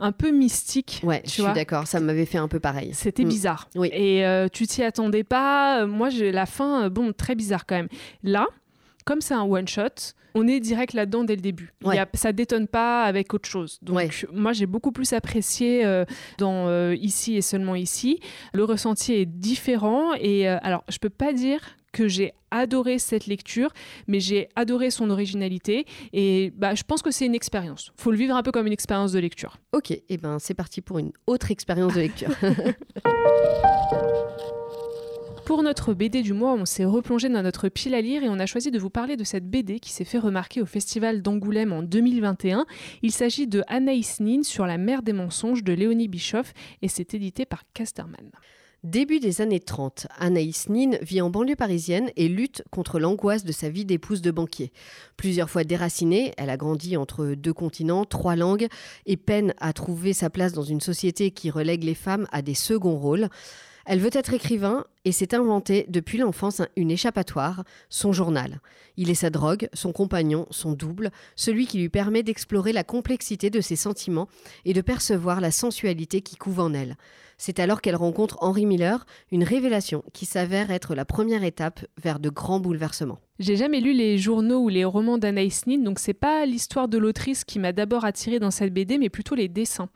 un 0.01 0.13
peu 0.13 0.31
mystique. 0.31 1.01
Ouais, 1.03 1.21
tu 1.23 1.27
je 1.29 1.43
suis 1.43 1.53
d'accord. 1.53 1.85
Ça 1.85 1.99
m'avait 1.99 2.25
fait 2.25 2.37
un 2.37 2.47
peu 2.47 2.61
pareil. 2.61 2.91
C'était 2.93 3.25
Mm. 3.25 3.27
bizarre. 3.29 3.69
Oui. 3.75 3.89
Et 3.91 4.25
euh, 4.25 4.47
tu 4.47 4.65
t'y 4.65 4.81
attendais 4.81 5.25
pas. 5.25 5.85
Moi, 5.85 6.07
j'ai 6.09 6.31
la 6.31 6.45
fin, 6.45 6.89
bon, 6.89 7.11
très 7.11 7.35
bizarre 7.35 7.65
quand 7.65 7.75
même. 7.75 7.89
Là, 8.23 8.47
comme 9.09 9.21
c'est 9.21 9.33
un 9.33 9.41
one 9.43 9.67
shot, 9.67 10.13
on 10.35 10.47
est 10.47 10.59
direct 10.59 10.93
là-dedans 10.93 11.23
dès 11.23 11.35
le 11.35 11.41
début. 11.41 11.73
Il 11.83 11.95
y 11.95 11.97
a- 11.97 12.07
ça 12.13 12.31
détonne 12.31 12.67
pas 12.67 13.03
avec 13.05 13.33
autre 13.33 13.49
chose. 13.49 13.79
Donc, 13.81 13.95
Ouais. 13.97 14.09
moi, 14.31 14.53
j'ai 14.53 14.67
beaucoup 14.67 14.91
plus 14.91 15.13
apprécié 15.13 15.83
euh, 15.83 16.05
dans 16.37 16.67
euh, 16.67 16.93
ici 16.95 17.35
et 17.35 17.41
seulement 17.41 17.73
ici. 17.73 18.19
Le 18.53 18.63
ressenti 18.63 19.13
est 19.13 19.25
différent. 19.25 20.13
Et 20.19 20.47
euh, 20.47 20.57
alors, 20.61 20.83
je 20.89 20.99
peux 20.99 21.09
pas 21.09 21.33
dire 21.33 21.59
que 21.91 22.07
j'ai 22.07 22.33
adoré 22.51 22.99
cette 22.99 23.25
lecture, 23.25 23.71
mais 24.05 24.19
j'ai 24.19 24.47
adoré 24.55 24.91
son 24.91 25.09
originalité. 25.09 25.87
Et 26.13 26.53
bah, 26.55 26.75
je 26.75 26.83
pense 26.83 27.01
que 27.01 27.09
c'est 27.09 27.25
une 27.25 27.33
expérience. 27.33 27.91
Faut 27.97 28.11
le 28.11 28.17
vivre 28.17 28.35
un 28.35 28.43
peu 28.43 28.51
comme 28.51 28.67
une 28.67 28.73
expérience 28.73 29.11
de 29.13 29.17
lecture. 29.19 29.57
Ok, 29.73 29.89
et 29.89 30.17
ben 30.17 30.37
c'est 30.37 30.53
parti 30.53 30.81
pour 30.81 30.99
une 30.99 31.11
autre 31.25 31.49
expérience 31.49 31.95
de 31.95 32.01
lecture. 32.01 32.29
Pour 35.49 35.63
notre 35.63 35.95
BD 35.95 36.21
du 36.21 36.33
mois, 36.33 36.53
on 36.53 36.65
s'est 36.65 36.85
replongé 36.85 37.27
dans 37.27 37.41
notre 37.41 37.69
pile 37.69 37.95
à 37.95 38.01
lire 38.01 38.21
et 38.21 38.29
on 38.29 38.37
a 38.37 38.45
choisi 38.45 38.69
de 38.69 38.77
vous 38.77 38.91
parler 38.91 39.17
de 39.17 39.23
cette 39.23 39.49
BD 39.49 39.79
qui 39.79 39.91
s'est 39.91 40.05
fait 40.05 40.19
remarquer 40.19 40.61
au 40.61 40.67
Festival 40.67 41.23
d'Angoulême 41.23 41.73
en 41.73 41.81
2021. 41.81 42.67
Il 43.01 43.11
s'agit 43.11 43.47
de 43.47 43.63
Anaïs 43.65 44.19
Nin 44.19 44.43
sur 44.43 44.67
la 44.67 44.77
mer 44.77 45.01
des 45.01 45.11
mensonges 45.11 45.63
de 45.63 45.73
Léonie 45.73 46.07
Bischoff 46.07 46.53
et 46.83 46.87
c'est 46.87 47.15
édité 47.15 47.47
par 47.47 47.63
Casterman. 47.73 48.29
Début 48.83 49.19
des 49.19 49.41
années 49.41 49.59
30, 49.59 50.05
Anaïs 50.19 50.69
Nin 50.69 50.91
vit 51.01 51.19
en 51.19 51.31
banlieue 51.31 51.55
parisienne 51.55 52.11
et 52.15 52.27
lutte 52.27 52.63
contre 52.69 52.99
l'angoisse 52.99 53.43
de 53.43 53.51
sa 53.51 53.69
vie 53.69 53.85
d'épouse 53.85 54.21
de 54.21 54.29
banquier. 54.29 54.71
Plusieurs 55.17 55.49
fois 55.49 55.63
déracinée, 55.63 56.31
elle 56.37 56.51
a 56.51 56.57
grandi 56.57 56.95
entre 56.95 57.33
deux 57.33 57.53
continents, 57.53 58.05
trois 58.05 58.35
langues 58.35 58.67
et 59.07 59.17
peine 59.17 59.55
à 59.59 59.73
trouver 59.73 60.13
sa 60.13 60.29
place 60.29 60.53
dans 60.53 60.61
une 60.61 60.79
société 60.79 61.31
qui 61.31 61.49
relègue 61.49 61.85
les 61.85 61.95
femmes 61.95 62.27
à 62.31 62.43
des 62.43 62.53
seconds 62.53 62.99
rôles. 62.99 63.29
Elle 63.85 63.99
veut 63.99 64.09
être 64.13 64.33
écrivain 64.33 64.85
et 65.05 65.11
s'est 65.11 65.33
inventé 65.33 65.85
depuis 65.89 66.17
l'enfance 66.17 66.59
un- 66.59 66.67
une 66.75 66.91
échappatoire, 66.91 67.63
son 67.89 68.13
journal. 68.13 68.61
Il 68.97 69.09
est 69.09 69.15
sa 69.15 69.29
drogue, 69.29 69.69
son 69.73 69.91
compagnon, 69.91 70.45
son 70.51 70.73
double, 70.73 71.11
celui 71.35 71.65
qui 71.65 71.77
lui 71.79 71.89
permet 71.89 72.23
d'explorer 72.23 72.73
la 72.73 72.83
complexité 72.83 73.49
de 73.49 73.61
ses 73.61 73.75
sentiments 73.75 74.27
et 74.65 74.73
de 74.73 74.81
percevoir 74.81 75.41
la 75.41 75.51
sensualité 75.51 76.21
qui 76.21 76.35
couve 76.35 76.59
en 76.59 76.73
elle. 76.73 76.97
C'est 77.39 77.59
alors 77.59 77.81
qu'elle 77.81 77.95
rencontre 77.95 78.37
Henry 78.41 78.65
Miller, 78.65 79.05
une 79.31 79.45
révélation 79.45 80.03
qui 80.13 80.25
s'avère 80.25 80.71
être 80.71 80.93
la 80.93 81.05
première 81.05 81.45
étape 81.45 81.85
vers 81.97 82.19
de 82.19 82.29
grands 82.29 82.59
bouleversements. 82.59 83.19
J'ai 83.39 83.55
jamais 83.55 83.79
lu 83.79 83.93
les 83.93 84.17
journaux 84.17 84.59
ou 84.59 84.67
les 84.67 84.83
romans 84.83 85.17
d'Anaïs 85.17 85.65
Nin, 85.65 85.77
donc 85.77 85.99
c'est 85.99 86.13
pas 86.13 86.45
l'histoire 86.45 86.89
de 86.89 86.97
l'autrice 86.97 87.45
qui 87.45 87.57
m'a 87.57 87.71
d'abord 87.71 88.03
attirée 88.03 88.37
dans 88.37 88.51
cette 88.51 88.73
BD, 88.73 88.97
mais 88.97 89.07
plutôt 89.07 89.33
les 89.33 89.47
dessins. 89.47 89.87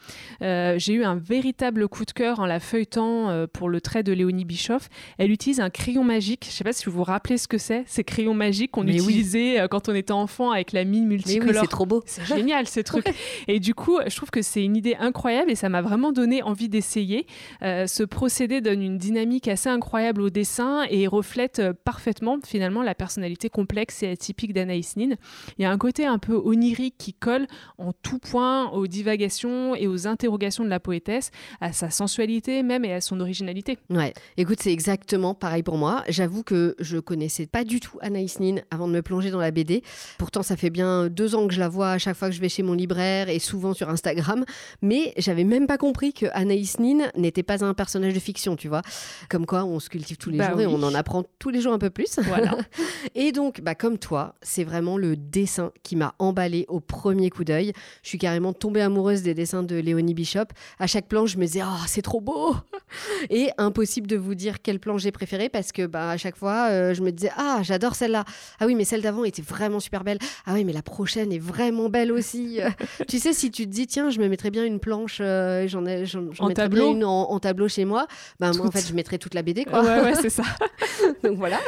Euh, 0.41 0.75
j'ai 0.77 0.93
eu 0.93 1.03
un 1.03 1.17
véritable 1.17 1.89
coup 1.89 2.05
de 2.05 2.13
cœur 2.13 2.39
en 2.39 2.45
la 2.45 2.61
feuilletant 2.61 3.29
euh, 3.29 3.45
pour 3.45 3.67
le 3.67 3.81
trait 3.81 4.01
de 4.01 4.13
Léonie 4.13 4.45
Bischoff. 4.45 4.87
Elle 5.17 5.29
utilise 5.29 5.59
un 5.59 5.69
crayon 5.69 6.05
magique. 6.05 6.47
Je 6.49 6.55
sais 6.55 6.63
pas 6.63 6.71
si 6.71 6.85
vous 6.85 6.93
vous 6.93 7.03
rappelez 7.03 7.37
ce 7.37 7.49
que 7.49 7.57
c'est, 7.57 7.83
ces 7.85 8.05
crayons 8.05 8.33
magiques 8.33 8.71
qu'on 8.71 8.87
utilisait 8.87 9.59
euh, 9.59 9.67
quand 9.67 9.89
on 9.89 9.93
était 9.93 10.13
enfant 10.13 10.51
avec 10.51 10.71
la 10.71 10.85
mine 10.85 11.05
multicolore. 11.05 11.45
Mais 11.45 11.53
oui, 11.53 11.59
c'est 11.59 11.69
trop 11.69 11.85
beau. 11.85 12.01
C'est 12.05 12.25
génial 12.25 12.65
ces 12.65 12.85
trucs. 12.85 13.13
Et 13.49 13.59
du 13.59 13.75
coup, 13.75 13.99
je 14.07 14.15
trouve 14.15 14.31
que 14.31 14.41
c'est 14.41 14.63
une 14.63 14.77
idée 14.77 14.95
incroyable 14.97 15.51
et 15.51 15.55
ça 15.55 15.67
m'a 15.67 15.81
vraiment 15.81 16.13
donné 16.13 16.41
envie 16.43 16.69
d'essayer. 16.69 17.27
Ce 17.61 18.03
procédé 18.03 18.61
donne 18.61 18.81
une 18.81 18.97
dynamique 18.97 19.47
assez 19.47 19.69
incroyable 19.69 20.21
au 20.21 20.29
dessin 20.29 20.83
et 20.89 21.07
reflète 21.07 21.61
parfaitement 21.83 22.37
finalement 22.45 22.83
la 22.83 22.95
personnalité 22.95 23.49
complexe 23.49 24.03
et 24.03 24.09
atypique 24.09 24.53
d'Anaïs 24.53 24.95
Nin. 24.97 25.15
Il 25.57 25.63
y 25.63 25.65
a 25.65 25.71
un 25.71 25.77
côté 25.77 26.05
un 26.05 26.17
peu 26.17 26.35
onirique 26.35 26.95
qui 26.97 27.13
colle 27.13 27.47
en 27.77 27.93
tout 27.93 28.19
point 28.19 28.69
aux 28.71 28.87
divagations 28.87 29.75
et 29.75 29.87
aux 29.87 30.07
interrogations 30.07 30.63
de 30.63 30.69
la 30.69 30.79
poétesse, 30.79 31.31
à 31.61 31.71
sa 31.73 31.89
sensualité 31.89 32.63
même 32.63 32.85
et 32.85 32.93
à 32.93 33.01
son 33.01 33.19
originalité. 33.19 33.77
Ouais, 33.89 34.13
écoute, 34.37 34.59
c'est 34.61 34.71
exactement 34.71 35.33
pareil 35.33 35.63
pour 35.63 35.77
moi. 35.77 36.03
J'avoue 36.09 36.43
que 36.43 36.75
je 36.79 36.97
connaissais 36.97 37.45
pas 37.45 37.63
du 37.63 37.79
tout 37.79 37.97
Anaïs 38.01 38.39
Nin 38.39 38.57
avant 38.71 38.87
de 38.87 38.93
me 38.93 39.01
plonger 39.01 39.31
dans 39.31 39.39
la 39.39 39.51
BD. 39.51 39.83
Pourtant, 40.17 40.43
ça 40.43 40.55
fait 40.57 40.69
bien 40.69 41.07
deux 41.07 41.35
ans 41.35 41.47
que 41.47 41.53
je 41.53 41.59
la 41.59 41.69
vois 41.69 41.91
à 41.91 41.97
chaque 41.97 42.15
fois 42.15 42.29
que 42.29 42.35
je 42.35 42.41
vais 42.41 42.49
chez 42.49 42.63
mon 42.63 42.73
libraire 42.73 43.29
et 43.29 43.39
souvent 43.39 43.73
sur 43.73 43.89
Instagram. 43.89 44.45
Mais 44.81 45.13
j'avais 45.17 45.43
même 45.43 45.67
pas 45.67 45.77
compris 45.77 46.13
que 46.13 46.25
Anaïs 46.33 46.79
Nin 46.79 47.09
n'était 47.23 47.43
pas 47.43 47.63
un 47.63 47.73
personnage 47.73 48.13
de 48.13 48.19
fiction, 48.19 48.55
tu 48.55 48.67
vois. 48.67 48.81
Comme 49.29 49.45
quoi, 49.45 49.65
on 49.65 49.79
se 49.79 49.89
cultive 49.89 50.17
tous 50.17 50.29
les 50.29 50.37
bah 50.37 50.51
jours 50.51 50.61
et 50.61 50.67
on 50.67 50.81
en 50.83 50.93
apprend 50.93 51.23
tous 51.39 51.49
les 51.49 51.61
jours 51.61 51.73
un 51.73 51.79
peu 51.79 51.89
plus. 51.89 52.19
Voilà. 52.19 52.57
Et 53.15 53.31
donc, 53.31 53.61
bah, 53.61 53.75
comme 53.75 53.97
toi, 53.97 54.35
c'est 54.41 54.63
vraiment 54.63 54.97
le 54.97 55.15
dessin 55.15 55.71
qui 55.83 55.95
m'a 55.95 56.13
emballé 56.19 56.65
au 56.69 56.79
premier 56.79 57.29
coup 57.29 57.43
d'œil. 57.43 57.73
Je 58.01 58.09
suis 58.09 58.17
carrément 58.17 58.53
tombée 58.53 58.81
amoureuse 58.81 59.23
des 59.23 59.33
dessins 59.33 59.63
de 59.63 59.75
Léonie 59.75 60.13
Bishop. 60.13 60.45
À 60.79 60.87
chaque 60.87 61.07
planche, 61.07 61.31
je 61.31 61.37
me 61.37 61.45
disais, 61.45 61.61
oh, 61.63 61.83
c'est 61.87 62.01
trop 62.01 62.21
beau 62.21 62.55
Et 63.29 63.49
impossible 63.57 64.07
de 64.07 64.17
vous 64.17 64.35
dire 64.35 64.61
quelle 64.61 64.79
planche 64.79 65.01
j'ai 65.01 65.11
préférée 65.11 65.49
parce 65.49 65.71
que 65.71 65.85
bah, 65.85 66.11
à 66.11 66.17
chaque 66.17 66.35
fois, 66.35 66.69
euh, 66.69 66.93
je 66.93 67.01
me 67.01 67.11
disais, 67.11 67.31
ah, 67.37 67.59
j'adore 67.63 67.95
celle-là. 67.95 68.25
Ah 68.59 68.65
oui, 68.65 68.75
mais 68.75 68.85
celle 68.85 69.01
d'avant 69.01 69.23
était 69.23 69.41
vraiment 69.41 69.79
super 69.79 70.03
belle. 70.03 70.19
Ah 70.45 70.53
oui, 70.53 70.63
mais 70.63 70.73
la 70.73 70.81
prochaine 70.81 71.31
est 71.31 71.39
vraiment 71.39 71.89
belle 71.89 72.11
aussi. 72.11 72.59
tu 73.07 73.19
sais, 73.19 73.33
si 73.33 73.51
tu 73.51 73.65
te 73.65 73.71
dis, 73.71 73.87
tiens, 73.87 74.09
je 74.09 74.19
me 74.19 74.27
mettrais 74.27 74.51
bien 74.51 74.65
une 74.65 74.79
planche, 74.79 75.19
euh, 75.21 75.67
j'en 75.67 75.85
ai, 75.85 76.05
j'en, 76.05 76.21
mettrais 76.47 76.69
bien 76.69 76.87
une 76.87 77.05
en, 77.05 77.12
tableau 77.39 77.67
chez 77.67 77.85
moi, 77.85 78.07
bah, 78.39 78.51
moi, 78.55 78.67
en 78.67 78.71
fait, 78.71 78.87
je 78.87 78.93
mettrais 78.93 79.17
toute 79.17 79.33
la 79.33 79.41
BD. 79.41 79.65
Quoi. 79.65 79.83
Ouais, 79.83 80.01
ouais, 80.01 80.15
c'est 80.15 80.29
ça. 80.29 80.43
donc 81.23 81.37
voilà. 81.37 81.59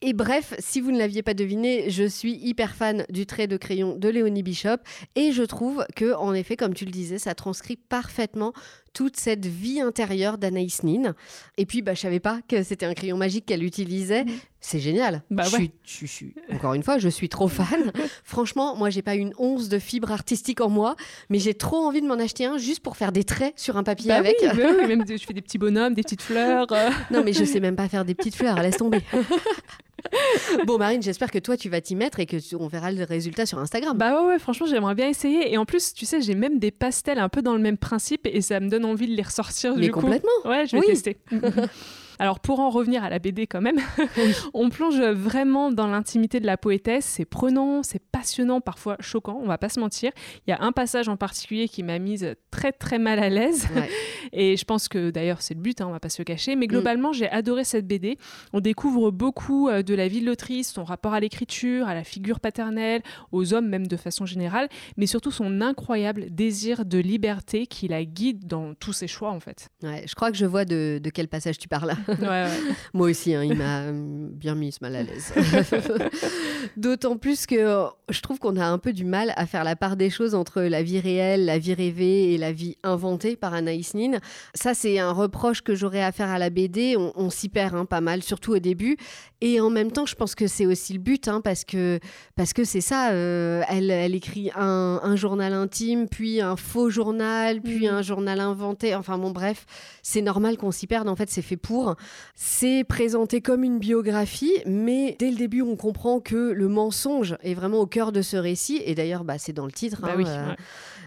et 0.00 0.12
bref, 0.12 0.54
si 0.58 0.80
vous 0.80 0.90
ne 0.90 0.98
l'aviez 0.98 1.22
pas 1.22 1.34
deviné, 1.34 1.90
je 1.90 2.04
suis 2.04 2.34
hyper 2.34 2.74
fan 2.74 3.04
du 3.10 3.26
trait 3.26 3.46
de 3.46 3.56
crayon 3.56 3.96
de 3.96 4.08
Léonie 4.08 4.42
Bishop 4.42 4.78
et 5.14 5.32
je 5.32 5.42
trouve 5.42 5.84
que, 5.96 6.14
en 6.14 6.34
effet, 6.34 6.56
comme 6.56 6.74
tu 6.74 6.84
le 6.84 6.90
disais, 6.90 7.18
ça 7.18 7.34
transcrit 7.34 7.76
parfaitement 7.76 8.52
toute 8.92 9.16
cette 9.16 9.46
vie 9.46 9.80
intérieure 9.80 10.38
d'Anaïs 10.38 10.82
Nin. 10.82 11.14
Et 11.56 11.66
puis, 11.66 11.82
bah, 11.82 11.94
je 11.94 12.00
savais 12.00 12.20
pas 12.20 12.40
que 12.48 12.62
c'était 12.62 12.86
un 12.86 12.94
crayon 12.94 13.16
magique 13.16 13.46
qu'elle 13.46 13.62
utilisait. 13.62 14.24
Mm. 14.24 14.30
C'est 14.60 14.80
génial. 14.80 15.22
Bah 15.30 15.44
je, 15.44 16.06
suis, 16.06 16.34
encore 16.52 16.74
une 16.74 16.82
fois, 16.82 16.98
je 16.98 17.08
suis 17.08 17.28
trop 17.28 17.46
fan. 17.46 17.92
Franchement, 18.24 18.74
moi, 18.74 18.90
j'ai 18.90 19.02
pas 19.02 19.14
une 19.14 19.32
once 19.38 19.68
de 19.68 19.78
fibre 19.78 20.10
artistique 20.10 20.60
en 20.60 20.68
moi, 20.68 20.96
mais 21.30 21.38
j'ai 21.38 21.54
trop 21.54 21.76
envie 21.76 22.02
de 22.02 22.06
m'en 22.06 22.14
acheter 22.14 22.44
un 22.44 22.58
juste 22.58 22.80
pour 22.80 22.96
faire 22.96 23.12
des 23.12 23.24
traits 23.24 23.52
sur 23.56 23.76
un 23.76 23.84
papier 23.84 24.08
bah 24.08 24.16
avec. 24.16 24.36
Oui, 24.42 24.48
oui, 24.56 24.86
même 24.88 25.04
je 25.08 25.24
fais 25.24 25.32
des 25.32 25.42
petits 25.42 25.58
bonhommes, 25.58 25.94
des 25.94 26.02
petites 26.02 26.22
fleurs. 26.22 26.66
Euh. 26.72 26.90
non, 27.12 27.22
mais 27.24 27.32
je 27.32 27.44
sais 27.44 27.60
même 27.60 27.76
pas 27.76 27.88
faire 27.88 28.04
des 28.04 28.14
petites 28.14 28.34
fleurs. 28.34 28.60
Laisse 28.60 28.78
tomber. 28.78 29.02
bon, 30.66 30.78
Marine, 30.78 31.02
j'espère 31.02 31.30
que 31.30 31.38
toi, 31.38 31.56
tu 31.56 31.68
vas 31.68 31.80
t'y 31.80 31.94
mettre 31.94 32.20
et 32.20 32.26
que 32.26 32.36
on 32.56 32.68
verra 32.68 32.90
le 32.92 33.04
résultat 33.04 33.46
sur 33.46 33.58
Instagram. 33.58 33.96
Bah 33.96 34.24
ouais, 34.24 34.38
franchement, 34.38 34.66
j'aimerais 34.66 34.94
bien 34.94 35.08
essayer. 35.08 35.52
Et 35.52 35.58
en 35.58 35.64
plus, 35.64 35.94
tu 35.94 36.06
sais, 36.06 36.20
j'ai 36.20 36.34
même 36.34 36.58
des 36.58 36.70
pastels 36.70 37.18
un 37.18 37.28
peu 37.28 37.42
dans 37.42 37.54
le 37.54 37.60
même 37.60 37.78
principe 37.78 38.26
et 38.26 38.40
ça 38.40 38.60
me 38.60 38.68
donne 38.68 38.84
envie 38.84 39.08
de 39.08 39.14
les 39.14 39.22
ressortir. 39.22 39.76
Mais 39.76 39.88
complètement. 39.88 40.30
Ouais, 40.44 40.66
je 40.66 40.76
vais 40.76 40.82
tester. 40.82 41.18
Alors 42.18 42.40
pour 42.40 42.60
en 42.60 42.70
revenir 42.70 43.04
à 43.04 43.10
la 43.10 43.18
BD 43.18 43.46
quand 43.46 43.60
même, 43.60 43.78
on 44.54 44.70
plonge 44.70 45.00
vraiment 45.00 45.70
dans 45.70 45.86
l'intimité 45.86 46.40
de 46.40 46.46
la 46.46 46.56
poétesse. 46.56 47.04
C'est 47.04 47.24
prenant, 47.24 47.82
c'est 47.82 48.02
passionnant, 48.02 48.60
parfois 48.60 48.96
choquant, 49.00 49.38
on 49.42 49.46
va 49.46 49.58
pas 49.58 49.68
se 49.68 49.80
mentir. 49.80 50.12
Il 50.46 50.50
y 50.50 50.52
a 50.52 50.62
un 50.62 50.72
passage 50.72 51.08
en 51.08 51.16
particulier 51.16 51.68
qui 51.68 51.82
m'a 51.82 51.98
mise 51.98 52.34
très 52.50 52.72
très 52.72 52.98
mal 52.98 53.18
à 53.18 53.28
l'aise. 53.28 53.68
Et 54.32 54.56
je 54.56 54.64
pense 54.64 54.88
que 54.88 55.10
d'ailleurs 55.10 55.42
c'est 55.42 55.54
le 55.54 55.60
but, 55.60 55.80
hein, 55.80 55.86
on 55.88 55.92
va 55.92 56.00
pas 56.00 56.08
se 56.08 56.20
le 56.20 56.24
cacher. 56.24 56.56
Mais 56.56 56.66
mm. 56.66 56.70
globalement, 56.70 57.12
j'ai 57.12 57.28
adoré 57.30 57.64
cette 57.64 57.86
BD. 57.86 58.18
On 58.52 58.60
découvre 58.60 59.10
beaucoup 59.10 59.68
euh, 59.68 59.82
de 59.82 59.94
la 59.94 60.08
vie 60.08 60.20
de 60.20 60.26
l'autrice, 60.26 60.72
son 60.72 60.84
rapport 60.84 61.14
à 61.14 61.20
l'écriture, 61.20 61.88
à 61.88 61.94
la 61.94 62.04
figure 62.04 62.40
paternelle, 62.40 63.02
aux 63.32 63.54
hommes 63.54 63.68
même 63.68 63.86
de 63.86 63.96
façon 63.96 64.26
générale, 64.26 64.68
mais 64.96 65.06
surtout 65.06 65.30
son 65.30 65.60
incroyable 65.60 66.26
désir 66.30 66.84
de 66.84 66.98
liberté 66.98 67.66
qui 67.66 67.88
la 67.88 68.04
guide 68.04 68.46
dans 68.46 68.74
tous 68.74 68.92
ses 68.92 69.06
choix 69.06 69.30
en 69.30 69.40
fait. 69.40 69.68
je 69.82 70.14
crois 70.14 70.30
que 70.30 70.36
je 70.36 70.46
vois 70.46 70.64
de, 70.64 71.00
de 71.02 71.10
quel 71.10 71.28
passage 71.28 71.58
tu 71.58 71.68
parles. 71.68 71.94
Moi 72.94 73.10
aussi, 73.10 73.34
hein, 73.34 73.44
il 73.44 73.54
m'a 73.54 73.92
bien 73.92 74.54
mis 74.54 74.74
mal 74.80 74.96
à 74.96 75.02
l'aise. 75.02 75.32
D'autant 76.76 77.16
plus 77.16 77.46
que 77.46 77.86
je 78.08 78.20
trouve 78.20 78.38
qu'on 78.38 78.56
a 78.56 78.66
un 78.66 78.78
peu 78.78 78.92
du 78.92 79.04
mal 79.04 79.32
à 79.36 79.46
faire 79.46 79.64
la 79.64 79.76
part 79.76 79.96
des 79.96 80.10
choses 80.10 80.34
entre 80.34 80.62
la 80.62 80.82
vie 80.82 81.00
réelle, 81.00 81.44
la 81.44 81.58
vie 81.58 81.74
rêvée 81.74 82.32
et 82.32 82.38
la 82.38 82.52
vie 82.52 82.76
inventée 82.82 83.36
par 83.36 83.54
Anaïs 83.54 83.94
Nin. 83.94 84.18
Ça, 84.54 84.74
c'est 84.74 84.98
un 84.98 85.12
reproche 85.12 85.62
que 85.62 85.74
j'aurais 85.74 86.02
à 86.02 86.12
faire 86.12 86.28
à 86.28 86.38
la 86.38 86.50
BD. 86.50 86.96
On, 86.96 87.30
s'y 87.30 87.48
perd 87.48 87.74
hein, 87.74 87.84
pas 87.84 88.00
mal, 88.00 88.22
surtout 88.22 88.54
au 88.54 88.58
début. 88.58 88.96
Et 89.40 89.60
en 89.60 89.70
même 89.70 89.92
temps, 89.92 90.06
je 90.06 90.14
pense 90.14 90.34
que 90.34 90.46
c'est 90.46 90.66
aussi 90.66 90.92
le 90.92 90.98
but, 90.98 91.28
hein, 91.28 91.40
parce 91.42 91.64
que 91.64 92.00
parce 92.34 92.52
que 92.52 92.64
c'est 92.64 92.80
ça. 92.80 93.10
Euh, 93.10 93.62
elle, 93.68 93.90
elle, 93.90 94.14
écrit 94.14 94.50
un, 94.56 95.16
journal 95.16 95.52
intime, 95.52 96.08
puis 96.08 96.40
un 96.40 96.56
faux 96.56 96.90
journal, 96.90 97.60
puis 97.60 97.86
mm. 97.86 97.92
un 97.92 98.02
journal 98.02 98.40
inventé. 98.40 98.94
Enfin 98.94 99.18
bon, 99.18 99.30
bref, 99.30 99.66
c'est 100.02 100.22
normal 100.22 100.56
qu'on 100.56 100.70
s'y 100.70 100.86
perde. 100.86 101.08
En 101.08 101.16
fait, 101.16 101.30
c'est 101.30 101.42
fait 101.42 101.56
pour. 101.56 101.94
C'est 102.34 102.84
présenté 102.84 103.40
comme 103.40 103.64
une 103.64 103.78
biographie, 103.78 104.54
mais 104.66 105.16
dès 105.18 105.30
le 105.30 105.36
début, 105.36 105.62
on 105.62 105.76
comprend 105.76 106.20
que 106.20 106.52
le 106.52 106.68
mensonge 106.68 107.36
est 107.42 107.54
vraiment 107.54 107.80
au 107.80 107.86
cœur 107.86 108.12
de 108.12 108.22
ce 108.22 108.36
récit. 108.36 108.80
Et 108.84 108.94
d'ailleurs, 108.94 109.24
bah, 109.24 109.38
c'est 109.38 109.52
dans 109.52 109.66
le 109.66 109.72
titre. 109.72 110.00
Bah 110.02 110.14
hein, 110.16 110.24
euh. 110.26 110.54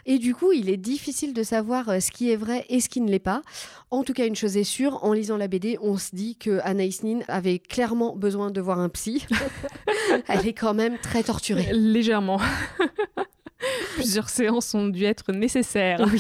Et 0.06 0.18
du 0.18 0.34
coup, 0.34 0.52
il 0.52 0.70
est 0.70 0.78
difficile 0.78 1.34
de 1.34 1.44
savoir 1.44 1.90
euh, 1.90 2.00
ce 2.00 2.12
qui 2.12 2.32
est 2.32 2.36
vrai 2.36 2.66
et 2.70 2.80
ce 2.80 2.90
qui 2.90 3.02
ne 3.02 3.10
l'est 3.10 3.20
pas. 3.20 3.42
En 3.92 4.04
tout 4.04 4.14
cas, 4.14 4.26
une 4.26 4.36
chose 4.36 4.58
est 4.58 4.64
sûre, 4.64 5.04
en 5.04 5.14
lisant 5.14 5.38
la 5.38 5.48
BD, 5.48 5.78
on 5.82 5.98
se 5.98 6.16
dit 6.16 6.36
que 6.36 6.60
Anaïs 6.64 7.04
Nin 7.04 7.20
avait 7.28 7.60
clairement 7.60 8.16
besoin 8.16 8.52
de 8.52 8.62
voir 8.62 8.80
un 8.80 8.90
psy. 8.90 9.26
Elle 10.28 10.48
est 10.48 10.54
quand 10.54 10.74
même 10.74 10.98
très 10.98 11.24
torturée. 11.24 11.70
Légèrement. 11.72 12.40
Plusieurs 13.96 14.30
séances 14.30 14.74
ont 14.74 14.88
dû 14.88 15.04
être 15.04 15.32
nécessaires. 15.32 16.02
Oui. 16.12 16.20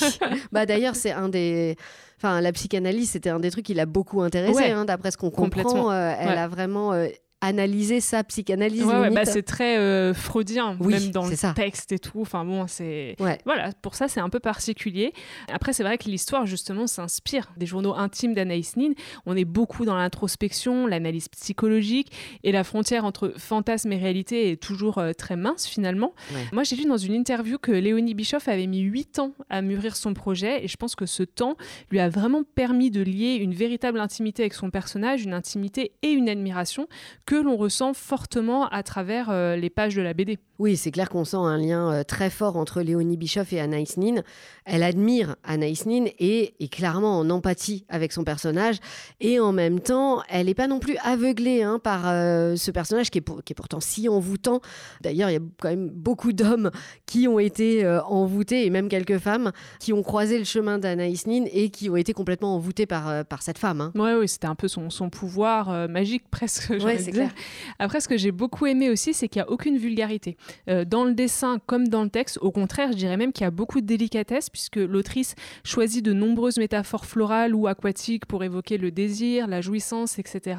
Bah 0.51 0.65
d'ailleurs, 0.65 0.95
c'est 0.95 1.11
un 1.11 1.29
des 1.29 1.75
Enfin, 2.23 2.39
la 2.39 2.51
psychanalyse, 2.51 3.09
c'était 3.09 3.31
un 3.31 3.39
des 3.39 3.49
trucs 3.49 3.65
qui 3.65 3.73
l'a 3.73 3.87
beaucoup 3.87 4.21
intéressé, 4.21 4.69
hein, 4.69 4.85
d'après 4.85 5.09
ce 5.09 5.17
qu'on 5.17 5.31
comprend. 5.31 5.91
Euh, 5.91 6.13
elle 6.19 6.37
a 6.37 6.47
vraiment 6.47 6.93
euh, 6.93 7.07
analyser 7.41 7.99
sa 7.99 8.23
psychanalyse. 8.23 8.83
Ouais, 8.83 9.09
bah, 9.09 9.25
c'est 9.25 9.41
très 9.41 9.77
euh, 9.77 10.13
freudien, 10.13 10.77
même 10.79 11.09
dans 11.09 11.25
le 11.25 11.53
texte 11.53 11.91
et 11.91 11.99
tout. 11.99 12.21
Enfin 12.21 12.45
bon, 12.45 12.67
c'est 12.67 13.15
voilà, 13.45 13.71
pour 13.81 13.95
ça 13.95 14.07
c'est 14.07 14.19
un 14.19 14.29
peu 14.29 14.39
particulier. 14.39 15.13
Après, 15.51 15.73
c'est 15.73 15.83
vrai 15.83 15.97
que 15.97 16.05
l'histoire 16.05 16.45
justement 16.45 16.87
s'inspire 16.87 17.51
des 17.57 17.65
journaux 17.65 17.95
intimes 17.95 18.33
d'Anaïs 18.33 18.77
Nin. 18.77 18.91
On 19.25 19.35
est 19.35 19.45
beaucoup 19.45 19.85
dans 19.85 19.95
l'introspection, 19.95 20.85
l'analyse 20.85 21.27
psychologique 21.29 22.11
et 22.43 22.51
la 22.51 22.63
frontière 22.63 23.05
entre 23.05 23.33
fantasme 23.37 23.91
et 23.91 23.97
réalité 23.97 24.51
est 24.51 24.61
toujours 24.61 24.99
euh, 24.99 25.13
très 25.13 25.35
mince 25.35 25.65
finalement. 25.65 26.13
Moi, 26.53 26.63
j'ai 26.63 26.75
lu 26.75 26.85
dans 26.85 26.97
une 26.97 27.13
interview 27.13 27.57
que 27.57 27.71
Léonie 27.71 28.13
Bischoff 28.13 28.47
avait 28.47 28.67
mis 28.67 28.81
8 28.81 29.19
ans 29.19 29.33
à 29.49 29.61
mûrir 29.61 29.95
son 29.95 30.13
projet 30.13 30.63
et 30.63 30.67
je 30.67 30.77
pense 30.77 30.95
que 30.95 31.05
ce 31.05 31.23
temps 31.23 31.57
lui 31.89 31.99
a 31.99 32.09
vraiment 32.09 32.43
permis 32.43 32.91
de 32.91 33.01
lier 33.01 33.35
une 33.35 33.53
véritable 33.53 33.99
intimité 33.99 34.43
avec 34.43 34.53
son 34.53 34.69
personnage, 34.69 35.23
une 35.23 35.33
intimité 35.33 35.93
et 36.03 36.09
une 36.09 36.29
admiration 36.29 36.87
que 37.25 37.30
l'on 37.35 37.55
ressent 37.55 37.93
fortement 37.93 38.67
à 38.67 38.83
travers 38.83 39.29
euh, 39.29 39.55
les 39.55 39.69
pages 39.69 39.95
de 39.95 40.01
la 40.01 40.13
BD. 40.13 40.37
Oui, 40.59 40.77
c'est 40.77 40.91
clair 40.91 41.09
qu'on 41.09 41.25
sent 41.25 41.37
un 41.37 41.57
lien 41.57 41.91
euh, 41.91 42.03
très 42.03 42.29
fort 42.29 42.55
entre 42.55 42.81
Léonie 42.81 43.17
Bischoff 43.17 43.51
et 43.53 43.59
Anaïs 43.59 43.97
Nin. 43.97 44.21
Elle 44.65 44.83
admire 44.83 45.35
Anaïs 45.43 45.85
Nin 45.85 46.05
et 46.19 46.53
est 46.59 46.71
clairement 46.71 47.19
en 47.19 47.29
empathie 47.29 47.85
avec 47.89 48.11
son 48.11 48.23
personnage. 48.23 48.77
Et 49.19 49.39
en 49.39 49.53
même 49.53 49.79
temps, 49.79 50.21
elle 50.29 50.45
n'est 50.47 50.53
pas 50.53 50.67
non 50.67 50.79
plus 50.79 50.97
aveuglée 51.03 51.63
hein, 51.63 51.79
par 51.79 52.07
euh, 52.07 52.55
ce 52.55 52.69
personnage 52.71 53.09
qui 53.09 53.19
est, 53.19 53.43
qui 53.43 53.53
est, 53.53 53.55
pourtant 53.55 53.79
si 53.79 54.07
envoûtant. 54.07 54.61
D'ailleurs, 55.01 55.29
il 55.29 55.33
y 55.33 55.37
a 55.37 55.41
quand 55.59 55.69
même 55.69 55.89
beaucoup 55.89 56.33
d'hommes 56.33 56.69
qui 57.05 57.27
ont 57.27 57.39
été 57.39 57.87
envoûtés 58.05 58.65
et 58.65 58.69
même 58.69 58.87
quelques 58.87 59.17
femmes 59.17 59.51
qui 59.79 59.93
ont 59.93 60.03
croisé 60.03 60.37
le 60.37 60.45
chemin 60.45 60.77
d'Anaïs 60.77 61.25
Nin 61.27 61.45
et 61.51 61.69
qui 61.69 61.89
ont 61.89 61.95
été 61.95 62.13
complètement 62.13 62.55
envoûtés 62.55 62.85
par, 62.85 63.25
par 63.25 63.41
cette 63.41 63.57
femme. 63.57 63.81
Hein. 63.81 63.91
Oui, 63.95 64.13
ouais, 64.13 64.27
c'était 64.27 64.47
un 64.47 64.55
peu 64.55 64.67
son, 64.67 64.89
son 64.89 65.09
pouvoir 65.09 65.89
magique 65.89 66.23
presque. 66.31 66.69
Ouais, 66.69 66.97
c'est 66.97 67.11
clair. 67.29 67.43
Après, 67.79 67.99
ce 67.99 68.07
que 68.07 68.17
j'ai 68.17 68.31
beaucoup 68.31 68.65
aimé 68.65 68.89
aussi, 68.89 69.13
c'est 69.13 69.27
qu'il 69.27 69.41
n'y 69.41 69.47
a 69.47 69.51
aucune 69.51 69.77
vulgarité. 69.77 70.37
Euh, 70.69 70.85
dans 70.85 71.05
le 71.05 71.13
dessin 71.13 71.59
comme 71.65 71.87
dans 71.87 72.03
le 72.03 72.09
texte, 72.09 72.37
au 72.41 72.51
contraire, 72.51 72.91
je 72.91 72.97
dirais 72.97 73.17
même 73.17 73.31
qu'il 73.31 73.43
y 73.43 73.47
a 73.47 73.51
beaucoup 73.51 73.81
de 73.81 73.85
délicatesse, 73.85 74.49
puisque 74.49 74.77
l'autrice 74.77 75.35
choisit 75.63 76.03
de 76.03 76.13
nombreuses 76.13 76.57
métaphores 76.57 77.05
florales 77.05 77.55
ou 77.55 77.67
aquatiques 77.67 78.25
pour 78.25 78.43
évoquer 78.43 78.77
le 78.77 78.91
désir, 78.91 79.47
la 79.47 79.61
jouissance, 79.61 80.19
etc. 80.19 80.57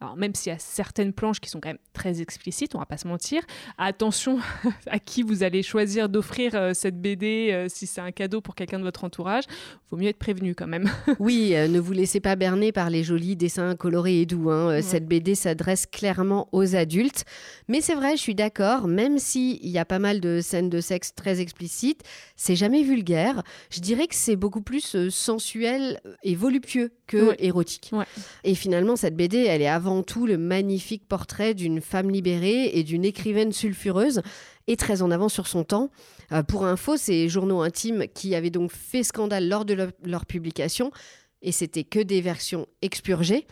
Alors, 0.00 0.16
même 0.16 0.34
s'il 0.34 0.52
y 0.52 0.56
a 0.56 0.58
certaines 0.58 1.12
planches 1.12 1.40
qui 1.40 1.50
sont 1.50 1.60
quand 1.60 1.70
même 1.70 1.78
très 1.92 2.20
explicites, 2.20 2.74
on 2.74 2.78
va 2.78 2.86
pas 2.86 2.96
se 2.96 3.08
mentir, 3.08 3.42
attention 3.78 4.38
à 4.86 4.98
qui 4.98 5.22
vous 5.22 5.42
allez 5.42 5.62
choisir 5.62 6.08
d'offrir 6.08 6.52
euh, 6.54 6.72
cette 6.74 7.00
BD 7.00 7.50
euh, 7.52 7.66
si 7.68 7.86
c'est 7.86 8.00
un 8.00 8.12
cadeau 8.12 8.40
pour 8.40 8.54
quelqu'un 8.54 8.78
de 8.78 8.84
votre 8.84 9.04
entourage. 9.04 9.44
Vaut 9.90 9.96
mieux 9.96 10.08
être 10.08 10.18
prévenu 10.18 10.54
quand 10.54 10.66
même. 10.66 10.90
oui, 11.18 11.54
ne 11.54 11.80
vous 11.80 11.92
laissez 11.92 12.20
pas 12.20 12.36
berner 12.36 12.72
par 12.72 12.90
les 12.90 13.02
jolis 13.02 13.36
dessins 13.36 13.76
colorés 13.76 14.20
et 14.20 14.26
doux. 14.26 14.50
Hein. 14.50 14.82
Cette 14.82 15.06
BD 15.06 15.34
s'adresse 15.34 15.86
clairement 15.98 16.48
aux 16.52 16.76
adultes. 16.76 17.24
Mais 17.66 17.80
c'est 17.80 17.94
vrai, 17.94 18.16
je 18.16 18.22
suis 18.22 18.36
d'accord, 18.36 18.86
même 18.86 19.18
s'il 19.18 19.66
y 19.66 19.78
a 19.78 19.84
pas 19.84 19.98
mal 19.98 20.20
de 20.20 20.40
scènes 20.40 20.70
de 20.70 20.80
sexe 20.80 21.12
très 21.12 21.40
explicites, 21.40 22.02
c'est 22.36 22.54
jamais 22.54 22.84
vulgaire. 22.84 23.42
Je 23.70 23.80
dirais 23.80 24.06
que 24.06 24.14
c'est 24.14 24.36
beaucoup 24.36 24.62
plus 24.62 24.94
euh, 24.94 25.10
sensuel 25.10 26.00
et 26.22 26.36
voluptueux 26.36 26.92
que 27.08 27.34
érotique. 27.40 27.90
Et 28.44 28.54
finalement, 28.54 28.94
cette 28.94 29.16
BD, 29.16 29.38
elle 29.38 29.60
est 29.60 29.66
avant 29.68 30.04
tout 30.04 30.24
le 30.26 30.38
magnifique 30.38 31.08
portrait 31.08 31.54
d'une 31.54 31.80
femme 31.80 32.10
libérée 32.10 32.78
et 32.78 32.84
d'une 32.84 33.04
écrivaine 33.04 33.52
sulfureuse 33.52 34.22
et 34.68 34.76
très 34.76 35.02
en 35.02 35.10
avant 35.10 35.28
sur 35.28 35.48
son 35.48 35.64
temps. 35.64 35.90
Euh, 36.30 36.44
pour 36.44 36.64
info, 36.64 36.96
ces 36.96 37.28
journaux 37.28 37.62
intimes 37.62 38.06
qui 38.14 38.36
avaient 38.36 38.50
donc 38.50 38.70
fait 38.70 39.02
scandale 39.02 39.48
lors 39.48 39.64
de 39.64 39.74
leur 40.04 40.26
publication, 40.26 40.92
et 41.42 41.50
c'était 41.50 41.84
que 41.84 41.98
des 41.98 42.20
versions 42.20 42.66
expurgées 42.82 43.46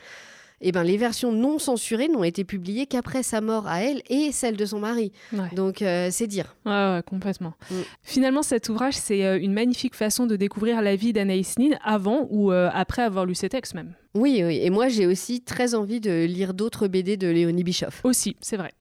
eh 0.60 0.72
ben, 0.72 0.82
les 0.82 0.96
versions 0.96 1.32
non 1.32 1.58
censurées 1.58 2.08
n'ont 2.08 2.24
été 2.24 2.44
publiées 2.44 2.86
qu'après 2.86 3.22
sa 3.22 3.40
mort 3.40 3.66
à 3.66 3.82
elle 3.82 4.02
et 4.08 4.32
celle 4.32 4.56
de 4.56 4.64
son 4.64 4.80
mari. 4.80 5.12
Donc 5.54 5.82
euh, 5.82 6.08
c'est 6.10 6.26
dire. 6.26 6.56
Ouais, 6.64 7.00
complètement. 7.06 7.54
Mm. 7.70 7.74
Finalement, 8.02 8.42
cet 8.42 8.68
ouvrage, 8.68 8.94
c'est 8.94 9.24
euh, 9.24 9.38
une 9.38 9.52
magnifique 9.52 9.94
façon 9.94 10.26
de 10.26 10.36
découvrir 10.36 10.80
la 10.82 10.96
vie 10.96 11.12
d'Anaïs 11.12 11.58
Nin 11.58 11.76
avant 11.84 12.26
ou 12.30 12.52
euh, 12.52 12.70
après 12.72 13.02
avoir 13.02 13.26
lu 13.26 13.34
ses 13.34 13.48
textes 13.48 13.74
même. 13.74 13.94
Oui, 14.14 14.42
oui. 14.44 14.60
Et 14.62 14.70
moi, 14.70 14.88
j'ai 14.88 15.06
aussi 15.06 15.42
très 15.42 15.74
envie 15.74 16.00
de 16.00 16.24
lire 16.24 16.54
d'autres 16.54 16.88
BD 16.88 17.16
de 17.16 17.28
Léonie 17.28 17.64
Bischoff. 17.64 18.00
Aussi, 18.04 18.36
c'est 18.40 18.56
vrai. 18.56 18.72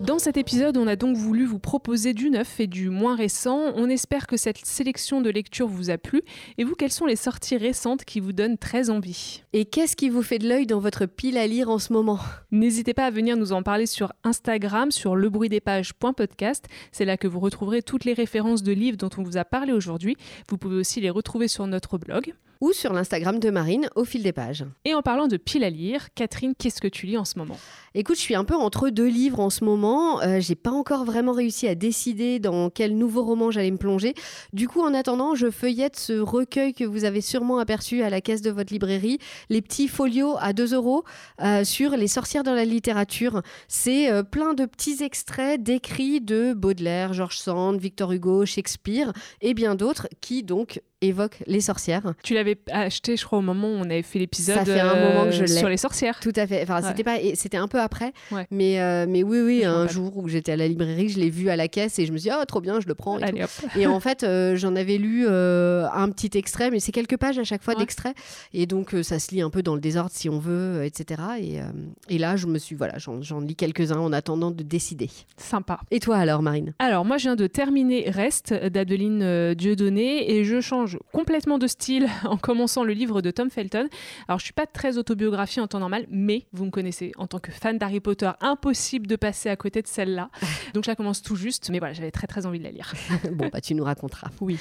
Dans 0.00 0.20
cet 0.20 0.36
épisode, 0.36 0.76
on 0.76 0.86
a 0.86 0.94
donc 0.94 1.16
voulu 1.16 1.44
vous 1.44 1.58
proposer 1.58 2.14
du 2.14 2.30
neuf 2.30 2.60
et 2.60 2.66
du 2.66 2.88
moins 2.88 3.16
récent. 3.16 3.72
On 3.74 3.90
espère 3.90 4.26
que 4.26 4.36
cette 4.36 4.64
sélection 4.64 5.20
de 5.20 5.28
lecture 5.28 5.66
vous 5.66 5.90
a 5.90 5.98
plu. 5.98 6.22
Et 6.56 6.64
vous, 6.64 6.76
quelles 6.76 6.92
sont 6.92 7.04
les 7.04 7.16
sorties 7.16 7.56
récentes 7.56 8.04
qui 8.04 8.20
vous 8.20 8.32
donnent 8.32 8.58
très 8.58 8.90
envie? 8.90 9.42
Et 9.52 9.64
qu'est-ce 9.64 9.96
qui 9.96 10.08
vous 10.08 10.22
fait 10.22 10.38
de 10.38 10.48
l'œil 10.48 10.66
dans 10.66 10.78
votre 10.78 11.06
pile 11.06 11.36
à 11.36 11.46
lire 11.46 11.68
en 11.68 11.78
ce 11.78 11.92
moment? 11.92 12.20
N'hésitez 12.52 12.94
pas 12.94 13.06
à 13.06 13.10
venir 13.10 13.36
nous 13.36 13.52
en 13.52 13.62
parler 13.62 13.86
sur 13.86 14.12
Instagram, 14.22 14.92
sur 14.92 15.16
lebruitdespages.podcast. 15.16 16.66
C'est 16.92 17.04
là 17.04 17.16
que 17.16 17.28
vous 17.28 17.40
retrouverez 17.40 17.82
toutes 17.82 18.04
les 18.04 18.14
références 18.14 18.62
de 18.62 18.72
livres 18.72 18.96
dont 18.96 19.10
on 19.18 19.22
vous 19.22 19.36
a 19.36 19.44
parlé 19.44 19.72
aujourd'hui. 19.72 20.16
Vous 20.48 20.58
pouvez 20.58 20.76
aussi 20.76 21.00
les 21.00 21.10
retrouver 21.10 21.48
sur 21.48 21.66
notre 21.66 21.98
blog 21.98 22.34
ou 22.60 22.72
sur 22.72 22.92
l'Instagram 22.92 23.38
de 23.38 23.50
Marine 23.50 23.88
au 23.94 24.04
fil 24.04 24.22
des 24.22 24.32
pages. 24.32 24.64
Et 24.84 24.94
en 24.94 25.02
parlant 25.02 25.28
de 25.28 25.36
pile 25.36 25.64
à 25.64 25.70
lire, 25.70 26.08
Catherine, 26.14 26.54
qu'est-ce 26.58 26.80
que 26.80 26.88
tu 26.88 27.06
lis 27.06 27.16
en 27.16 27.24
ce 27.24 27.38
moment? 27.38 27.56
Écoute, 27.94 28.16
je 28.16 28.20
suis 28.20 28.34
un 28.34 28.44
peu 28.44 28.54
entre 28.54 28.90
deux 28.90 29.08
livres 29.08 29.40
en 29.40 29.50
ce 29.50 29.64
moment. 29.64 30.20
Euh, 30.22 30.40
j'ai 30.40 30.54
pas 30.54 30.70
encore 30.70 31.04
vraiment 31.04 31.32
réussi 31.32 31.66
à 31.66 31.74
décider 31.74 32.38
dans 32.38 32.70
quel 32.70 32.96
nouveau 32.96 33.24
roman 33.24 33.50
j'allais 33.50 33.70
me 33.70 33.76
plonger. 33.76 34.14
Du 34.52 34.68
coup, 34.68 34.80
en 34.80 34.94
attendant, 34.94 35.34
je 35.34 35.50
feuillette 35.50 35.96
ce 35.96 36.12
recueil 36.12 36.74
que 36.74 36.84
vous 36.84 37.04
avez 37.04 37.20
sûrement 37.20 37.58
aperçu 37.58 38.02
à 38.02 38.10
la 38.10 38.20
caisse 38.20 38.42
de 38.42 38.50
votre 38.50 38.72
librairie, 38.72 39.18
les 39.48 39.62
petits 39.62 39.88
folios 39.88 40.36
à 40.40 40.52
2 40.52 40.74
euros 40.74 41.04
euh, 41.40 41.64
sur 41.64 41.96
les 41.96 42.08
sorcières 42.08 42.42
dans 42.42 42.54
la 42.54 42.64
littérature. 42.64 43.42
C'est 43.68 44.10
euh, 44.10 44.22
plein 44.22 44.54
de 44.54 44.66
petits 44.66 45.02
extraits 45.02 45.62
d'écrits 45.62 46.20
de 46.20 46.52
Baudelaire, 46.54 47.12
George 47.12 47.38
Sand, 47.38 47.80
Victor 47.80 48.12
Hugo, 48.12 48.44
Shakespeare 48.44 49.12
et 49.40 49.54
bien 49.54 49.74
d'autres 49.74 50.08
qui 50.20 50.42
donc 50.42 50.80
évoquent 51.00 51.42
les 51.46 51.60
sorcières. 51.60 52.14
Tu 52.22 52.34
l'avais 52.34 52.58
acheté, 52.70 53.16
je 53.16 53.24
crois, 53.24 53.38
au 53.38 53.42
moment 53.42 53.68
où 53.68 53.76
on 53.76 53.84
avait 53.84 54.02
fait 54.02 54.18
l'épisode 54.18 54.64
sur 55.46 55.68
les 55.68 55.76
sorcières. 55.76 56.20
Tout 56.20 56.32
à 56.36 56.46
fait. 56.46 56.62
Enfin, 56.62 56.82
c'était 56.82 57.04
pas, 57.04 57.18
c'était 57.34 57.56
un 57.56 57.68
peu 57.68 57.80
après. 57.80 58.12
Mais, 58.50 58.80
euh, 58.80 59.06
mais 59.08 59.22
oui, 59.22 59.40
oui, 59.40 59.64
un 59.64 59.86
jour 59.86 60.16
où 60.16 60.28
j'étais 60.28 60.52
à 60.52 60.56
la 60.56 60.68
librairie, 60.68 61.08
je 61.08 61.18
l'ai 61.18 61.30
vu 61.30 61.50
à 61.50 61.56
la 61.56 61.68
caisse 61.68 61.98
et 61.98 62.06
je 62.06 62.12
me 62.12 62.18
suis 62.18 62.30
dit, 62.30 62.36
oh, 62.38 62.44
trop 62.44 62.60
bien, 62.60 62.80
je 62.80 62.86
le 62.86 62.94
prends. 62.94 63.18
Et, 63.76 63.86
en 63.86 64.00
fait, 64.00 64.22
euh, 64.22 64.56
j'en 64.56 64.76
avais 64.76 64.98
lu 64.98 65.26
euh, 65.26 65.86
un 65.92 66.08
petit 66.10 66.36
extrait, 66.36 66.70
mais 66.70 66.80
c'est 66.80 66.92
quelques 66.92 67.16
pages 67.16 67.38
à 67.38 67.44
chaque 67.44 67.62
fois 67.62 67.74
d'extrait. 67.74 68.14
Et 68.52 68.66
donc, 68.66 68.94
ça 69.02 69.18
se 69.18 69.34
lit 69.34 69.42
un 69.42 69.50
peu 69.50 69.62
dans 69.62 69.74
le 69.74 69.80
désordre 69.80 70.10
si 70.12 70.28
on 70.28 70.38
veut, 70.38 70.84
etc. 70.84 71.22
Et, 71.40 71.58
et 72.14 72.18
là, 72.18 72.36
je 72.36 72.46
me 72.46 72.58
suis, 72.58 72.74
voilà, 72.74 72.94
j'en 72.98 73.40
lis 73.40 73.56
quelques-uns 73.56 73.98
en 73.98 74.12
attendant 74.12 74.50
de 74.50 74.62
décider. 74.62 75.10
Sympa. 75.36 75.80
Et 75.90 76.00
toi 76.00 76.16
alors, 76.16 76.42
Marine? 76.42 76.74
Alors, 76.78 77.04
moi, 77.04 77.18
je 77.18 77.24
viens 77.24 77.36
de 77.36 77.46
terminer 77.46 78.10
Reste 78.10 78.52
d'Adeline 78.52 79.54
Dieudonné 79.54 80.32
et 80.32 80.44
je 80.44 80.60
change 80.88 80.98
complètement 81.12 81.58
de 81.58 81.66
style 81.66 82.08
en 82.24 82.36
commençant 82.36 82.84
le 82.84 82.92
livre 82.92 83.22
de 83.22 83.30
Tom 83.30 83.50
Felton. 83.50 83.88
Alors, 84.26 84.38
je 84.38 84.44
suis 84.44 84.52
pas 84.52 84.66
très 84.66 84.98
autobiographie 84.98 85.60
en 85.60 85.66
temps 85.66 85.80
normal, 85.80 86.06
mais 86.10 86.46
vous 86.52 86.64
me 86.64 86.70
connaissez 86.70 87.12
en 87.16 87.26
tant 87.26 87.38
que 87.38 87.52
fan 87.52 87.78
d'Harry 87.78 88.00
Potter 88.00 88.30
impossible 88.40 89.06
de 89.06 89.16
passer 89.16 89.48
à 89.48 89.56
côté 89.56 89.82
de 89.82 89.86
celle-là. 89.86 90.30
Donc 90.74 90.84
je 90.84 90.90
la 90.90 90.96
commence 90.96 91.22
tout 91.22 91.36
juste, 91.36 91.70
mais 91.70 91.78
voilà, 91.78 91.94
j'avais 91.94 92.10
très 92.10 92.26
très 92.26 92.46
envie 92.46 92.58
de 92.58 92.64
la 92.64 92.70
lire. 92.70 92.92
bon, 93.32 93.48
bah 93.52 93.60
tu 93.60 93.74
nous 93.74 93.84
raconteras. 93.84 94.30
Oui. 94.40 94.58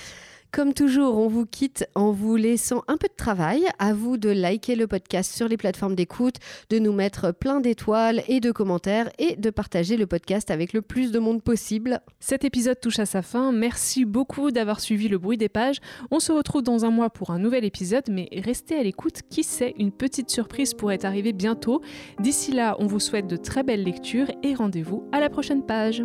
Comme 0.52 0.74
toujours, 0.74 1.18
on 1.18 1.28
vous 1.28 1.46
quitte 1.46 1.88
en 1.94 2.12
vous 2.12 2.36
laissant 2.36 2.84
un 2.88 2.98
peu 2.98 3.08
de 3.08 3.16
travail. 3.16 3.66
À 3.80 3.94
vous 3.94 4.18
de 4.18 4.30
liker 4.30 4.76
le 4.76 4.88
podcast 4.88 5.36
sur 5.36 5.48
les 5.48 5.58
plateformes 5.58 5.94
d'écoute, 5.94 6.36
de 6.70 6.80
nous 6.80 6.94
mettre 6.94 7.34
plein 7.34 7.60
d'étoiles 7.60 8.24
et 8.28 8.40
de 8.40 8.52
commentaires 8.52 9.10
et 9.20 9.36
de 9.36 9.50
partager 9.50 9.98
le 9.98 10.08
podcast 10.08 10.50
avec 10.50 10.74
le 10.74 10.82
plus 10.82 11.12
de 11.12 11.20
monde 11.20 11.44
possible. 11.44 12.00
Cet 12.20 12.46
épisode 12.46 12.80
touche 12.80 13.00
à 13.00 13.06
sa 13.06 13.22
fin. 13.22 13.52
Merci 13.52 14.06
beaucoup 14.06 14.52
d'avoir 14.52 14.80
suivi 14.80 15.10
le 15.10 15.18
bruit 15.18 15.38
des 15.38 15.50
pages. 15.50 15.80
On 16.12 16.20
se 16.20 16.32
retrouve 16.32 16.64
dans 16.64 16.86
un 16.86 16.92
mois 16.92 17.10
pour 17.10 17.32
un 17.32 17.40
nouvel 17.40 17.66
épisode, 17.66 18.06
mais 18.10 18.30
restez 18.32 18.76
à 18.76 18.84
l'écoute. 18.84 19.22
Qui 19.30 19.44
sait, 19.44 19.76
une 19.78 19.92
petite 19.92 20.30
surprise 20.30 20.74
pourrait 20.74 21.06
arriver 21.06 21.34
bientôt. 21.34 21.82
D'ici 22.20 22.52
là, 22.52 22.76
on 22.80 22.88
vous 22.88 23.00
souhaite 23.00 23.28
de 23.28 23.38
très 23.38 23.64
belles 23.64 23.84
lectures 23.84 24.32
et 24.44 24.56
rendez-vous 24.56 25.04
à 25.12 25.20
la 25.20 25.30
prochaine 25.30 25.66
page. 25.66 26.04